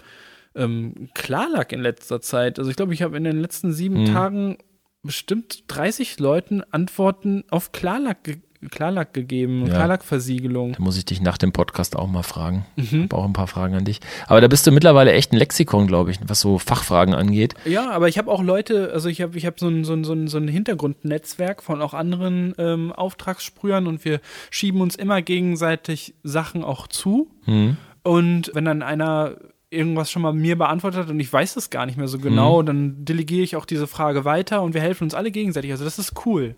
[0.54, 2.58] ähm, Klarlack in letzter Zeit.
[2.58, 4.06] Also ich glaube, ich habe in den letzten sieben Mhm.
[4.06, 4.58] Tagen
[5.02, 8.36] bestimmt 30 Leuten Antworten auf Klarlack, ge
[8.70, 9.74] Klarlack gegeben, Ja.
[9.74, 10.72] Klarlackversiegelung.
[10.72, 12.66] Da muss ich dich nach dem Podcast auch mal fragen.
[12.76, 12.84] Mhm.
[12.84, 14.00] Ich habe auch ein paar Fragen an dich.
[14.26, 17.54] Aber da bist du mittlerweile echt ein Lexikon, glaube ich, was so Fachfragen angeht.
[17.64, 20.04] Ja, aber ich habe auch Leute, also ich habe ich hab so ein, so, ein,
[20.04, 25.22] so, ein, so ein Hintergrundnetzwerk von auch anderen ähm, Auftragssprühern und wir schieben uns immer
[25.22, 27.30] gegenseitig Sachen auch zu.
[27.44, 27.76] Hm.
[28.02, 29.36] Und wenn dann einer
[29.70, 32.62] irgendwas schon mal mir beantwortet hat und ich weiß es gar nicht mehr so genau,
[32.62, 35.70] dann delegiere ich auch diese Frage weiter und wir helfen uns alle gegenseitig.
[35.70, 36.56] Also das ist cool.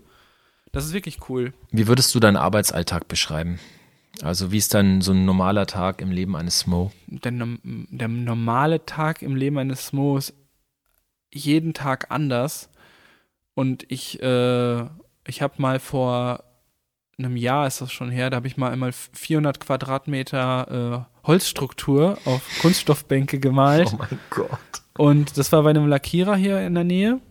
[0.73, 1.53] Das ist wirklich cool.
[1.71, 3.59] Wie würdest du deinen Arbeitsalltag beschreiben?
[4.21, 6.91] Also wie ist dann so ein normaler Tag im Leben eines Smo?
[7.07, 10.33] Der, der normale Tag im Leben eines Smo ist
[11.31, 12.69] jeden Tag anders.
[13.53, 14.81] Und ich, äh,
[15.27, 16.43] ich habe mal vor
[17.19, 22.17] einem Jahr ist das schon her, da habe ich mal einmal 400 Quadratmeter äh, Holzstruktur
[22.25, 23.95] auf Kunststoffbänke gemalt.
[23.97, 24.59] mein Gott.
[24.97, 27.21] Und das war bei einem Lackierer hier in der Nähe.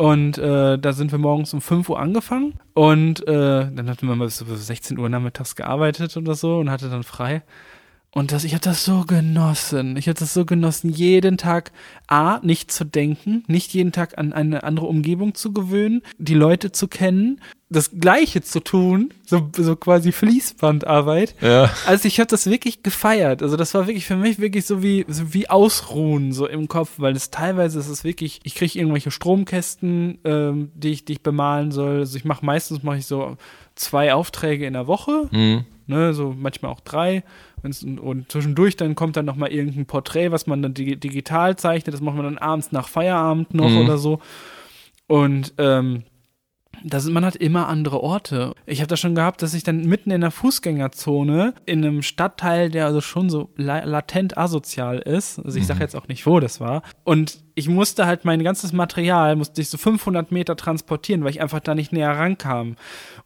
[0.00, 2.54] Und äh, da sind wir morgens um 5 Uhr angefangen.
[2.72, 6.70] Und äh, dann hatten wir mal bis bis 16 Uhr nachmittags gearbeitet oder so und
[6.70, 7.42] hatte dann frei.
[8.12, 9.96] Und das, ich habe das so genossen.
[9.96, 11.70] Ich habe das so genossen, jeden Tag
[12.08, 16.72] A, nicht zu denken, nicht jeden Tag an eine andere Umgebung zu gewöhnen, die Leute
[16.72, 21.36] zu kennen, das Gleiche zu tun, so, so quasi Fließbandarbeit.
[21.40, 21.70] Ja.
[21.86, 23.42] Also ich habe das wirklich gefeiert.
[23.44, 26.94] Also das war wirklich für mich wirklich so wie, so wie Ausruhen so im Kopf,
[26.96, 31.22] weil es teilweise ist es wirklich, ich kriege irgendwelche Stromkästen, ähm, die, ich, die ich
[31.22, 32.00] bemalen soll.
[32.00, 33.36] Also ich mache meistens mache ich so
[33.76, 35.64] zwei Aufträge in der Woche, Mhm.
[35.86, 37.22] ne, so manchmal auch drei.
[37.62, 41.94] Und zwischendurch dann kommt dann noch mal irgendein Porträt, was man dann digi- digital zeichnet.
[41.94, 43.78] Das macht man dann abends nach Feierabend noch Mhm.
[43.78, 44.20] oder so.
[45.06, 46.04] Und ähm,
[46.84, 48.54] da sind man hat immer andere Orte.
[48.64, 52.70] Ich habe das schon gehabt, dass ich dann mitten in der Fußgängerzone in einem Stadtteil,
[52.70, 56.40] der also schon so la latent asozial ist, also ich sage jetzt auch nicht, wo
[56.40, 61.22] das war, und ich musste halt mein ganzes Material, musste ich so 500 Meter transportieren,
[61.22, 62.76] weil ich einfach da nicht näher rankam.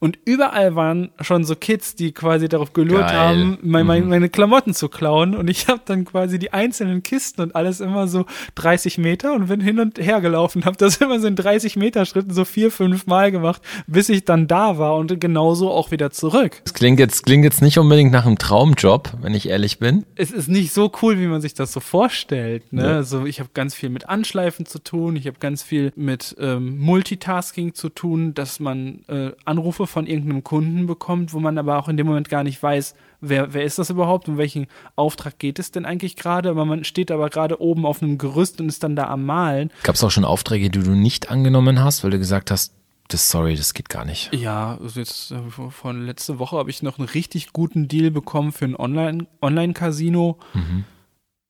[0.00, 3.16] Und überall waren schon so Kids, die quasi darauf gelurt Geil.
[3.16, 5.36] haben, mein, mein, meine Klamotten zu klauen.
[5.36, 8.26] Und ich habe dann quasi die einzelnen Kisten und alles immer so
[8.56, 12.04] 30 Meter und bin hin und her gelaufen, habe das immer so in 30 Meter
[12.06, 16.10] Schritten so vier, fünf Mal gemacht, bis ich dann da war und genauso auch wieder
[16.10, 16.60] zurück.
[16.64, 20.04] Das klingt jetzt, klingt jetzt nicht unbedingt nach einem Traumjob, wenn ich ehrlich bin.
[20.16, 22.72] es ist nicht so cool, wie man sich das so vorstellt.
[22.72, 22.82] Ne?
[22.82, 22.96] Ja.
[22.96, 26.78] Also ich habe ganz viel mit Anschleifen zu tun, ich habe ganz viel mit ähm,
[26.78, 31.88] Multitasking zu tun, dass man äh, Anrufe von irgendeinem Kunden bekommt, wo man aber auch
[31.88, 34.66] in dem Moment gar nicht weiß, wer, wer ist das überhaupt, um welchen
[34.96, 36.48] Auftrag geht es denn eigentlich gerade.
[36.48, 39.70] Aber man steht aber gerade oben auf einem Gerüst und ist dann da am Malen.
[39.82, 42.72] Gab es auch schon Aufträge, die du nicht angenommen hast, weil du gesagt hast,
[43.08, 44.32] das sorry, das geht gar nicht.
[44.34, 48.52] Ja, also jetzt äh, von letzte Woche habe ich noch einen richtig guten Deal bekommen
[48.52, 50.38] für ein Online- Online-Casino.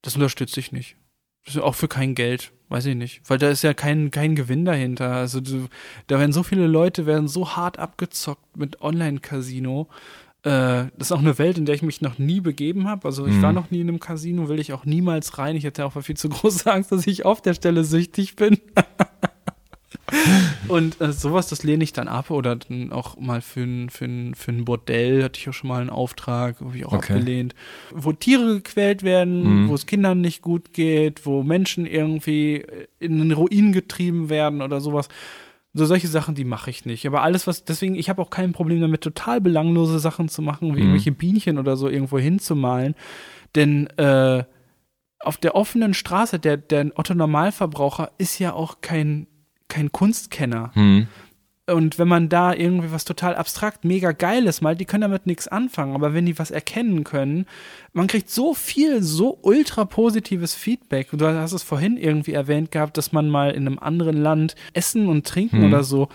[0.02, 0.96] Das unterstütze ich nicht.
[1.44, 3.22] Das ist auch für kein Geld, weiß ich nicht.
[3.28, 5.12] Weil da ist ja kein, kein Gewinn dahinter.
[5.12, 5.68] Also du,
[6.08, 9.86] da werden so viele Leute, werden so hart abgezockt mit Online-Casino.
[10.42, 13.06] Äh, das ist auch eine Welt, in der ich mich noch nie begeben habe.
[13.06, 15.54] Also ich war noch nie in einem Casino, will ich auch niemals rein.
[15.54, 18.58] Ich hätte auch viel zu große Angst, dass ich auf der Stelle süchtig bin.
[20.68, 24.04] Und äh, sowas, das lehne ich dann ab oder dann auch mal für ein, für
[24.06, 27.12] ein, für ein Bordell hatte ich auch schon mal einen Auftrag, habe ich auch Okay.
[27.14, 27.54] abgelehnt.
[27.92, 29.68] Wo Tiere gequält werden, Mhm.
[29.68, 34.62] wo es Kindern nicht gut geht, wo Menschen irgendwie äh, in den Ruin getrieben werden
[34.62, 35.08] oder sowas.
[35.76, 37.04] So solche Sachen, die mache ich nicht.
[37.06, 40.68] Aber alles, was, deswegen, ich habe auch kein Problem damit, total belanglose Sachen zu machen,
[40.68, 40.78] wie Mhm.
[40.78, 42.94] irgendwelche Bienchen oder so irgendwo hinzumalen.
[43.56, 44.44] Denn äh,
[45.18, 49.26] auf der offenen Straße, der, der Otto Normalverbraucher ist ja auch kein,
[49.68, 50.70] kein Kunstkenner.
[50.74, 51.06] Hm.
[51.66, 55.48] Und wenn man da irgendwie was total abstrakt, mega geiles malt, die können damit nichts
[55.48, 55.94] anfangen.
[55.94, 57.46] Aber wenn die was erkennen können,
[57.94, 61.08] man kriegt so viel, so ultra positives Feedback.
[61.12, 65.08] Du hast es vorhin irgendwie erwähnt gehabt, dass man mal in einem anderen Land essen
[65.08, 65.68] und trinken Hm.
[65.68, 66.08] oder so.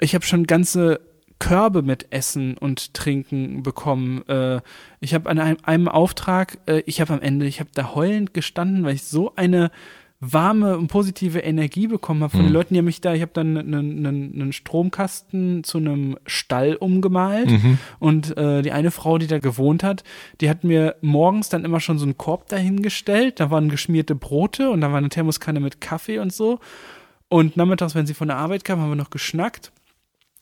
[0.00, 1.00] Ich habe schon ganze
[1.38, 4.26] Körbe mit Essen und Trinken bekommen.
[4.28, 4.60] Äh,
[5.00, 8.84] ich habe an einem, Auftrag, äh, ich habe am Ende, ich habe da heulend gestanden,
[8.84, 9.70] weil ich so eine
[10.20, 12.54] warme und positive Energie bekommen habe von den Mhm.
[12.54, 17.50] Leuten, die mich da, ich habe dann einen, einen, einen Stromkasten zu einem Stall umgemalt
[17.50, 17.78] Mhm.
[17.98, 20.04] und äh, die eine Frau, die da gewohnt hat,
[20.40, 24.70] die hat mir morgens dann immer schon so einen Korb dahingestellt, da waren geschmierte Brote
[24.70, 26.60] und da war eine Thermoskanne mit Kaffee und so
[27.28, 29.70] und nachmittags, wenn sie von der Arbeit kam, haben wir noch geschnackt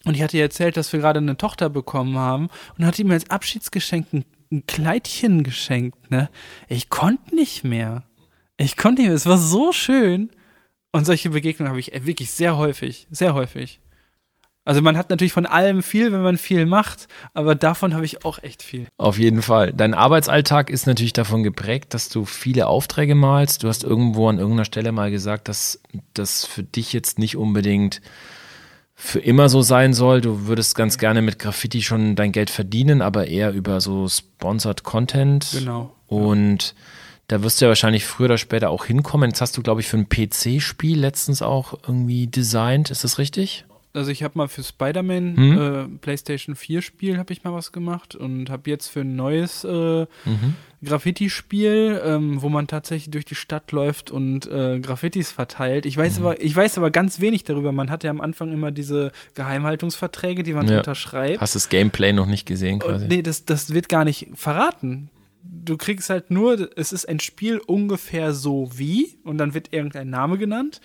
[0.05, 2.49] und ich hatte ihr erzählt, dass wir gerade eine Tochter bekommen haben
[2.79, 6.29] und hat ihm als Abschiedsgeschenk ein, ein Kleidchen geschenkt, ne?
[6.68, 8.05] Ich konnte nicht mehr.
[8.57, 9.11] Ich konnte nicht.
[9.11, 10.30] Es war so schön.
[10.92, 13.80] Und solche Begegnungen habe ich äh, wirklich sehr häufig, sehr häufig.
[14.64, 18.24] Also man hat natürlich von allem viel, wenn man viel macht, aber davon habe ich
[18.24, 18.86] auch echt viel.
[18.96, 19.74] Auf jeden Fall.
[19.74, 23.62] Dein Arbeitsalltag ist natürlich davon geprägt, dass du viele Aufträge malst.
[23.62, 25.82] Du hast irgendwo an irgendeiner Stelle mal gesagt, dass
[26.14, 28.00] das für dich jetzt nicht unbedingt
[28.94, 30.22] für immer so sein soll.
[30.22, 34.82] Du würdest ganz gerne mit Graffiti schon dein Geld verdienen, aber eher über so Sponsored
[34.82, 35.46] Content.
[35.52, 35.94] Genau.
[36.07, 36.74] Und
[37.29, 39.31] da wirst du ja wahrscheinlich früher oder später auch hinkommen.
[39.31, 42.91] Jetzt hast du, glaube ich, für ein PC-Spiel letztens auch irgendwie designt.
[42.91, 43.64] Ist das richtig?
[43.95, 45.59] Also ich habe mal für Spider-Man Hm?
[45.59, 49.62] äh, PlayStation 4 Spiel habe ich mal was gemacht und habe jetzt für ein neues
[49.64, 50.57] äh, Mhm.
[50.83, 55.87] Graffiti-Spiel, ähm, wo man tatsächlich durch die Stadt läuft und äh, Graffitis verteilt.
[55.87, 56.01] Ich Mhm.
[56.03, 57.72] weiß aber, ich weiß aber ganz wenig darüber.
[57.72, 60.79] Man hat ja am Anfang immer diese Geheimhaltungsverträge, die man Ja.
[60.79, 61.41] unterschreibt.
[61.41, 63.05] Hast das Gameplay noch nicht gesehen quasi?
[63.05, 65.09] Und nee, das, das wird gar nicht verraten.
[65.47, 70.11] Du kriegst halt nur, es ist ein Spiel ungefähr so wie, und dann wird irgendein
[70.11, 70.80] Name genannt.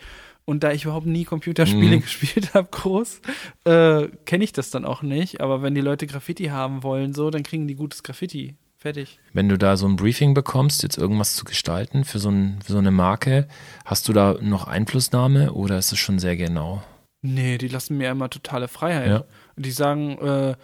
[0.45, 2.01] Und da ich überhaupt nie Computerspiele Mhm.
[2.01, 3.21] gespielt habe, groß,
[3.65, 5.41] äh, kenne ich das dann auch nicht.
[5.41, 8.55] Aber wenn die Leute Graffiti haben wollen, so, dann kriegen die gutes Graffiti.
[8.77, 9.19] Fertig.
[9.33, 12.71] Wenn du da so ein Briefing bekommst, jetzt irgendwas zu gestalten für so, ein, für
[12.71, 13.47] so eine Marke,
[13.85, 16.81] hast du da noch Einflussnahme oder ist es schon sehr genau?
[17.21, 19.07] Nee, die lassen mir immer totale Freiheit.
[19.07, 19.23] Ja.
[19.57, 20.55] Die sagen, äh,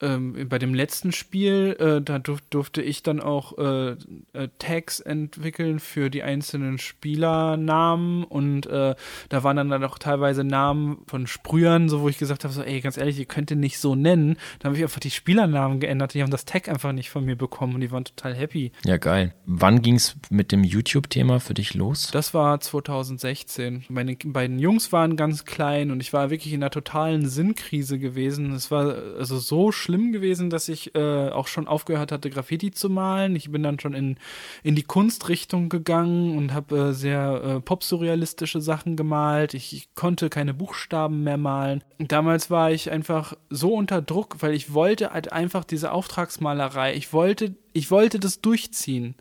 [0.00, 3.90] ähm, bei dem letzten Spiel, äh, da durf, durfte ich dann auch äh,
[4.32, 8.94] äh, Tags entwickeln für die einzelnen Spielernamen und äh,
[9.28, 12.62] da waren dann, dann auch teilweise Namen von Sprühern, so wo ich gesagt habe, so,
[12.62, 14.36] ey, ganz ehrlich, ihr könnt ihn nicht so nennen.
[14.60, 17.36] Dann habe ich einfach die Spielernamen geändert, die haben das Tag einfach nicht von mir
[17.36, 18.70] bekommen und die waren total happy.
[18.84, 19.34] Ja, geil.
[19.46, 22.10] Wann ging es mit dem YouTube-Thema für dich los?
[22.12, 23.84] Das war 2016.
[23.88, 28.52] Meine beiden Jungs waren ganz klein und ich war wirklich in einer totalen Sinnkrise gewesen.
[28.52, 32.88] Es war also so schlimm gewesen, dass ich äh, auch schon aufgehört hatte, Graffiti zu
[32.88, 33.34] malen.
[33.34, 34.16] Ich bin dann schon in,
[34.62, 39.54] in die Kunstrichtung gegangen und habe äh, sehr äh, popsurrealistische Sachen gemalt.
[39.54, 41.82] Ich, ich konnte keine Buchstaben mehr malen.
[41.98, 46.94] Damals war ich einfach so unter Druck, weil ich wollte halt einfach diese Auftragsmalerei.
[46.94, 49.14] Ich wollte, ich wollte das durchziehen.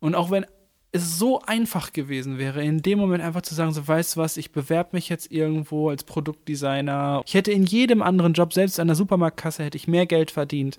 [0.00, 0.46] Und auch wenn
[0.94, 4.36] es so einfach gewesen wäre, in dem Moment einfach zu sagen, so weißt du was,
[4.36, 7.22] ich bewerbe mich jetzt irgendwo als Produktdesigner.
[7.26, 10.76] Ich hätte in jedem anderen Job, selbst an der Supermarktkasse, hätte ich mehr Geld verdient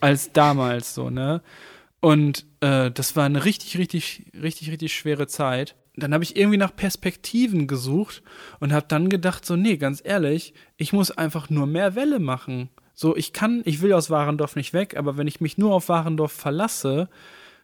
[0.00, 1.42] als damals so, ne?
[2.00, 5.76] Und äh, das war eine richtig, richtig, richtig, richtig schwere Zeit.
[5.94, 8.22] Dann habe ich irgendwie nach Perspektiven gesucht
[8.58, 12.70] und habe dann gedacht, so, nee, ganz ehrlich, ich muss einfach nur mehr Welle machen.
[12.94, 15.90] So, ich kann, ich will aus Warendorf nicht weg, aber wenn ich mich nur auf
[15.90, 17.08] Warendorf verlasse,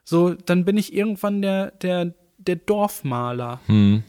[0.08, 3.60] so, dann bin ich irgendwann der, der, der Dorfmaler.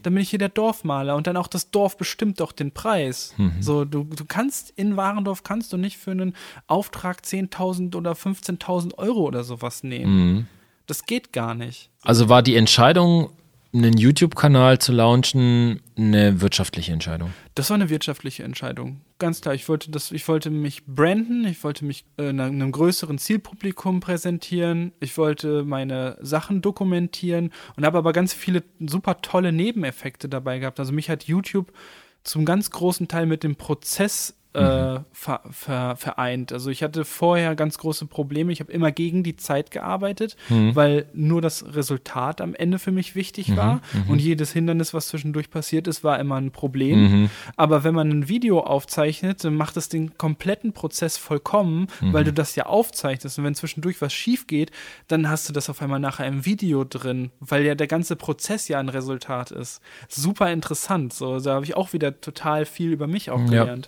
[0.02, 3.36] Dann bin ich hier der Dorfmaler und dann auch das Dorf bestimmt auch den Preis.
[3.60, 6.36] So, du, du kannst in Warendorf kannst du nicht für einen
[6.68, 10.48] Auftrag 10.000 oder 15.000 Euro oder sowas nehmen.
[10.88, 11.90] Das geht gar nicht.
[12.04, 13.32] Also war die Entscheidung,
[13.74, 17.34] einen YouTube-Kanal zu launchen, eine wirtschaftliche Entscheidung.
[17.54, 19.02] Das war eine wirtschaftliche Entscheidung.
[19.20, 23.18] Ganz klar, ich wollte das, ich wollte mich branden, ich wollte mich äh, einem größeren
[23.20, 30.30] Zielpublikum präsentieren, ich wollte meine Sachen dokumentieren und habe aber ganz viele super tolle Nebeneffekte
[30.30, 30.80] dabei gehabt.
[30.80, 31.72] Also mich hat YouTube
[32.24, 36.52] zum ganz großen Teil mit dem Prozess äh, ver, ver, vereint.
[36.52, 38.52] Also ich hatte vorher ganz große Probleme.
[38.52, 40.36] Ich habe immer gegen die Zeit gearbeitet,
[40.76, 43.82] weil nur das Resultat am Ende für mich wichtig war.
[44.08, 47.30] Und jedes Hindernis, was zwischendurch passiert ist, war immer ein Problem.
[47.58, 52.34] Aber wenn man ein Video aufzeichnet, dann macht es den kompletten Prozess vollkommen, weil du
[52.34, 53.38] das ja aufzeichnest.
[53.38, 54.72] Und wenn zwischendurch was schief geht,
[55.08, 58.68] dann hast du das auf einmal nachher im Video drin, weil ja der ganze Prozess
[58.68, 59.82] ja ein Resultat ist.
[60.08, 61.14] Super interessant.
[61.14, 63.40] So, da habe ich auch wieder total viel über mich auch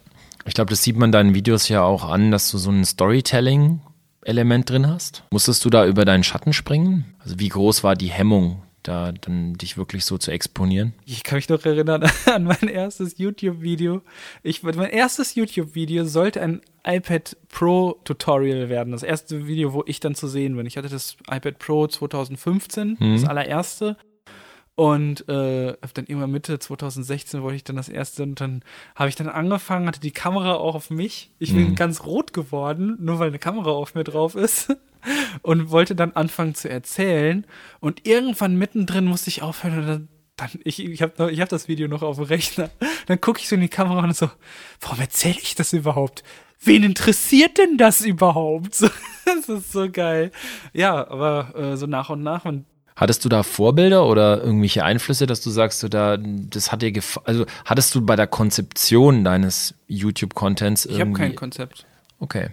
[0.05, 0.11] Ja.
[0.45, 4.69] Ich glaube, das sieht man deinen Videos ja auch an, dass du so ein Storytelling-Element
[4.69, 5.23] drin hast.
[5.31, 7.15] Musstest du da über deinen Schatten springen?
[7.19, 10.93] Also wie groß war die Hemmung, da dann dich wirklich so zu exponieren?
[11.05, 14.01] Ich kann mich noch erinnern an mein erstes YouTube-Video.
[14.43, 18.91] Ich, mein erstes YouTube-Video sollte ein iPad Pro Tutorial werden.
[18.91, 20.65] Das erste Video, wo ich dann zu sehen bin.
[20.65, 23.97] Ich hatte das iPad Pro 2015, das allererste.
[24.82, 28.63] Und äh, dann irgendwann Mitte 2016 wollte ich dann das erste und dann
[28.95, 31.29] habe ich dann angefangen, hatte die Kamera auch auf mich.
[31.38, 34.75] Ich bin ganz rot geworden, nur weil eine Kamera auf mir drauf ist.
[35.43, 37.45] Und wollte dann anfangen zu erzählen.
[37.79, 40.07] Und irgendwann mittendrin musste ich aufhören und dann
[40.63, 42.71] ich, ich habe hab das Video noch auf dem Rechner.
[43.05, 44.29] Dann gucke ich so in die Kamera und so,
[44.79, 46.23] warum erzähle ich das überhaupt?
[46.59, 48.73] Wen interessiert denn das überhaupt?
[48.73, 48.89] So,
[49.25, 50.32] das ist so geil.
[50.73, 52.65] Ja, aber äh, so nach und nach und
[52.95, 56.91] Hattest du da Vorbilder oder irgendwelche Einflüsse, dass du sagst, so da, das hat dir
[56.91, 57.25] gefallen?
[57.25, 61.21] Also hattest du bei der Konzeption deines YouTube-Contents ich habe irgendwie?
[61.21, 61.85] kein Konzept.
[62.19, 62.49] Okay.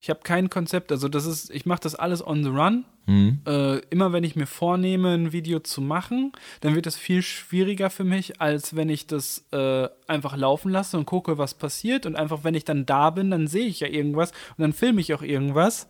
[0.00, 0.92] Ich habe kein Konzept.
[0.92, 2.84] Also das ist, ich mache das alles on the run.
[3.06, 3.40] Mhm.
[3.46, 7.88] Äh, immer wenn ich mir vornehme, ein Video zu machen, dann wird das viel schwieriger
[7.88, 12.06] für mich, als wenn ich das äh, einfach laufen lasse und gucke, was passiert.
[12.06, 15.00] Und einfach, wenn ich dann da bin, dann sehe ich ja irgendwas und dann filme
[15.00, 15.88] ich auch irgendwas.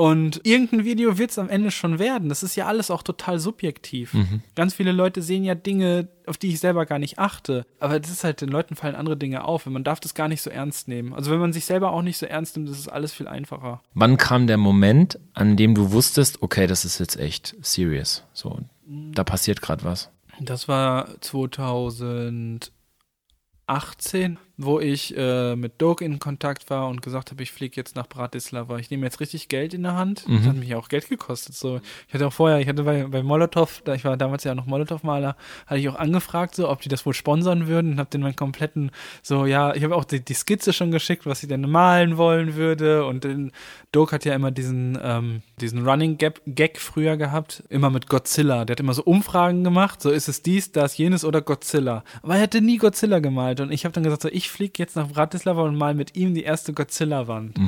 [0.00, 2.30] Und irgendein Video wird es am Ende schon werden.
[2.30, 4.16] Das ist ja alles auch total subjektiv.
[4.54, 7.66] Ganz viele Leute sehen ja Dinge, auf die ich selber gar nicht achte.
[7.80, 9.66] Aber das ist halt, den Leuten fallen andere Dinge auf.
[9.66, 11.12] Und man darf das gar nicht so ernst nehmen.
[11.12, 13.82] Also wenn man sich selber auch nicht so ernst nimmt, ist es alles viel einfacher.
[13.92, 18.24] Wann kam der Moment, an dem du wusstest, okay, das ist jetzt echt serious?
[18.32, 20.08] So, da passiert gerade was.
[20.40, 22.70] Das war 2018,
[24.62, 28.06] wo ich äh, mit Doug in Kontakt war und gesagt habe, ich fliege jetzt nach
[28.06, 28.78] Bratislava.
[28.78, 30.24] Ich nehme jetzt richtig Geld in der Hand.
[30.28, 31.54] Das hat mich auch Geld gekostet.
[31.54, 34.54] So, ich hatte auch vorher, ich hatte bei, bei Molotow, da ich war damals ja
[34.54, 35.36] noch Molotow-Maler,
[35.66, 38.36] hatte ich auch angefragt, so, ob die das wohl sponsern würden und habe den meinen
[38.36, 38.90] kompletten,
[39.22, 42.54] so, ja, ich habe auch die, die Skizze schon geschickt, was ich denn malen wollen
[42.54, 43.06] würde.
[43.06, 43.52] Und den,
[43.92, 48.64] Doug hat ja immer diesen, ähm, diesen Running Gag, Gag früher gehabt, immer mit Godzilla.
[48.64, 52.04] Der hat immer so Umfragen gemacht, so ist es dies, das, jenes oder Godzilla.
[52.22, 54.96] Aber er hatte nie Godzilla gemalt und ich habe dann gesagt, so, ich fliege jetzt
[54.96, 57.58] nach Bratislava und mal mit ihm die erste Godzilla-Wand.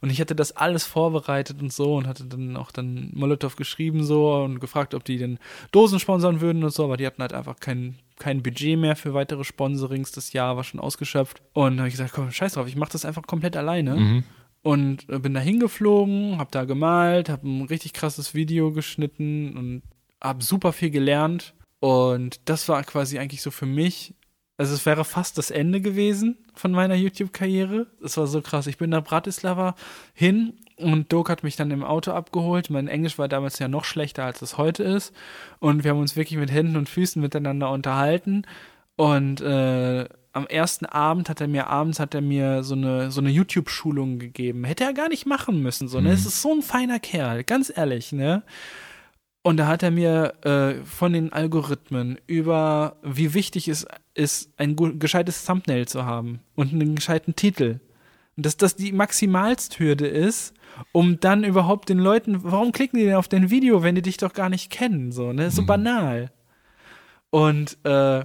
[0.00, 4.04] Und ich hatte das alles vorbereitet und so und hatte dann auch dann Molotow geschrieben
[4.04, 5.38] so und gefragt, ob die den
[5.72, 9.14] Dosen sponsern würden und so, aber die hatten halt einfach kein, kein Budget mehr für
[9.14, 10.12] weitere Sponsorings.
[10.12, 11.42] Das Jahr war schon ausgeschöpft.
[11.52, 14.24] Und habe ich gesagt, komm, scheiß drauf, ich mache das einfach komplett alleine.
[14.62, 19.82] und äh, bin da hingeflogen, hab da gemalt, hab ein richtig krasses Video geschnitten und
[20.20, 21.54] hab super viel gelernt.
[21.78, 24.14] Und das war quasi eigentlich so für mich,
[24.58, 27.86] also es wäre fast das Ende gewesen von meiner YouTube-Karriere.
[28.02, 28.66] Es war so krass.
[28.66, 29.74] Ich bin nach Bratislava
[30.14, 32.70] hin und Doug hat mich dann im Auto abgeholt.
[32.70, 35.14] Mein Englisch war damals ja noch schlechter, als es heute ist.
[35.58, 38.42] Und wir haben uns wirklich mit Händen und Füßen miteinander unterhalten.
[38.96, 43.20] Und äh, am ersten Abend hat er mir abends hat er mir so eine so
[43.20, 44.64] eine YouTube Schulung gegeben.
[44.64, 46.12] Hätte er gar nicht machen müssen, so, ne?
[46.12, 48.42] Es ist so ein feiner Kerl, ganz ehrlich, ne?
[49.42, 53.86] Und da hat er mir äh, von den Algorithmen über wie wichtig es
[54.16, 57.80] ist, ein gescheites Thumbnail zu haben und einen gescheiten Titel.
[58.36, 60.54] Und dass das die Maximalsthürde ist,
[60.92, 64.18] um dann überhaupt den Leuten, warum klicken die denn auf dein Video, wenn die dich
[64.18, 65.50] doch gar nicht kennen, so, ne?
[65.50, 66.30] So banal.
[67.30, 68.24] Und äh,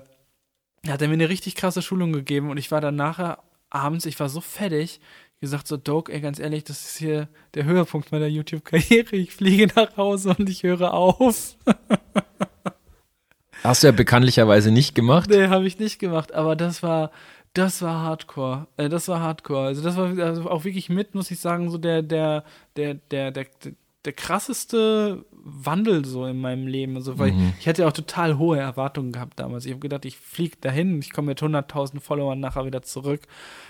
[0.83, 3.39] da hat er mir eine richtig krasse Schulung gegeben und ich war dann nachher
[3.69, 4.99] abends, ich war so fertig,
[5.39, 9.15] gesagt so, Doc, ey, ganz ehrlich, das ist hier der Höhepunkt meiner YouTube-Karriere.
[9.15, 11.57] Ich fliege nach Hause und ich höre auf.
[13.64, 15.30] Hast du ja bekanntlicherweise nicht gemacht.
[15.30, 17.12] Nee, habe ich nicht gemacht, aber das war,
[17.53, 18.68] das war Hardcore.
[18.78, 19.68] Äh, das war Hardcore.
[19.68, 22.43] Also das war also auch wirklich mit, muss ich sagen, so der, der,
[22.76, 23.45] der, der, der,
[24.05, 26.95] der krasseste Wandel so in meinem Leben.
[26.95, 29.66] Also, weil ich hatte ja auch total hohe Erwartungen gehabt damals.
[29.66, 33.22] Ich habe gedacht, ich fliege dahin, ich komme mit 100.000 Followern nachher wieder zurück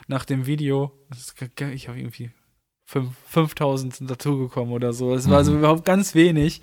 [0.08, 0.92] nach dem Video.
[1.12, 1.36] Ist,
[1.74, 2.32] ich habe irgendwie
[2.86, 5.14] fünf- 5.000 sind dazugekommen oder so.
[5.14, 6.62] Es war also überhaupt ganz wenig.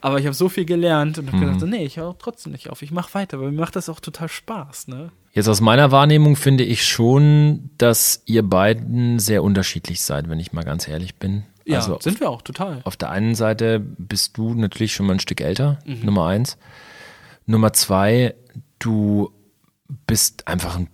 [0.00, 2.70] Aber ich habe so viel gelernt und habe gedacht, so, nee, ich höre trotzdem nicht
[2.70, 2.82] auf.
[2.82, 5.10] Ich mache weiter, weil mir macht das auch total Spaß, ne?
[5.32, 10.52] Jetzt aus meiner Wahrnehmung finde ich schon, dass ihr beiden sehr unterschiedlich seid, wenn ich
[10.52, 11.44] mal ganz ehrlich bin.
[11.64, 12.80] Ja, also sind wir auch total.
[12.84, 16.56] auf der einen Seite bist du natürlich schon mal ein Stück älter, Nummer eins.
[17.44, 18.34] Nummer zwei,
[18.78, 19.30] du
[20.06, 20.86] bist einfach ein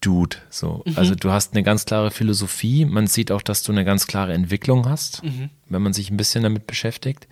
[0.00, 0.36] Buchstaben-Dude.
[0.50, 0.82] So.
[0.94, 2.84] Also du hast eine ganz klare Philosophie.
[2.84, 5.22] Man sieht auch, dass du eine ganz klare Entwicklung hast,
[5.68, 7.28] wenn man sich ein bisschen damit beschäftigt.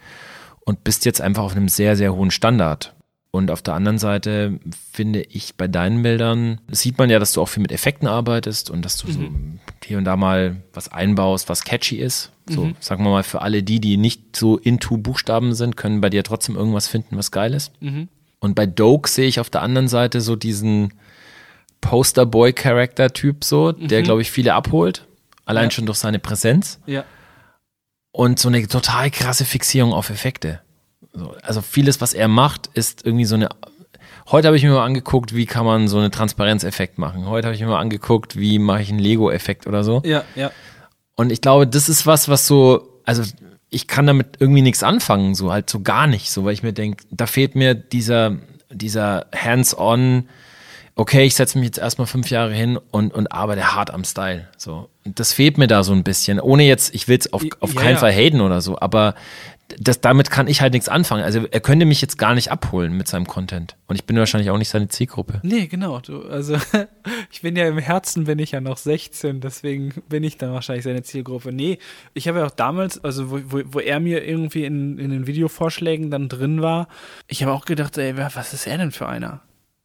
[0.65, 2.95] Und bist jetzt einfach auf einem sehr, sehr hohen Standard.
[3.31, 4.59] Und auf der anderen Seite
[4.93, 8.71] finde ich bei deinen Bildern, sieht man ja, dass du auch viel mit Effekten arbeitest
[8.71, 9.21] und dass du so
[9.85, 12.33] hier und da mal was einbaust, was catchy ist.
[12.49, 16.09] So, sagen wir mal, für alle die, die nicht so into Buchstaben sind, können bei
[16.11, 17.73] dir trotzdem irgendwas finden, was geil ist.
[18.41, 20.95] Und bei Doke sehe ich auf der anderen Seite so diesen
[21.81, 25.07] Posterboy-Character-Typ so, der, glaube ich, viele abholt.
[25.45, 25.71] Allein Ja.
[25.71, 27.05] schon durch seine Präsenz Ja.
[28.13, 30.61] und so eine total krasse Fixierung auf Effekte.
[31.13, 33.49] So, also vieles, was er macht, ist irgendwie so eine.
[34.31, 37.27] Heute habe ich mir mal angeguckt, wie kann man so einen Transparenzeffekt machen.
[37.27, 40.03] Heute habe ich mir mal angeguckt, wie mache ich einen Lego-Effekt oder so.
[40.05, 40.51] Ja, ja.
[41.17, 43.23] Und ich glaube, das ist was, was so, also
[43.71, 46.73] ich kann damit irgendwie nichts anfangen, so halt so gar nicht, so, weil ich mir
[46.75, 48.37] denke, da fehlt mir dieser,
[48.71, 50.29] dieser hands-on,
[50.99, 54.49] okay, ich setze mich jetzt erstmal fünf Jahre hin und, und arbeite hart am Style,
[54.57, 54.91] so.
[55.07, 57.75] Und das fehlt mir da so ein bisschen, ohne jetzt, ich will es auf, auf
[57.75, 58.01] Ja, keinen ja.
[58.01, 59.15] Fall haten oder so, aber
[59.79, 61.23] das, damit kann ich halt nichts anfangen.
[61.23, 63.77] Also er könnte mich jetzt gar nicht abholen mit seinem Content.
[63.87, 65.41] Und ich bin wahrscheinlich auch nicht seine Zielgruppe.
[65.43, 66.01] Nee, genau.
[66.01, 66.57] Du, also
[67.31, 70.85] ich bin ja im Herzen bin ich ja noch 16, deswegen bin ich dann wahrscheinlich
[70.85, 71.53] seine Zielgruppe.
[71.53, 71.79] Nee,
[72.15, 75.27] ich habe ja auch damals, also wo, wo, wo er mir irgendwie in, in den
[75.27, 76.89] Videovorschlägen dann drin war,
[77.27, 79.43] ich habe auch gedacht, ey, was ist er denn für einer?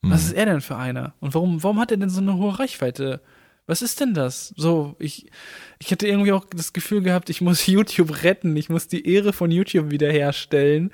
[0.10, 1.14] Was ist er denn für einer?
[1.20, 3.22] Und warum, warum hat er denn so eine hohe Reichweite?
[3.66, 4.54] Was ist denn das?
[4.58, 5.32] So, ich,
[5.80, 9.34] ich hätte irgendwie auch das Gefühl gehabt, ich muss YouTube retten, ich muss die Ehre
[9.34, 10.92] von YouTube wiederherstellen.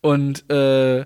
[0.00, 1.04] Und äh,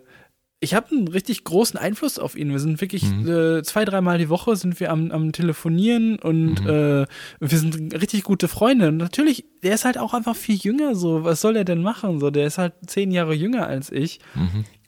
[0.61, 2.51] ich habe einen richtig großen Einfluss auf ihn.
[2.51, 7.07] Wir sind wirklich äh, zwei, dreimal die Woche sind wir am, am Telefonieren und äh,
[7.41, 8.89] wir sind richtig gute Freunde.
[8.89, 10.95] Und natürlich, der ist halt auch einfach viel jünger.
[10.95, 12.21] So, was soll er denn machen?
[12.21, 14.21] So, der ist halt zehn Jahre jünger als ich.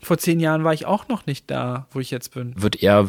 [0.00, 2.54] Vor zehn Jahren war ich auch noch nicht da, wo ich jetzt bin.
[2.60, 3.08] Wird er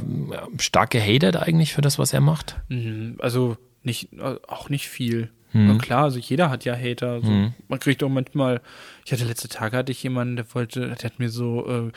[0.57, 2.57] stark gehatet eigentlich für das, was er macht?
[2.69, 5.31] Mhm, Also nicht, äh, auch nicht viel.
[5.51, 7.13] Na klar, also jeder hat ja Hater.
[7.13, 7.31] Also
[7.67, 8.61] Man kriegt auch manchmal,
[9.03, 11.91] ich hatte letzte Tage hatte ich jemanden, der wollte, der hat mir so äh,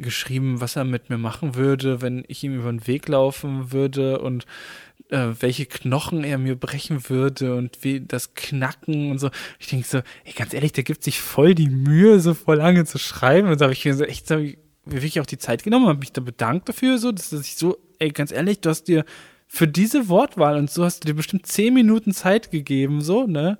[0.00, 4.20] geschrieben, was er mit mir machen würde, wenn ich ihm über den Weg laufen würde
[4.20, 4.46] und
[5.10, 9.30] äh, welche Knochen er mir brechen würde und wie das Knacken und so.
[9.58, 12.84] Ich denke so, ey, ganz ehrlich, der gibt sich voll die Mühe, so voll lange
[12.84, 13.48] zu schreiben.
[13.48, 15.98] Und da habe ich mir so echt so, mir wirklich auch die Zeit genommen, habe
[16.00, 19.04] mich da bedankt dafür, so, dass ich so, ey, ganz ehrlich, du hast dir
[19.46, 23.58] für diese Wortwahl und so hast du dir bestimmt zehn Minuten Zeit gegeben, so, ne?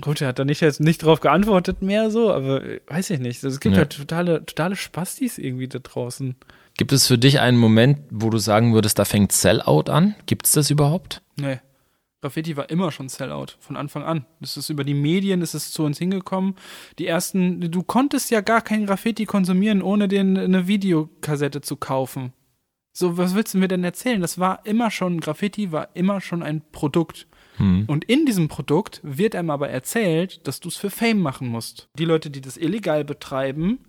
[0.00, 3.18] Gut, er hat da nicht jetzt nicht drauf geantwortet mehr, so, aber äh, weiß ich
[3.20, 3.44] nicht.
[3.44, 3.80] Also, es gibt Ja.
[3.80, 6.36] halt totale, totale Spastis irgendwie da draußen.
[6.80, 10.14] Gibt es für dich einen Moment, wo du sagen würdest, da fängt Sellout an?
[10.24, 11.20] Gibt es das überhaupt?
[11.36, 11.58] Nee.
[12.22, 14.24] Graffiti war immer schon Sellout, von Anfang an.
[14.40, 16.54] Das ist über die Medien, ist es zu uns hingekommen.
[16.98, 22.32] Die ersten, du konntest ja gar kein Graffiti konsumieren, ohne den eine Videokassette zu kaufen.
[22.94, 24.22] So, was willst du mir denn erzählen?
[24.22, 27.26] Das war immer schon, Graffiti war immer schon ein Produkt.
[27.58, 31.90] Und in diesem Produkt wird einem aber erzählt, dass du es für Fame machen musst.
[31.98, 33.80] Die Leute, die das illegal betreiben,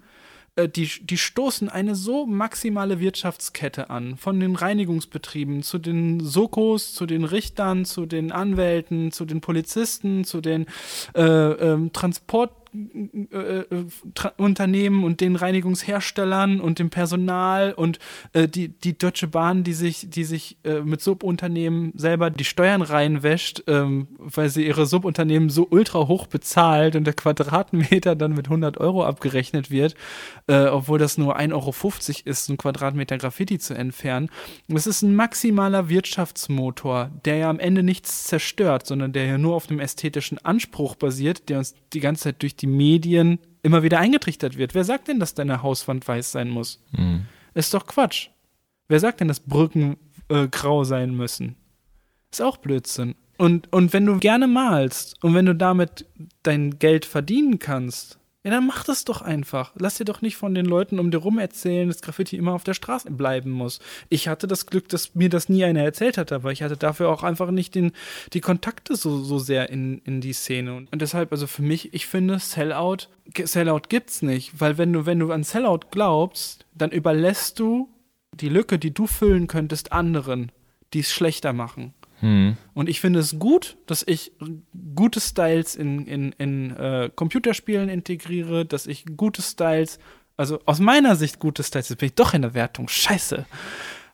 [0.67, 7.05] die, die stoßen eine so maximale Wirtschaftskette an, von den Reinigungsbetrieben zu den Sokos, zu
[7.05, 10.65] den Richtern, zu den Anwälten, zu den Polizisten, zu den
[11.15, 12.60] äh, ähm, Transport äh, äh, Tra
[14.37, 17.99] Unternehmen und den Reinigungsherstellern und dem Personal und
[18.33, 22.81] äh, die, die Deutsche Bahn, die sich, die sich äh, mit Subunternehmen selber die Steuern
[22.81, 28.45] reinwäscht, ähm, weil sie ihre Subunternehmen so ultra hoch bezahlt und der Quadratmeter dann mit
[28.45, 29.95] 100 Euro abgerechnet wird,
[30.47, 31.73] äh, obwohl das nur 1,50 Euro
[32.25, 34.29] ist, ein Quadratmeter Graffiti zu entfernen.
[34.67, 39.55] Das ist ein maximaler Wirtschaftsmotor, der ja am Ende nichts zerstört, sondern der ja nur
[39.55, 43.99] auf einem ästhetischen Anspruch basiert, der uns die ganze Zeit durch die Medien immer wieder
[43.99, 44.73] eingetrichtert wird.
[44.73, 46.83] Wer sagt denn, dass deine Hauswand weiß sein muss?
[46.91, 47.25] Mhm.
[47.53, 48.29] Ist doch Quatsch.
[48.87, 49.97] Wer sagt denn, dass Brücken
[50.29, 51.55] äh, grau sein müssen?
[52.31, 53.15] Ist auch Blödsinn.
[53.37, 56.05] Und, und wenn du gerne malst und wenn du damit
[56.43, 59.71] dein Geld verdienen kannst, ja, dann mach das doch einfach.
[59.77, 62.63] Lass dir doch nicht von den Leuten um dir rum erzählen, dass Graffiti immer auf
[62.63, 63.79] der Straße bleiben muss.
[64.09, 67.09] Ich hatte das Glück, dass mir das nie einer erzählt hat, aber ich hatte dafür
[67.09, 67.91] auch einfach nicht den,
[68.33, 70.87] die Kontakte so, so sehr in, in die Szene.
[70.91, 73.09] Und deshalb, also für mich, ich finde, Sellout,
[73.43, 77.89] Sellout gibt's nicht, weil wenn du, wenn du an Sellout glaubst, dann überlässt du
[78.33, 80.51] die Lücke, die du füllen könntest, anderen,
[80.93, 81.93] die es schlechter machen.
[82.21, 82.55] Hm.
[82.73, 84.31] Und ich finde es gut, dass ich
[84.95, 89.99] gute Styles in, in, in äh, Computerspielen integriere, dass ich gute Styles,
[90.37, 93.45] also aus meiner Sicht gute Styles, jetzt bin ich doch in der Wertung, scheiße.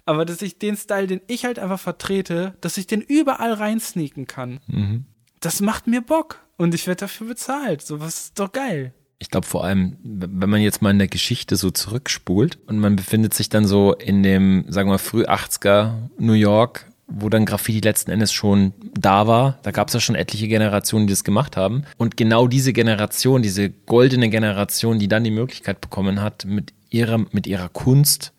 [0.05, 4.25] Aber dass ich den Style, den ich halt einfach vertrete, dass ich den überall reinsneaken
[4.25, 4.61] kann.
[4.67, 5.05] Mhm.
[5.41, 6.39] Das macht mir Bock.
[6.57, 7.81] Und ich werde dafür bezahlt.
[7.83, 8.93] So was ist doch geil.
[9.19, 12.95] Ich glaube vor allem, wenn man jetzt mal in der Geschichte so zurückspult und man
[12.95, 17.79] befindet sich dann so in dem, sagen wir, früh 80er New York, wo dann Graffiti
[17.79, 19.59] letzten Endes schon da war.
[19.63, 21.83] Da gab es ja schon etliche Generationen, die das gemacht haben.
[21.97, 27.19] Und genau diese Generation, diese goldene Generation, die dann die Möglichkeit bekommen hat, mit ihrer,
[27.31, 28.33] mit ihrer Kunst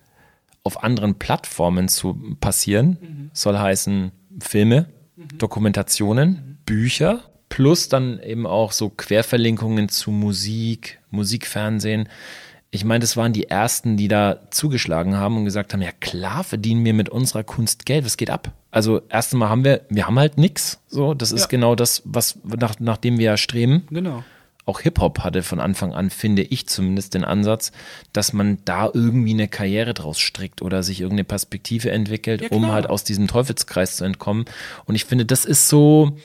[0.65, 4.87] auf anderen Plattformen zu passieren, soll heißen Filme,
[5.39, 12.09] Dokumentationen, Bücher, plus dann eben auch so Querverlinkungen zu Musik, Musikfernsehen.
[12.71, 16.45] Ich meine, das waren die ersten, die da zugeschlagen haben und gesagt haben, ja klar
[16.45, 18.53] verdienen wir mit unserer Kunst Geld, was geht ab?
[18.71, 21.47] Also erst einmal haben wir, wir haben halt nix, so, das ist Ja.
[21.47, 23.87] genau das, was, nach, nach dem wir ja streben.
[23.91, 24.23] Genau.
[24.67, 27.73] Auch Hip-Hop hatte von Anfang an, finde ich zumindest, den Ansatz,
[28.13, 32.71] dass man da irgendwie eine Karriere draus strickt oder sich irgendeine Perspektive entwickelt, Ja, um
[32.71, 34.45] halt aus diesem Teufelskreis zu entkommen.
[34.85, 36.19] Und ich finde, das ist so,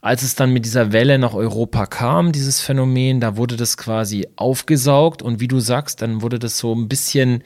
[0.00, 4.26] als es dann mit dieser Welle nach Europa kam, dieses Phänomen, da wurde das quasi
[4.36, 7.42] aufgesaugt und wie du sagst, dann wurde das so ein bisschen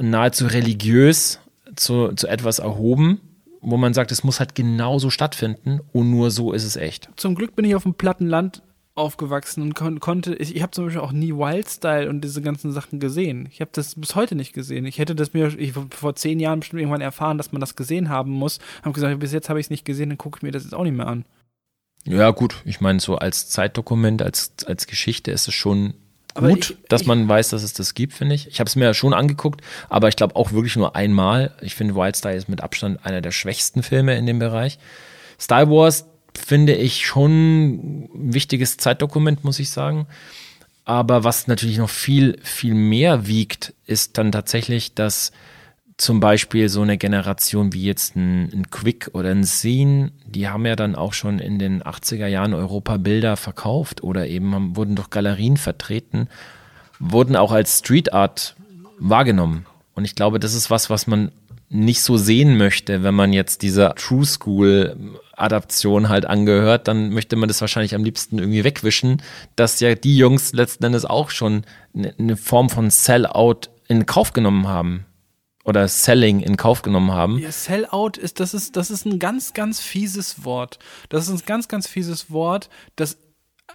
[0.00, 1.40] nahezu religiös
[1.74, 3.20] zu, zu etwas erhoben,
[3.60, 7.10] wo man sagt, es muss halt genauso stattfinden und nur so ist es echt.
[7.16, 8.62] zum Glück bin ich auf dem platten Land
[8.94, 12.72] aufgewachsen und kon konnte, ich, ich habe zum Beispiel auch nie Wildstyle und diese ganzen
[12.72, 13.46] Sachen gesehen.
[13.52, 14.86] Ich habe das bis heute nicht gesehen.
[14.86, 18.08] Ich hätte das mir ich, vor zehn Jahren bestimmt irgendwann erfahren, dass man das gesehen
[18.08, 18.58] haben muss.
[18.82, 20.72] Habe gesagt, bis jetzt habe ich es nicht gesehen, dann gucke ich mir das jetzt
[20.74, 21.26] auch nicht mehr an.
[22.06, 25.94] Ja, gut, ich meine, so als Zeitdokument, als, als Geschichte ist es schon
[26.34, 28.46] gut, ich- dass ich- man weiß, dass es das gibt, finde ich.
[28.48, 31.54] Ich habe es mir ja schon angeguckt, aber ich glaube auch wirklich nur einmal.
[31.62, 34.78] Ich finde, Wildstyle ist mit Abstand einer der schwächsten Filme in dem Bereich.
[35.40, 36.06] Star Wars
[36.38, 40.06] finde ich schon ein wichtiges Zeitdokument, muss ich sagen.
[40.84, 45.32] Aber was natürlich noch viel, viel mehr wiegt, ist dann tatsächlich, dass
[45.98, 50.66] zum Beispiel so eine Generation wie jetzt ein, ein Quick oder ein Scene, die haben
[50.66, 54.94] ja dann auch schon in den 80er Jahren Europa Bilder verkauft oder eben haben, wurden
[54.94, 56.28] durch Galerien vertreten,
[56.98, 58.56] wurden auch als Street Art
[58.98, 59.64] wahrgenommen.
[59.94, 61.32] Und ich glaube, das ist was, was man
[61.70, 67.36] nicht so sehen möchte, wenn man jetzt dieser True School Adaption halt angehört, dann möchte
[67.36, 69.22] man das wahrscheinlich am liebsten irgendwie wegwischen,
[69.56, 74.32] dass ja die Jungs letzten Endes auch schon eine, eine Form von Sellout in Kauf
[74.32, 75.06] genommen haben
[75.66, 77.38] oder Selling in Kauf genommen haben.
[77.38, 80.78] Ja, Sellout ist, das ist, das ist ein ganz, ganz fieses Wort.
[81.08, 83.18] Das ist ein ganz, ganz fieses Wort, das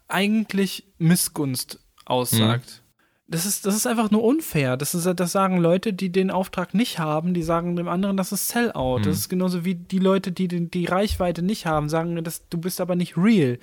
[0.08, 2.82] eigentlich Missgunst aussagt.
[3.28, 4.76] Das ist, das ist einfach nur unfair.
[4.76, 8.32] Das, ist, das sagen Leute, die den Auftrag nicht haben, die sagen dem anderen, das
[8.32, 9.02] ist Sellout.
[9.06, 12.58] Das ist genauso wie die Leute, die den, die Reichweite nicht haben, sagen, das, du
[12.58, 13.58] bist aber nicht real.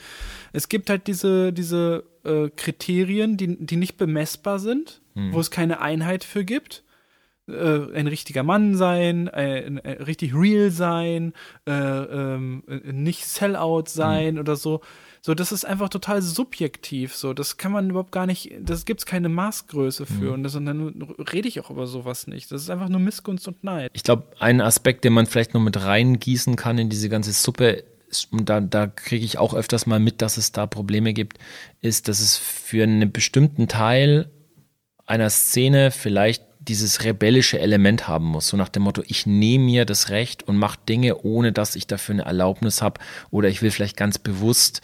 [0.53, 5.01] Es gibt halt diese, diese äh, Kriterien, die, die nicht bemessbar sind,
[5.33, 6.85] wo es keine Einheit für gibt
[7.49, 11.33] äh, ein richtiger Mann sein, ein, ein, richtig real sein,
[11.67, 14.81] äh, ähm, äh, nicht Sellout sein oder so.
[15.21, 17.15] So, das ist einfach total subjektiv.
[17.15, 20.33] So, das kann man überhaupt gar nicht, das gibt's keine Maßgröße für.
[20.33, 22.53] Und, das, und dann rede ich auch über sowas nicht.
[22.53, 23.91] Das ist einfach nur Missgunst und Neid.
[23.95, 27.85] Ich glaube, ein Aspekt, den man vielleicht noch mit reingießen kann in diese ganze Suppe,
[28.31, 31.39] und da, da kriege ich auch öfters mal mit, dass es da Probleme gibt,
[31.81, 34.31] ist, dass es für einen bestimmten Teil
[35.05, 38.49] einer Szene vielleicht dieses rebellische Element haben muss.
[38.49, 41.87] So nach dem Motto, ich nehme mir das Recht und mache Dinge, ohne dass ich
[41.87, 43.01] dafür eine Erlaubnis habe.
[43.31, 44.83] Oder ich will vielleicht ganz bewusst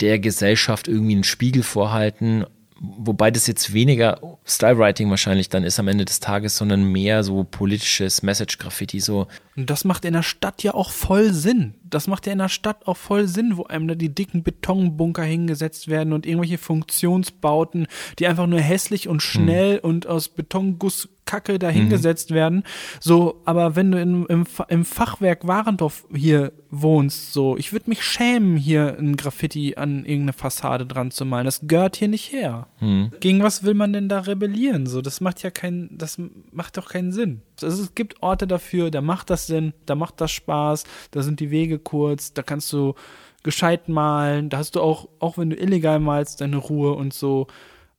[0.00, 2.44] der Gesellschaft irgendwie einen Spiegel vorhalten
[2.78, 7.44] wobei das jetzt weniger Stylewriting wahrscheinlich dann ist am Ende des Tages, sondern mehr so
[7.44, 9.28] politisches Message-Graffiti, so.
[9.56, 11.74] Und das macht in der Stadt ja auch voll Sinn.
[11.88, 15.22] Das macht ja in der Stadt auch voll Sinn, wo einem da die dicken Betonbunker
[15.22, 17.86] hingesetzt werden und irgendwelche Funktionsbauten,
[18.18, 19.84] die einfach nur hässlich und schnell hm.
[19.84, 22.34] und aus Betonguss Kacke dahingesetzt mhm.
[22.34, 22.62] werden.
[23.00, 28.02] So, aber wenn du in, im, im Fachwerk Warendorf hier wohnst, so, ich würde mich
[28.02, 31.44] schämen, hier ein Graffiti an irgendeine Fassade dran zu malen.
[31.44, 32.68] Das gehört hier nicht her.
[32.80, 33.10] Mhm.
[33.20, 34.86] Gegen was will man denn da rebellieren?
[34.86, 36.18] So, das macht ja keinen, das
[36.52, 37.42] macht doch keinen Sinn.
[37.62, 41.40] Also, es gibt Orte dafür, da macht das Sinn, da macht das Spaß, da sind
[41.40, 42.94] die Wege kurz, da kannst du
[43.42, 47.46] gescheit malen, da hast du auch, auch wenn du illegal malst, deine Ruhe und so.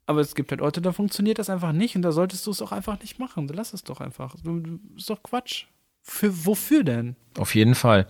[0.06, 2.62] Aber es gibt halt Orte, da funktioniert das einfach nicht und da solltest du es
[2.62, 3.48] auch einfach nicht machen.
[3.48, 4.36] Lass es doch einfach.
[4.44, 5.66] Du, du, ist doch Quatsch.
[6.02, 7.18] Für, wofür denn?
[7.38, 8.08] Auf jeden Fall.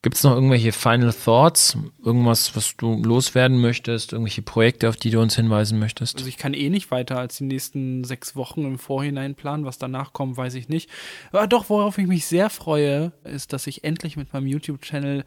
[0.00, 1.76] Gibt es noch irgendwelche Final Thoughts?
[2.04, 4.12] Irgendwas, was du loswerden möchtest?
[4.12, 6.18] Irgendwelche Projekte, auf die du uns hinweisen möchtest?
[6.18, 9.64] Also ich kann eh nicht weiter als die nächsten sechs Wochen im Vorhinein planen.
[9.64, 10.88] Was danach kommt, weiß ich nicht.
[11.32, 15.24] Aber doch, worauf ich mich sehr freue, ist, dass ich endlich mit meinem YouTube-Channel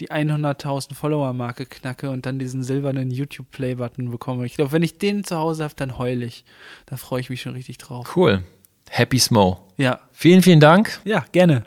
[0.00, 4.46] die 100.000 Follower-Marke knacke und dann diesen silbernen YouTube-Play-Button bekomme.
[4.46, 6.46] Ich glaube, wenn ich den zu Hause habe, dann heul ich.
[6.86, 8.16] Da freue ich mich schon richtig drauf.
[8.16, 8.42] Cool.
[8.88, 9.68] Happy Smo.
[9.76, 10.00] Ja.
[10.12, 10.98] Vielen, vielen Dank.
[11.04, 11.64] Ja, gerne.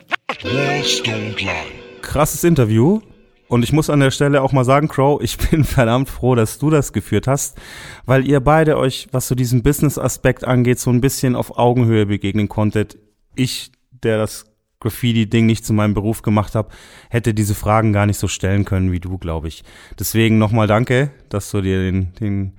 [2.08, 3.02] Krasses Interview.
[3.48, 6.58] Und ich muss an der Stelle auch mal sagen, Crow, ich bin verdammt froh, dass
[6.58, 7.58] du das geführt hast,
[8.06, 12.48] weil ihr beide euch, was so diesen Business-Aspekt angeht, so ein bisschen auf Augenhöhe begegnen
[12.48, 12.96] konntet.
[13.34, 14.46] Ich, der das
[14.80, 16.70] Graffiti-Ding nicht zu meinem Beruf gemacht habe,
[17.10, 19.62] hätte diese Fragen gar nicht so stellen können wie du, glaube ich.
[19.98, 22.54] Deswegen nochmal danke, dass du dir den, den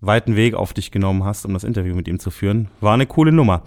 [0.00, 2.68] weiten Weg auf dich genommen hast, um das Interview mit ihm zu führen.
[2.80, 3.62] War eine coole Nummer.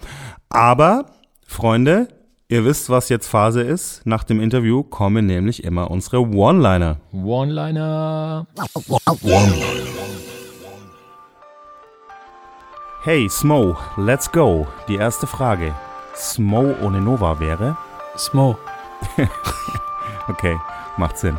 [0.50, 1.06] Aber,
[1.46, 2.08] Freunde,
[2.48, 4.06] ihr wisst, was jetzt Phase ist.
[4.06, 6.98] Nach dem Interview kommen nämlich immer unsere One-Liner.
[7.12, 8.46] One-Liner.
[13.02, 14.66] Hey, Smo, let's go.
[14.88, 15.74] Die erste Frage.
[16.14, 17.76] Smo ohne Nova wäre?
[18.16, 18.56] Smo.
[20.28, 20.56] okay,
[20.96, 21.36] macht Sinn.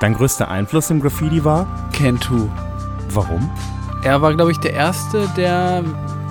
[0.00, 1.66] Dein größter Einfluss im Graffiti war?
[1.92, 2.48] Cantu.
[3.10, 3.50] Warum?
[4.02, 5.82] Er war, glaube ich, der Erste, der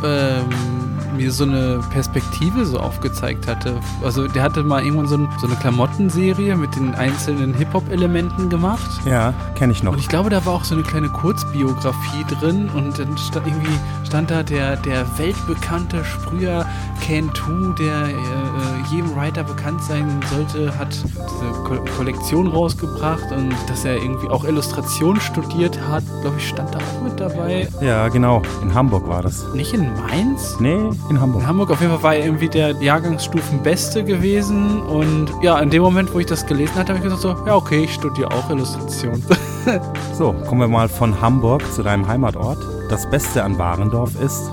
[0.03, 0.86] ähm,
[1.17, 3.79] mir so eine Perspektive so aufgezeigt hatte.
[4.03, 8.89] Also der hatte mal irgendwann so, ein, so eine Klamottenserie mit den einzelnen Hip-Hop-Elementen gemacht.
[9.05, 9.93] Ja, kenne ich noch.
[9.93, 13.77] Und ich glaube, da war auch so eine kleine Kurzbiografie drin und dann stand irgendwie
[14.05, 16.65] stand da der, der weltbekannte Sprüher
[17.01, 18.15] Ken Tu, der äh, äh,
[18.89, 24.43] jedem Writer bekannt sein sollte, hat diese Ko Kollektion rausgebracht und dass er irgendwie auch
[24.43, 27.67] Illustration studiert hat, glaube ich, stand da auch mit dabei.
[27.81, 28.41] Ja, genau.
[28.61, 29.45] In Hamburg war das.
[29.53, 30.57] Nicht in Mainz?
[30.59, 31.41] Nee, in Hamburg.
[31.41, 34.81] In Hamburg auf jeden Fall war er irgendwie der Jahrgangsstufenbeste gewesen.
[34.81, 37.55] Und ja, in dem Moment, wo ich das gelesen hatte, habe ich gesagt so, ja
[37.55, 39.23] okay, ich studiere auch Illustration.
[40.13, 42.57] so, kommen wir mal von Hamburg zu deinem Heimatort.
[42.89, 44.49] Das Beste an Warendorf ist?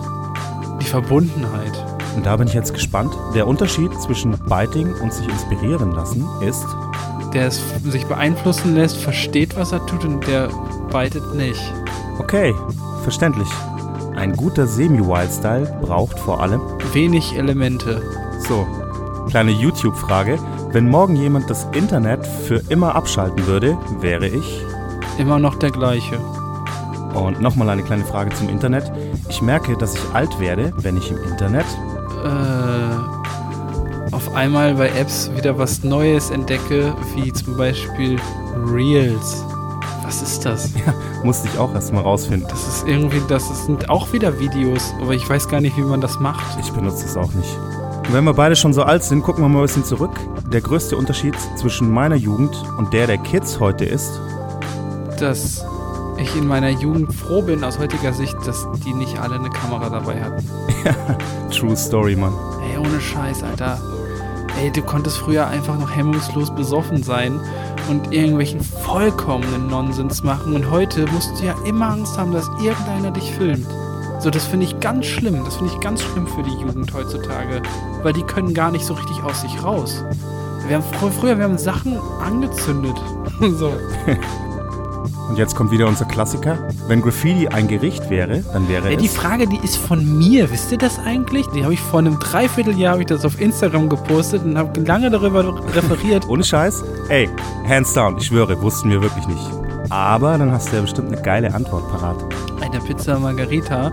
[0.81, 1.73] Die Verbundenheit.
[2.17, 3.13] Und da bin ich jetzt gespannt.
[3.35, 6.67] Der Unterschied zwischen Biting und sich inspirieren lassen ist?
[7.33, 10.49] Der es sich beeinflussen lässt, versteht, was er tut und der
[10.93, 11.61] bitet nicht.
[12.19, 12.55] Okay,
[13.03, 13.49] verständlich.
[14.25, 16.63] Ein guter Semi-Wild-Style braucht vor allem
[16.95, 18.01] wenig Elemente.
[18.49, 18.67] So,
[19.29, 20.39] kleine YouTube-Frage.
[20.73, 24.63] Wenn morgen jemand das Internet für immer abschalten würde, wäre ich
[25.19, 26.19] immer noch der gleiche.
[27.15, 28.91] Und nochmal eine kleine Frage zum Internet.
[29.29, 31.67] Ich merke, dass ich alt werde, wenn ich im Internet
[32.25, 32.95] äh,
[34.11, 38.19] auf einmal bei Apps wieder was Neues entdecke, wie zum Beispiel
[38.73, 39.45] Reels.
[40.15, 40.71] Was ist das?
[40.87, 40.95] Ja,
[41.25, 42.47] musste ich auch erstmal rausfinden.
[42.49, 46.01] Das ist irgendwie, das sind auch wieder Videos, aber ich weiß gar nicht, wie man
[46.01, 46.57] das macht.
[46.61, 47.59] Ich benutze es auch nicht.
[48.13, 50.13] Wenn wir beide schon so alt sind, gucken wir mal ein bisschen zurück.
[50.53, 54.21] Der größte Unterschied zwischen meiner Jugend und der der Kids heute ist,
[55.19, 55.65] dass
[56.17, 59.91] ich in meiner Jugend froh bin aus heutiger Sicht, dass die nicht alle eine Kamera
[59.91, 60.49] dabei hatten.
[60.85, 60.95] Ja,
[61.51, 62.35] true story, Mann.
[62.71, 63.81] Ey, ohne Scheiß, Alter.
[64.61, 67.41] Ey, du konntest früher einfach noch hemmungslos besoffen sein
[67.89, 70.55] und irgendwelchen vollkommenen Nonsens machen.
[70.55, 73.67] Und heute musst du ja immer Angst haben, dass irgendeiner dich filmt.
[74.21, 75.45] So, das finde ich ganz schlimm.
[75.45, 77.63] Das finde ich ganz schlimm für die Jugend heutzutage.
[78.03, 80.05] Weil die können gar nicht so richtig aus sich raus.
[80.67, 82.97] Wir haben früher, wir haben Sachen angezündet.
[83.59, 83.73] so.
[85.35, 86.57] Und jetzt kommt wieder unser Klassiker.
[86.87, 89.03] Wenn Graffiti ein Gericht wäre, dann wäre Ey, es...
[89.03, 90.49] die Frage, die ist von mir.
[90.53, 91.49] Wisst ihr das eigentlich?
[91.49, 95.11] Die habe ich vor einem Dreivierteljahr habe ich das auf Instagram gepostet und habe lange
[95.11, 96.25] darüber referiert.
[96.29, 96.85] Ohne Scheiß?
[97.09, 97.29] Ey,
[97.69, 99.43] hands down, ich schwöre, wussten wir wirklich nicht.
[99.91, 102.17] Aber dann hast du ja bestimmt eine geile Antwort parat.
[102.61, 103.93] Eine Pizza Margarita.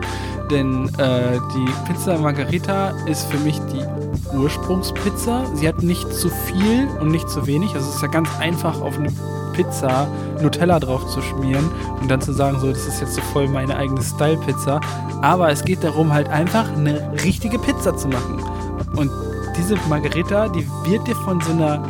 [0.52, 5.48] Denn äh, die Pizza Margarita ist für mich die Ursprungspizza.
[5.56, 7.74] Sie hat nicht zu viel und nicht zu wenig.
[7.74, 9.10] Also es ist ja ganz einfach auf eine
[9.54, 10.08] Pizza
[10.42, 11.70] Nutella drauf zu schmieren
[12.02, 14.80] und dann zu sagen, so, das ist jetzt so voll meine eigene Style-Pizza.
[15.22, 18.42] Aber es geht darum, halt einfach eine richtige Pizza zu machen.
[18.96, 19.12] Und
[19.58, 21.84] diese Margarita, die wird dir von so einer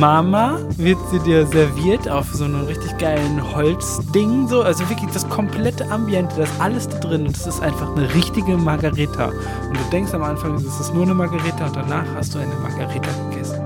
[0.00, 5.28] Mama wird sie dir serviert auf so einem richtig geilen Holzding, so, also wirklich das
[5.28, 9.26] komplette Ambiente, das ist alles da drin und das ist einfach eine richtige Margarita.
[9.26, 12.54] Und du denkst am Anfang, das ist nur eine Margarita und danach hast du eine
[12.62, 13.63] Margarita gegessen.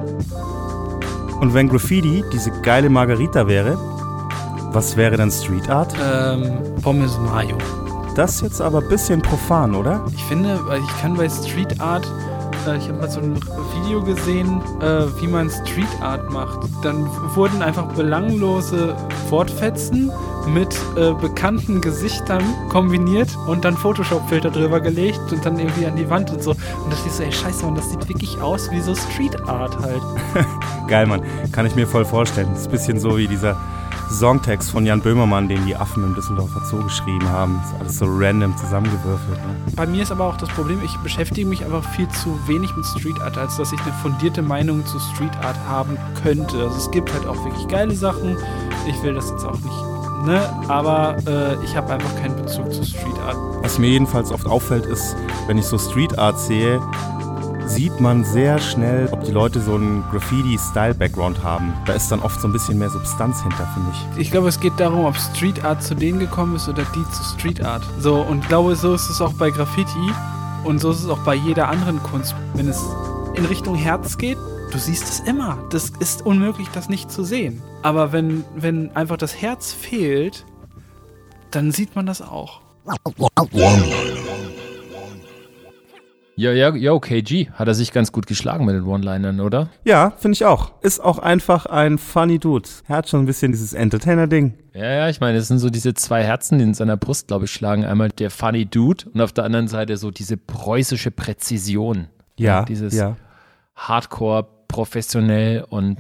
[1.41, 3.79] Und wenn Graffiti diese geile Margarita wäre,
[4.73, 5.95] was wäre dann Street Art?
[6.13, 7.57] Ähm, Pommes Mayo.
[8.15, 10.05] Das ist jetzt aber ein bisschen profan, oder?
[10.13, 12.05] Ich finde, ich kann bei Street Art,
[12.67, 13.37] äh, ich habe mal so ein
[13.77, 16.69] Video gesehen, äh, wie man Street Art macht.
[16.83, 18.97] Dann wurden einfach belanglose
[19.31, 20.11] Wortfetzen
[20.49, 26.11] mit äh, bekannten Gesichtern kombiniert und dann Photoshop-Filter drüber gelegt und dann irgendwie an die
[26.11, 26.51] Wand und so.
[26.51, 29.41] Und da dachte ich so, ey, scheiße, Mann, das sieht wirklich aus wie so Street
[29.49, 30.03] Art halt.
[30.89, 31.23] Geil, Mann.
[31.53, 32.49] Kann ich mir voll vorstellen.
[32.51, 33.57] Das ist ein bisschen so wie dieser
[34.11, 37.61] Songtext von Jan Böhmermann, den die Affen im Düsseldorfer Zoo geschrieben haben.
[37.61, 39.39] Das ist alles so random zusammengewürfelt.
[39.39, 39.55] Ne?
[39.77, 42.87] Bei mir ist aber auch das Problem, ich beschäftige mich einfach viel zu wenig mit
[42.87, 46.57] Street Art, als dass ich eine fundierte Meinung zu Street Art haben könnte.
[46.63, 48.39] Also es gibt halt auch wirklich geile Sachen.
[48.87, 50.41] Ich will das jetzt auch nicht, ne?
[50.69, 53.37] Aber äh, ich habe einfach keinen Bezug zu Street Art.
[53.63, 55.17] Was mir jedenfalls oft auffällt, ist,
[55.49, 56.81] wenn ich so Street Art sehe,
[57.69, 61.75] sieht man sehr schnell, ob die Leute so einen Graffiti-Style-Background haben.
[61.87, 64.21] Da ist dann oft so ein bisschen mehr Substanz hinter, finde ich.
[64.21, 67.23] Ich glaube, es geht darum, ob Street Art zu denen gekommen ist oder die zu
[67.23, 67.83] Street Art.
[68.01, 70.13] So, und ich glaube, so ist es auch bei Graffiti
[70.65, 72.35] und so ist es auch bei jeder anderen Kunst.
[72.55, 72.83] Wenn es
[73.35, 74.39] in Richtung Herz geht,
[74.73, 75.59] du siehst es immer.
[75.71, 77.63] Das ist unmöglich, das nicht zu sehen.
[77.83, 80.45] Aber wenn, wenn einfach das Herz fehlt,
[81.51, 82.61] dann sieht man das auch.
[86.39, 87.51] Ja, ja, ja, KG.
[87.51, 89.71] Hat er sich ganz gut geschlagen mit den One-Linern, oder?
[89.85, 90.71] Ja, finde ich auch.
[90.83, 92.69] Ist auch einfach ein funny Dude.
[92.87, 94.55] Er hat schon ein bisschen dieses Entertainer-Ding.
[94.73, 97.47] Ja, ja, ich meine, es sind so diese zwei Herzen, die in seiner Brust, glaube
[97.47, 97.85] ich, schlagen.
[97.85, 102.07] Einmal der Funny Dude und auf der anderen Seite so diese preußische Präzision.
[102.37, 103.17] Ja, Dieses ja.
[103.75, 105.99] Hardcore, professionell und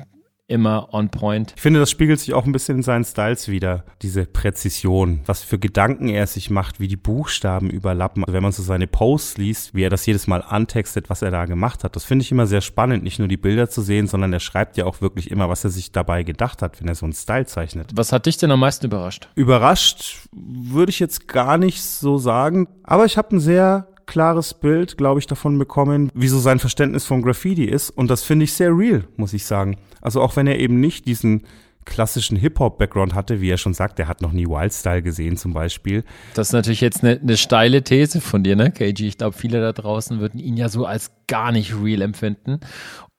[0.48, 1.52] immer on point.
[1.56, 3.84] Ich finde, das spiegelt sich auch ein bisschen in seinen Styles wieder.
[4.02, 8.24] Diese Präzision, was für Gedanken er sich macht, wie die Buchstaben überlappen.
[8.24, 11.30] Also wenn man so seine Posts liest, wie er das jedes Mal antextet, was er
[11.30, 14.06] da gemacht hat, das finde ich immer sehr spannend, nicht nur die Bilder zu sehen,
[14.06, 16.94] sondern er schreibt ja auch wirklich immer, was er sich dabei gedacht hat, wenn er
[16.94, 17.90] so einen Style zeichnet.
[17.94, 19.28] Was hat dich denn am meisten überrascht?
[19.34, 24.96] Überrascht würde ich jetzt gar nicht so sagen, aber ich habe ein sehr klares Bild,
[24.96, 28.52] glaube ich, davon bekommen, wie so sein Verständnis von Graffiti ist und das finde ich
[28.54, 29.76] sehr real, muss ich sagen.
[30.00, 31.44] Also auch wenn er eben nicht diesen
[31.84, 36.04] klassischen Hip-Hop-Background hatte, wie er schon sagt, er hat noch nie Wildstyle gesehen zum Beispiel.
[36.34, 39.06] Das ist natürlich jetzt eine, eine steile These von dir, ne, KG?
[39.06, 42.60] Ich glaube, viele da draußen würden ihn ja so als gar nicht real empfinden.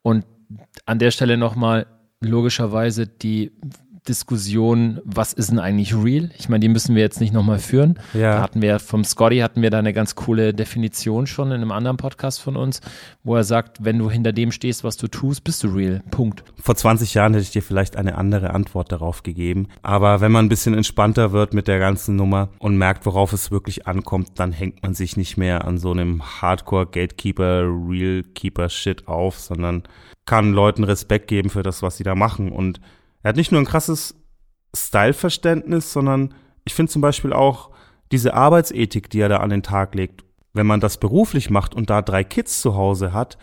[0.02, 0.26] Und
[0.86, 1.88] an der Stelle nochmal
[2.22, 3.52] logischerweise die
[4.10, 6.32] Diskussion, was ist denn eigentlich real?
[6.38, 8.00] Ich meine, die müssen wir jetzt nicht nochmal führen.
[8.14, 8.36] Ja.
[8.36, 11.72] Da hatten wir vom Scotty hatten wir da eine ganz coole Definition schon in einem
[11.72, 12.82] anderen Podcast von uns,
[13.24, 16.02] wo er sagt, wenn du hinter dem stehst, was du tust, bist du real.
[16.10, 16.44] Punkt.
[16.60, 19.68] Vor 20 Jahren hätte ich dir vielleicht eine andere Antwort darauf gegeben.
[19.84, 23.52] Aber wenn man ein bisschen entspannter wird mit der ganzen Nummer und merkt, worauf es
[23.52, 29.84] wirklich ankommt, dann hängt man sich nicht mehr an so einem Hardcore-Gatekeeper, Real-Keeper-Shit auf, sondern
[30.26, 32.52] kann Leuten Respekt geben für das, was sie da machen.
[32.52, 32.80] Und
[33.24, 34.16] er hat nicht nur ein krasses
[34.76, 36.34] Style-Verständnis, sondern
[36.66, 37.72] ich finde zum Beispiel auch
[38.12, 40.24] diese Arbeitsethik, die er da an den Tag legt.
[40.54, 43.38] Wenn man das beruflich macht und da drei Kids zu Hause hat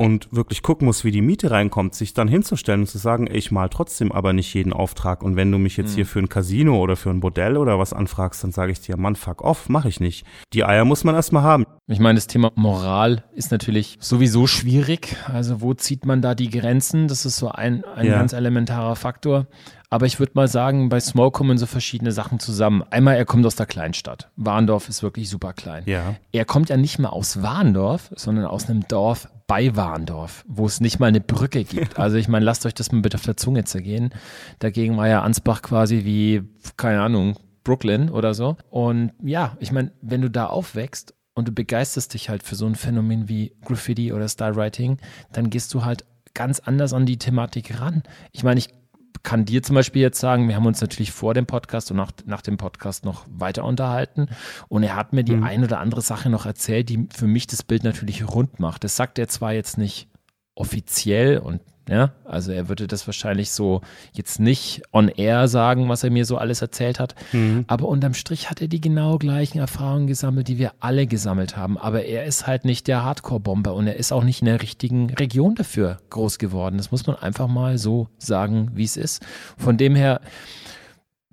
[0.00, 3.50] und wirklich gucken muss, wie die Miete reinkommt, sich dann hinzustellen und zu sagen, ich
[3.50, 5.22] mal trotzdem aber nicht jeden Auftrag.
[5.22, 7.92] Und wenn du mich jetzt hier für ein Casino oder für ein Bordell oder was
[7.92, 10.24] anfragst, dann sage ich dir, Mann, fuck off, mache ich nicht.
[10.54, 11.66] Die Eier muss man erstmal haben.
[11.86, 15.16] Ich meine, das Thema Moral ist natürlich sowieso schwierig.
[15.26, 17.06] Also wo zieht man da die Grenzen?
[17.06, 18.16] Das ist so ein, ein Ja.
[18.16, 19.48] ganz elementarer Faktor.
[19.92, 22.84] Aber ich würde mal sagen, bei Smoke kommen so verschiedene Sachen zusammen.
[22.90, 24.30] Einmal, er kommt aus der Kleinstadt.
[24.36, 25.82] Warndorf ist wirklich super klein.
[25.86, 26.14] Ja.
[26.30, 30.80] Er kommt ja nicht mal aus Warndorf, sondern aus einem Dorf bei Warndorf, wo es
[30.80, 31.98] nicht mal eine Brücke gibt.
[31.98, 34.10] Also ich meine, lasst euch das mal bitte auf der Zunge zergehen.
[34.60, 36.42] Dagegen war ja Ansbach quasi wie,
[36.76, 38.56] keine Ahnung, Brooklyn oder so.
[38.70, 42.64] Und ja, ich meine, wenn du da aufwächst und du begeisterst dich halt für so
[42.64, 44.98] ein Phänomen wie Graffiti oder Style Writing,
[45.32, 48.04] dann gehst du halt ganz anders an die Thematik ran.
[48.30, 48.68] Ich meine, ich
[49.22, 52.12] kann dir zum Beispiel jetzt sagen, wir haben uns natürlich vor dem Podcast und nach,
[52.24, 54.28] nach dem Podcast noch weiter unterhalten
[54.68, 55.44] und er hat mir die Mhm.
[55.44, 58.84] ein oder andere Sache noch erzählt, die für mich das Bild natürlich rund macht.
[58.84, 60.08] Das sagt er zwar jetzt nicht
[60.54, 61.60] offiziell und
[61.90, 63.80] ja, also er würde das wahrscheinlich so
[64.12, 67.64] jetzt nicht on air sagen, was er mir so alles erzählt hat, Mhm.
[67.66, 71.76] aber unterm Strich hat er die genau gleichen Erfahrungen gesammelt, die wir alle gesammelt haben.
[71.76, 75.10] Aber er ist halt nicht der Hardcore-Bomber und er ist auch nicht in der richtigen
[75.10, 76.76] Region dafür groß geworden.
[76.76, 79.22] Das muss man einfach mal so sagen, wie es ist.
[79.58, 80.20] Von dem her,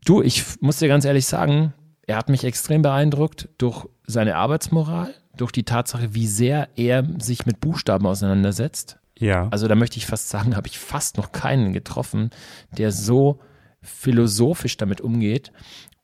[0.05, 1.73] du, ich muss dir ganz ehrlich sagen,
[2.07, 7.45] er hat mich extrem beeindruckt durch seine Arbeitsmoral, durch die Tatsache, wie sehr er sich
[7.45, 8.97] mit Buchstaben auseinandersetzt.
[9.19, 9.47] Ja.
[9.49, 12.29] Also da möchte ich fast sagen, habe ich fast noch keinen getroffen,
[12.77, 13.39] der so
[13.81, 15.51] philosophisch damit umgeht.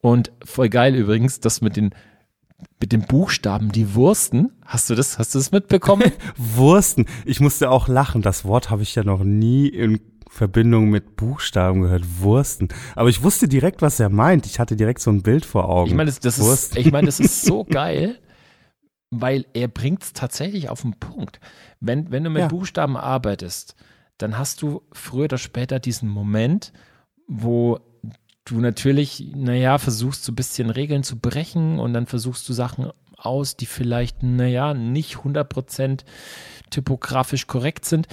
[0.01, 1.93] Und voll geil übrigens, das mit den
[2.79, 4.51] mit den Buchstaben, die Wursten.
[4.65, 6.11] Hast du das, hast du das mitbekommen?
[6.37, 7.05] Wursten.
[7.25, 8.21] Ich musste auch lachen.
[8.21, 9.99] Das Wort habe ich ja noch nie in
[10.29, 12.03] Verbindung mit Buchstaben gehört.
[12.19, 12.69] Wursten.
[12.95, 14.45] Aber ich wusste direkt, was er meint.
[14.45, 15.89] Ich hatte direkt so ein Bild vor Augen.
[15.89, 18.17] Ich meine, das, das ist, ich meine, das ist so geil,
[19.21, 21.39] weil er bringt es tatsächlich auf den Punkt.
[21.79, 22.47] Wenn, wenn du mit Ja.
[22.47, 23.75] Buchstaben arbeitest,
[24.17, 26.71] dann hast du früher oder später diesen Moment,
[27.27, 27.79] wo
[28.45, 32.91] du natürlich, naja, versuchst so ein bisschen Regeln zu brechen und dann versuchst du Sachen
[33.17, 36.01] aus, die vielleicht, naja, nicht 100%
[36.69, 38.07] typografisch korrekt sind.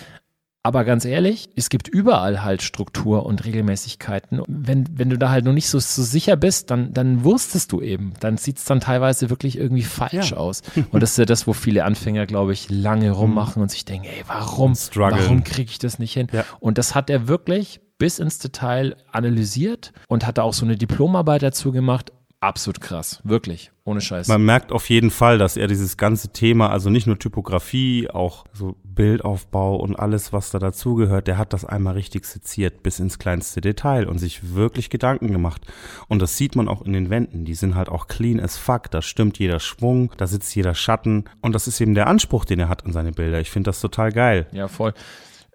[0.62, 4.42] Aber ganz ehrlich, es gibt überall halt Struktur und Regelmäßigkeiten.
[4.46, 7.80] Wenn, wenn du da halt noch nicht so, so sicher bist, dann, dann wurstest du
[7.80, 8.12] eben.
[8.20, 10.36] Dann sieht es dann teilweise wirklich irgendwie falsch Ja.
[10.36, 10.60] aus.
[10.92, 14.06] Und das ist ja das, wo viele Anfänger, glaube ich, lange rummachen und sich denken,
[14.06, 16.26] ey, warum, warum kriege ich das nicht hin?
[16.30, 16.44] Ja.
[16.60, 20.76] Und das hat er wirklich bis ins Detail analysiert und hat da auch so eine
[20.76, 22.12] Diplomarbeit dazu gemacht.
[22.42, 24.26] Absolut krass, wirklich, ohne Scheiß.
[24.28, 28.46] Man merkt auf jeden Fall, dass er dieses ganze Thema, also nicht nur Typografie, auch
[28.54, 33.18] so Bildaufbau und alles, was da dazugehört, der hat das einmal richtig seziert bis ins
[33.18, 35.66] kleinste Detail und sich wirklich Gedanken gemacht.
[36.08, 37.44] Und das sieht man auch in den Wänden.
[37.44, 38.90] Die sind halt auch clean as fuck.
[38.90, 41.24] Da stimmt jeder Schwung, da sitzt jeder Schatten.
[41.42, 43.38] Und das ist eben der Anspruch, den er hat an seine Bilder.
[43.40, 44.46] Ich finde das total geil.
[44.52, 44.94] Ja, voll.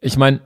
[0.01, 0.39] Ich meine,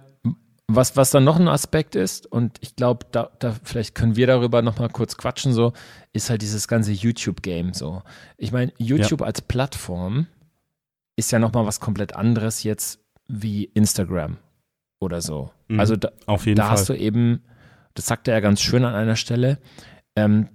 [0.76, 4.28] was, was dann noch ein Aspekt ist, und ich glaube, da, da vielleicht können wir
[4.28, 5.74] darüber nochmal kurz quatschen, so,
[6.14, 8.04] ist halt dieses ganze YouTube-Game so.
[8.38, 10.28] Ich meine, YouTube als Plattform
[11.16, 14.38] ist ja nochmal was komplett anderes jetzt wie Instagram
[15.00, 15.52] oder so.
[15.68, 15.80] Mhm.
[15.80, 16.56] Also da, da Fall.
[16.58, 17.44] hast du eben,
[17.96, 19.58] das sagt er ja ganz schön an einer Stelle,
[20.16, 20.50] ähm,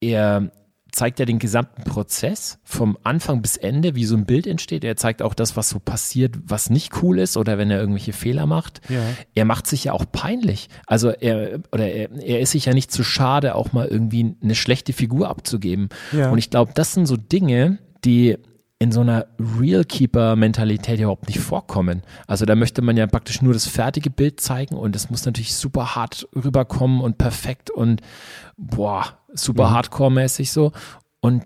[0.00, 0.52] er
[0.96, 4.82] zeigt ja den gesamten Prozess vom Anfang bis Ende, wie so ein Bild entsteht.
[4.82, 8.14] Er zeigt auch das, was so passiert, was nicht cool ist oder wenn er irgendwelche
[8.14, 8.80] Fehler macht.
[8.88, 9.02] Ja.
[9.34, 10.68] Er macht sich ja auch peinlich.
[10.86, 14.54] Also er oder er, er ist sich ja nicht zu schade, auch mal irgendwie eine
[14.54, 15.90] schlechte Figur abzugeben.
[16.12, 16.30] Ja.
[16.30, 18.36] Und ich glaube, das sind so Dinge, die
[18.78, 22.02] in so einer Real-Keeper-Mentalität überhaupt nicht vorkommen.
[22.26, 25.54] Also da möchte man ja praktisch nur das fertige Bild zeigen und es muss natürlich
[25.54, 28.02] super hart rüberkommen und perfekt und
[28.58, 29.74] boah, super Mhm.
[29.74, 30.72] hardcore-mäßig so.
[31.20, 31.44] Und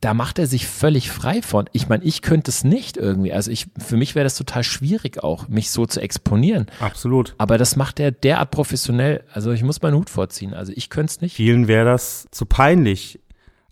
[0.00, 1.70] da macht er sich völlig frei von.
[1.72, 3.32] Ich meine, ich könnte es nicht irgendwie.
[3.32, 6.66] Also ich, für mich wäre das total schwierig auch, mich so zu exponieren.
[6.80, 7.34] Absolut.
[7.38, 9.24] Aber das macht er derart professionell.
[9.32, 10.52] Also ich muss meinen Hut vorziehen.
[10.52, 11.36] Also ich könnte es nicht.
[11.36, 13.20] Vielen wäre das zu peinlich.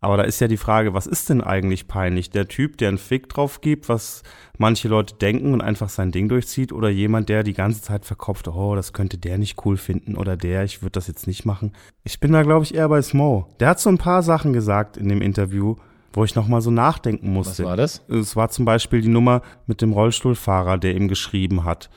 [0.05, 2.29] Aber da ist ja die Frage, was ist denn eigentlich peinlich?
[2.29, 4.23] Der Typ, der einen Fick drauf gibt, was
[4.59, 8.47] manche Leute denken und einfach sein Ding durchzieht oder jemand, der die ganze Zeit verkopft,
[8.49, 11.73] oh, das könnte der nicht cool finden oder der, ich würde das jetzt nicht machen.
[12.03, 13.49] Ich bin da, glaube ich, eher bei Smo.
[13.61, 15.77] Der hat so ein paar Sachen gesagt in dem Interview,
[16.13, 17.65] wo ich nochmal so nachdenken Was musste.
[17.65, 18.05] war das?
[18.09, 21.89] Es war zum Beispiel die Nummer mit dem Rollstuhlfahrer, der ihm geschrieben hat.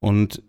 [0.00, 0.42] Und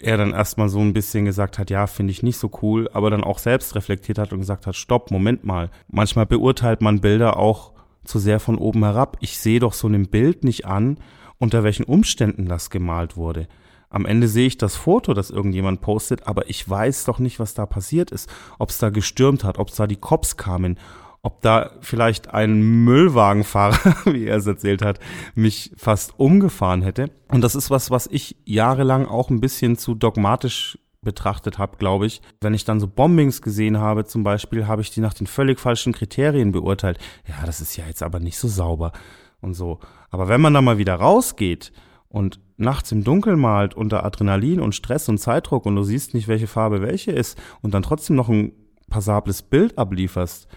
[0.00, 3.10] er dann erstmal so ein bisschen gesagt hat, ja, finde ich nicht so cool, aber
[3.10, 5.70] dann auch selbst reflektiert hat und gesagt hat, stopp, Moment mal.
[5.88, 7.72] Manchmal beurteilt man Bilder auch
[8.04, 9.18] zu sehr von oben herab.
[9.20, 10.98] Ich sehe doch so einem Bild nicht an,
[11.38, 13.46] unter welchen Umständen das gemalt wurde.
[13.90, 17.54] Am Ende sehe ich das Foto, das irgendjemand postet, aber ich weiß doch nicht, was
[17.54, 18.30] da passiert ist.
[18.58, 20.78] Ob es da gestürmt hat, ob es da die Cops kamen,
[21.22, 25.00] ob da vielleicht ein Müllwagenfahrer, wie er es erzählt hat,
[25.34, 27.10] mich fast umgefahren hätte.
[27.28, 32.06] Und das ist was, was ich jahrelang auch ein bisschen zu dogmatisch betrachtet habe, glaube
[32.06, 32.20] ich.
[32.40, 35.58] Wenn ich dann so Bombings gesehen habe, zum Beispiel, habe ich die nach den völlig
[35.58, 36.98] falschen Kriterien beurteilt.
[37.26, 38.92] Ja, das ist ja jetzt aber nicht so sauber
[39.40, 39.80] und so.
[40.10, 41.72] Aber wenn man da mal wieder rausgeht
[42.08, 46.28] und nachts im Dunkeln malt unter Adrenalin und Stress und Zeitdruck und du siehst nicht,
[46.28, 48.52] welche Farbe welche ist und dann trotzdem noch ein
[48.90, 50.48] passables Bild ablieferst,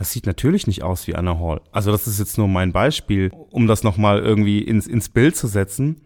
[0.00, 1.60] das sieht natürlich nicht aus wie Anna Hall.
[1.72, 5.46] Also das ist jetzt nur mein Beispiel, um das nochmal irgendwie ins, ins Bild zu
[5.46, 6.00] setzen.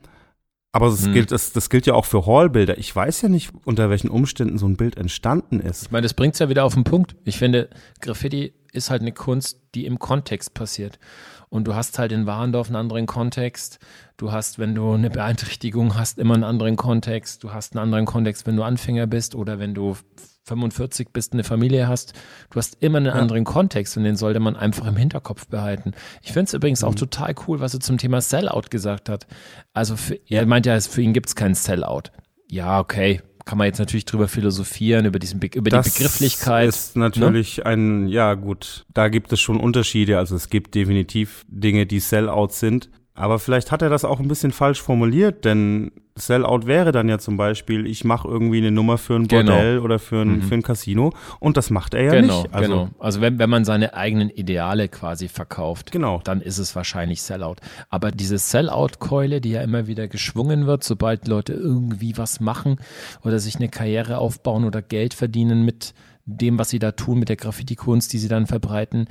[0.72, 2.76] Aber das, gilt, das, das gilt ja auch für Hallbilder.
[2.76, 5.84] Ich weiß ja nicht, unter welchen Umständen so ein Bild entstanden ist.
[5.84, 7.14] Ich meine, das bringt's ja wieder auf den Punkt.
[7.24, 10.98] Ich finde, Graffiti ist halt eine Kunst, die im Kontext passiert.
[11.48, 13.78] Und du hast halt in Warendorf einen anderen Kontext.
[14.16, 17.44] Du hast, wenn du eine Beeinträchtigung hast, immer einen anderen Kontext.
[17.44, 19.96] Du hast einen anderen Kontext, wenn du Anfänger bist oder wenn du
[20.44, 22.12] 45 bist, eine Familie hast.
[22.50, 25.92] Du hast immer einen anderen Kontext und den sollte man einfach im Hinterkopf behalten.
[26.22, 29.26] Ich finde es übrigens auch total cool, was er zum Thema Sellout gesagt hat.
[29.72, 32.10] Also für, er meint ja, für ihn gibt es keinen Sellout.
[32.50, 36.68] Ja, okay, kann man jetzt natürlich drüber philosophieren, über, diesen, Be über die Begrifflichkeit.
[36.68, 37.66] Das ist natürlich ne?
[37.66, 40.18] ein, ja gut, da gibt es schon Unterschiede.
[40.18, 42.90] Also es gibt definitiv Dinge, die Sellouts sind.
[43.16, 47.18] Aber vielleicht hat er das auch ein bisschen falsch formuliert, denn Sellout wäre dann ja
[47.20, 49.52] zum Beispiel, ich mache irgendwie eine Nummer für ein Genau.
[49.52, 50.42] Bordell oder für ein, Mhm.
[50.42, 52.52] für ein Casino und das macht er ja genau, nicht.
[52.54, 52.88] Also, genau.
[52.98, 56.20] Also wenn, wenn man seine eigenen Ideale quasi verkauft, Genau.
[56.24, 57.56] dann ist es wahrscheinlich Sellout.
[57.88, 62.78] Aber diese Sellout-Keule, die ja immer wieder geschwungen wird, sobald Leute irgendwie was machen
[63.22, 65.94] oder sich eine Karriere aufbauen oder Geld verdienen mit
[66.26, 69.06] dem, was sie da tun, mit der Graffiti-Kunst, die sie dann verbreiten,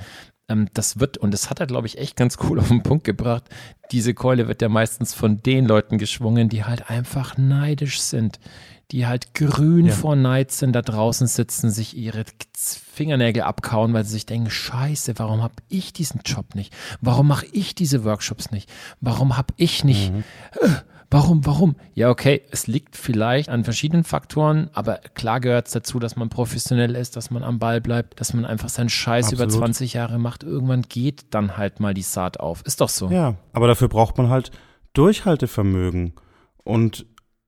[0.74, 3.44] das wird, und das hat er, glaube ich, echt ganz cool auf den Punkt gebracht,
[3.92, 8.38] diese Keule wird ja meistens von den Leuten geschwungen, die halt einfach neidisch sind,
[8.90, 9.92] die halt grün Ja.
[9.94, 15.14] vor Neid sind, da draußen sitzen, sich ihre Fingernägel abkauen, weil sie sich denken, scheiße,
[15.18, 16.72] warum habe ich diesen Job nicht?
[17.00, 18.70] Warum mache ich diese Workshops nicht?
[19.00, 20.12] Warum habe ich nicht?
[20.60, 20.68] Äh,
[21.10, 21.76] Warum, warum?
[21.94, 26.28] Ja, okay, es liegt vielleicht an verschiedenen Faktoren, aber klar gehört es dazu, dass man
[26.28, 29.66] professionell ist, dass man am Ball bleibt, dass man einfach seinen Scheiß über Absolut.
[29.66, 30.42] 20 Jahre macht.
[30.42, 32.62] Irgendwann geht dann halt mal die Saat auf.
[32.64, 33.08] Ist doch so.
[33.10, 34.50] Ja, aber dafür braucht man halt
[34.94, 36.14] Durchhaltevermögen
[36.64, 37.06] und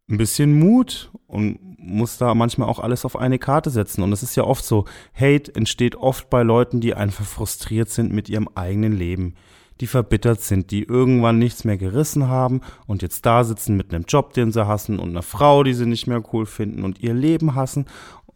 [0.09, 4.03] ein bisschen Mut und muss da manchmal auch alles auf eine Karte setzen.
[4.03, 4.85] Und es ist ja oft so,
[5.15, 9.35] Hate entsteht oft bei Leuten, die einfach frustriert sind mit ihrem eigenen Leben,
[9.81, 14.05] die verbittert sind, die irgendwann nichts mehr gerissen haben und jetzt da sitzen mit einem
[14.09, 17.15] Job, den sie hassen und einer Frau, die sie nicht mehr cool finden und ihr
[17.15, 17.87] Leben hassen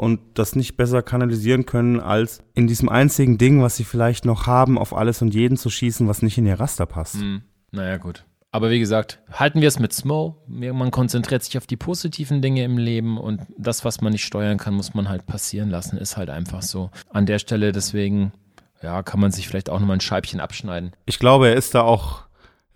[0.01, 4.47] und das nicht besser kanalisieren können, als in diesem einzigen Ding, was sie vielleicht noch
[4.47, 7.17] haben, auf alles und jeden zu schießen, was nicht in ihr Raster passt.
[7.17, 8.25] Hm, naja, gut.
[8.53, 10.43] Aber wie gesagt, halten wir es mit Smo.
[10.49, 14.59] Man konzentriert sich auf die positiven Dinge im Leben und das, was man nicht steuern
[14.59, 15.99] kann, muss man halt passieren lassen.
[15.99, 16.91] Ist halt einfach so.
[17.11, 18.33] An der Stelle deswegen,
[18.83, 20.93] ja, kann man sich vielleicht auch nochmal ein Scheibchen abschneiden.
[21.07, 22.25] Ich glaube, er ist da auch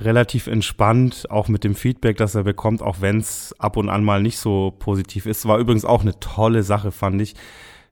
[0.01, 4.05] relativ entspannt, auch mit dem Feedback, das er bekommt, auch wenn es ab und an
[4.05, 5.47] mal nicht so positiv ist.
[5.47, 7.35] War übrigens auch eine tolle Sache, fand ich,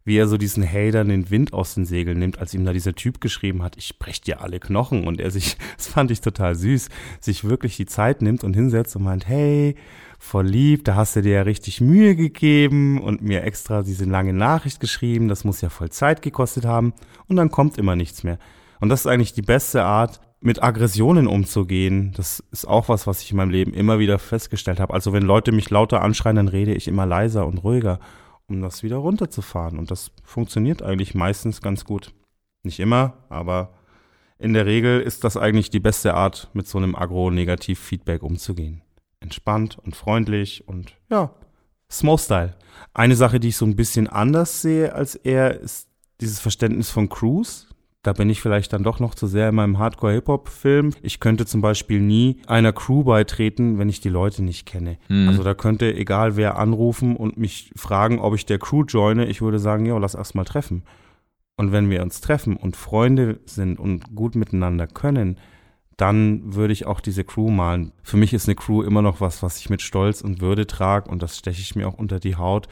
[0.05, 2.95] wie er so diesen Hatern den Wind aus den Segeln nimmt, als ihm da dieser
[2.95, 6.55] Typ geschrieben hat, ich brech dir alle Knochen und er sich, das fand ich total
[6.55, 6.89] süß,
[7.21, 9.77] sich wirklich die Zeit nimmt und hinsetzt und meint, hey,
[10.23, 14.33] voll lieb, da hast du dir ja richtig Mühe gegeben und mir extra diese lange
[14.33, 16.95] Nachricht geschrieben, das muss ja voll Zeit gekostet haben
[17.27, 18.39] und dann kommt immer nichts mehr.
[18.81, 22.13] Und das ist eigentlich die beste Art, mit Aggressionen umzugehen.
[22.17, 24.95] Das ist auch was, was ich in meinem Leben immer wieder festgestellt habe.
[24.95, 28.01] Also wenn Leute mich lauter anschreien, dann rede ich immer leiser und ruhiger,
[28.49, 29.79] um das wieder runterzufahren.
[29.79, 32.13] Und das funktioniert eigentlich meistens ganz gut.
[32.65, 33.75] Nicht immer, aber
[34.39, 38.83] in der Regel ist das eigentlich die beste Art, mit so einem Agro-Negativ-Feedback umzugehen.
[39.23, 41.31] Entspannt und freundlich und ja,
[41.91, 42.55] Small-Style.
[42.95, 45.89] Eine Sache, die ich so ein bisschen anders sehe als er, ist
[46.21, 47.69] dieses Verständnis von Crews.
[48.03, 50.93] Da bin ich vielleicht dann doch noch zu sehr in meinem Hardcore-Hip-Hop-Film.
[51.03, 54.99] Ich könnte zum Beispiel nie einer Crew beitreten, wenn ich die Leute nicht kenne.
[55.07, 55.29] Hm.
[55.29, 59.27] Also da könnte egal wer anrufen und mich fragen, ob ich der Crew joine.
[59.27, 60.83] Ich würde sagen, ja, lass erst mal treffen.
[61.57, 65.39] Und wenn wir uns treffen und Freunde sind und gut miteinander können,
[65.97, 67.93] dann würde ich auch diese Crew malen.
[68.03, 71.11] Für mich ist eine Crew immer noch was, was ich mit Stolz und Würde trage
[71.11, 72.69] und das steche ich mir auch unter die Haut.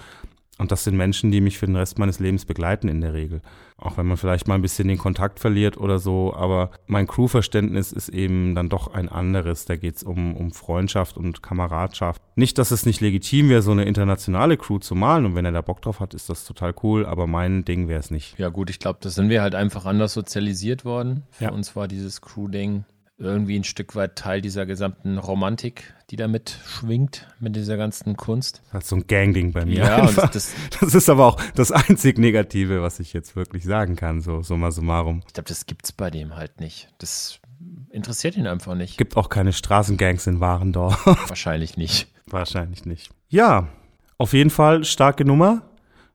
[0.59, 3.41] Und das sind Menschen, die mich für den Rest meines Lebens begleiten in der Regel.
[3.79, 6.35] Auch wenn man vielleicht mal ein bisschen den Kontakt verliert oder so.
[6.37, 9.65] Aber mein Crewverständnis ist eben dann doch ein anderes.
[9.65, 12.21] Da geht es um, um Freundschaft und Kameradschaft.
[12.37, 15.25] Nicht, dass es nicht legitim wäre, so eine internationale Crew zu malen.
[15.25, 17.07] Und wenn er da Bock drauf hat, ist das total cool.
[17.07, 18.39] Aber mein Ding wäre es nicht.
[18.39, 21.23] Ja, gut, ich glaube, das sind wir halt einfach anders sozialisiert worden.
[21.31, 21.53] Für Ja.
[21.53, 22.85] uns war dieses Crew-Ding
[23.21, 28.63] irgendwie ein Stück weit Teil dieser gesamten Romantik, die da mitschwingt, mit dieser ganzen Kunst.
[28.73, 29.79] Das ist so ein Gang-Ding bei mir.
[29.85, 34.21] Ja, das, Das ist aber auch das einzig Negative, was ich jetzt wirklich sagen kann,
[34.23, 35.23] so summa summarum.
[35.27, 36.89] ich glaube, das gibt's bei dem halt nicht.
[36.99, 37.39] Das
[37.91, 38.97] interessiert ihn einfach nicht.
[38.97, 41.05] Gibt auch keine Straßengangs in Warendorf.
[41.29, 42.09] Wahrscheinlich nicht.
[42.27, 43.11] Wahrscheinlich nicht.
[43.29, 43.69] Ja,
[44.17, 45.70] auf jeden Fall starke Nummer.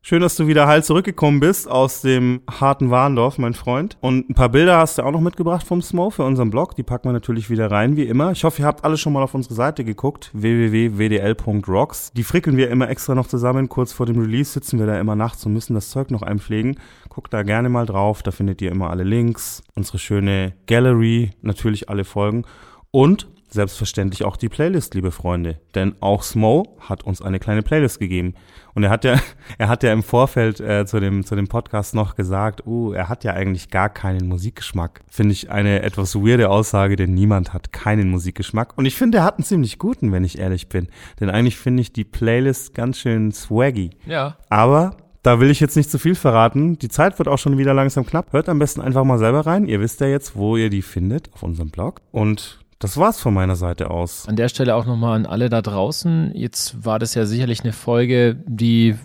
[0.07, 3.98] Schön, dass du wieder heil zurückgekommen bist aus dem harten Warendorf, mein Freund.
[4.02, 6.76] Und ein paar Bilder hast du auch noch mitgebracht vom Smo für unseren Blog.
[6.76, 8.32] Die packen wir natürlich wieder rein, wie immer.
[8.32, 12.11] Ich hoffe, ihr habt alle schon mal auf unsere Seite geguckt, www.wdl.rocks.
[12.14, 13.68] Die frickeln wir immer extra noch zusammen.
[13.68, 16.80] Kurz vor dem Release sitzen wir da immer nachts und müssen das Zeug noch einpflegen.
[17.10, 18.22] Guckt da gerne mal drauf.
[18.22, 22.45] Da findet ihr immer alle Links, unsere schöne Gallery, natürlich alle Folgen.
[22.91, 25.60] Und selbstverständlich auch die Playlist, liebe Freunde.
[25.73, 28.36] Denn auch Smo hat uns eine kleine Playlist gegeben.
[28.76, 29.19] Und er hat ja,
[29.57, 33.10] er hat ja im Vorfeld äh, zu, dem, zu dem Podcast noch gesagt, uh, er
[33.10, 35.02] hat ja eigentlich gar keinen Musikgeschmack.
[35.10, 38.77] Finde ich eine etwas weirde Aussage, denn niemand hat keinen Musikgeschmack.
[38.77, 40.90] Und ich finde, er hat einen ziemlich guten, wenn ich ehrlich bin.
[41.19, 43.90] Denn eigentlich finde ich die Playlist ganz schön swaggy.
[44.06, 44.38] Ja.
[44.49, 46.77] Aber da will ich jetzt nicht zu viel verraten.
[46.77, 48.32] Die Zeit wird auch schon wieder langsam knapp.
[48.32, 49.65] Hört am besten einfach mal selber rein.
[49.65, 52.02] Ihr wisst ja jetzt, wo ihr die findet auf unserem Blog.
[52.11, 54.27] Und das war's von meiner Seite aus.
[54.27, 56.31] An der Stelle auch nochmal an alle da draußen.
[56.35, 58.95] Jetzt war das ja sicherlich eine Folge, die,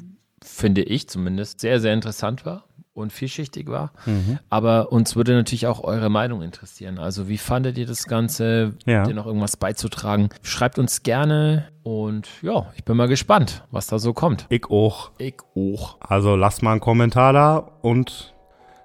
[0.43, 3.93] finde ich zumindest, sehr, sehr interessant war und vielschichtig war.
[4.07, 4.39] Mhm.
[4.49, 6.99] Aber uns würde natürlich auch eure Meinung interessieren.
[6.99, 8.75] Also wie fandet ihr das Ganze?
[8.87, 8.99] Ja.
[8.99, 10.31] Habt ihr noch irgendwas beizutragen?
[10.43, 14.47] Schreibt uns gerne und ja, ich bin mal gespannt, was da so kommt.
[14.49, 15.13] Ich auch.
[15.19, 15.99] Ich auch.
[16.01, 18.35] Also lasst mal einen Kommentar da und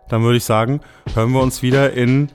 [0.10, 0.82] dann würde ich sagen,
[1.14, 2.30] hören wir uns wieder in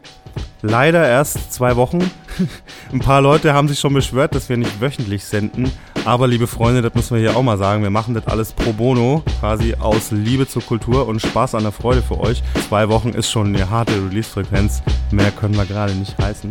[0.62, 2.10] leider erst zwei Wochen.
[2.92, 5.70] Ein paar Leute haben sich schon beschwert, dass wir nicht wöchentlich senden.
[6.04, 7.82] Aber liebe Freunde, das müssen wir hier auch mal sagen.
[7.82, 11.72] Wir machen das alles pro bono, quasi aus Liebe zur Kultur und Spaß an der
[11.72, 12.42] Freude für euch.
[12.68, 14.82] Zwei Wochen ist schon eine harte Release-Frequenz.
[15.10, 16.48] Mehr können wir gerade nicht heißen.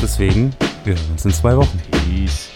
[0.00, 0.52] Deswegen,
[0.84, 1.80] wir hören uns in zwei Wochen.
[1.90, 2.50] Peace.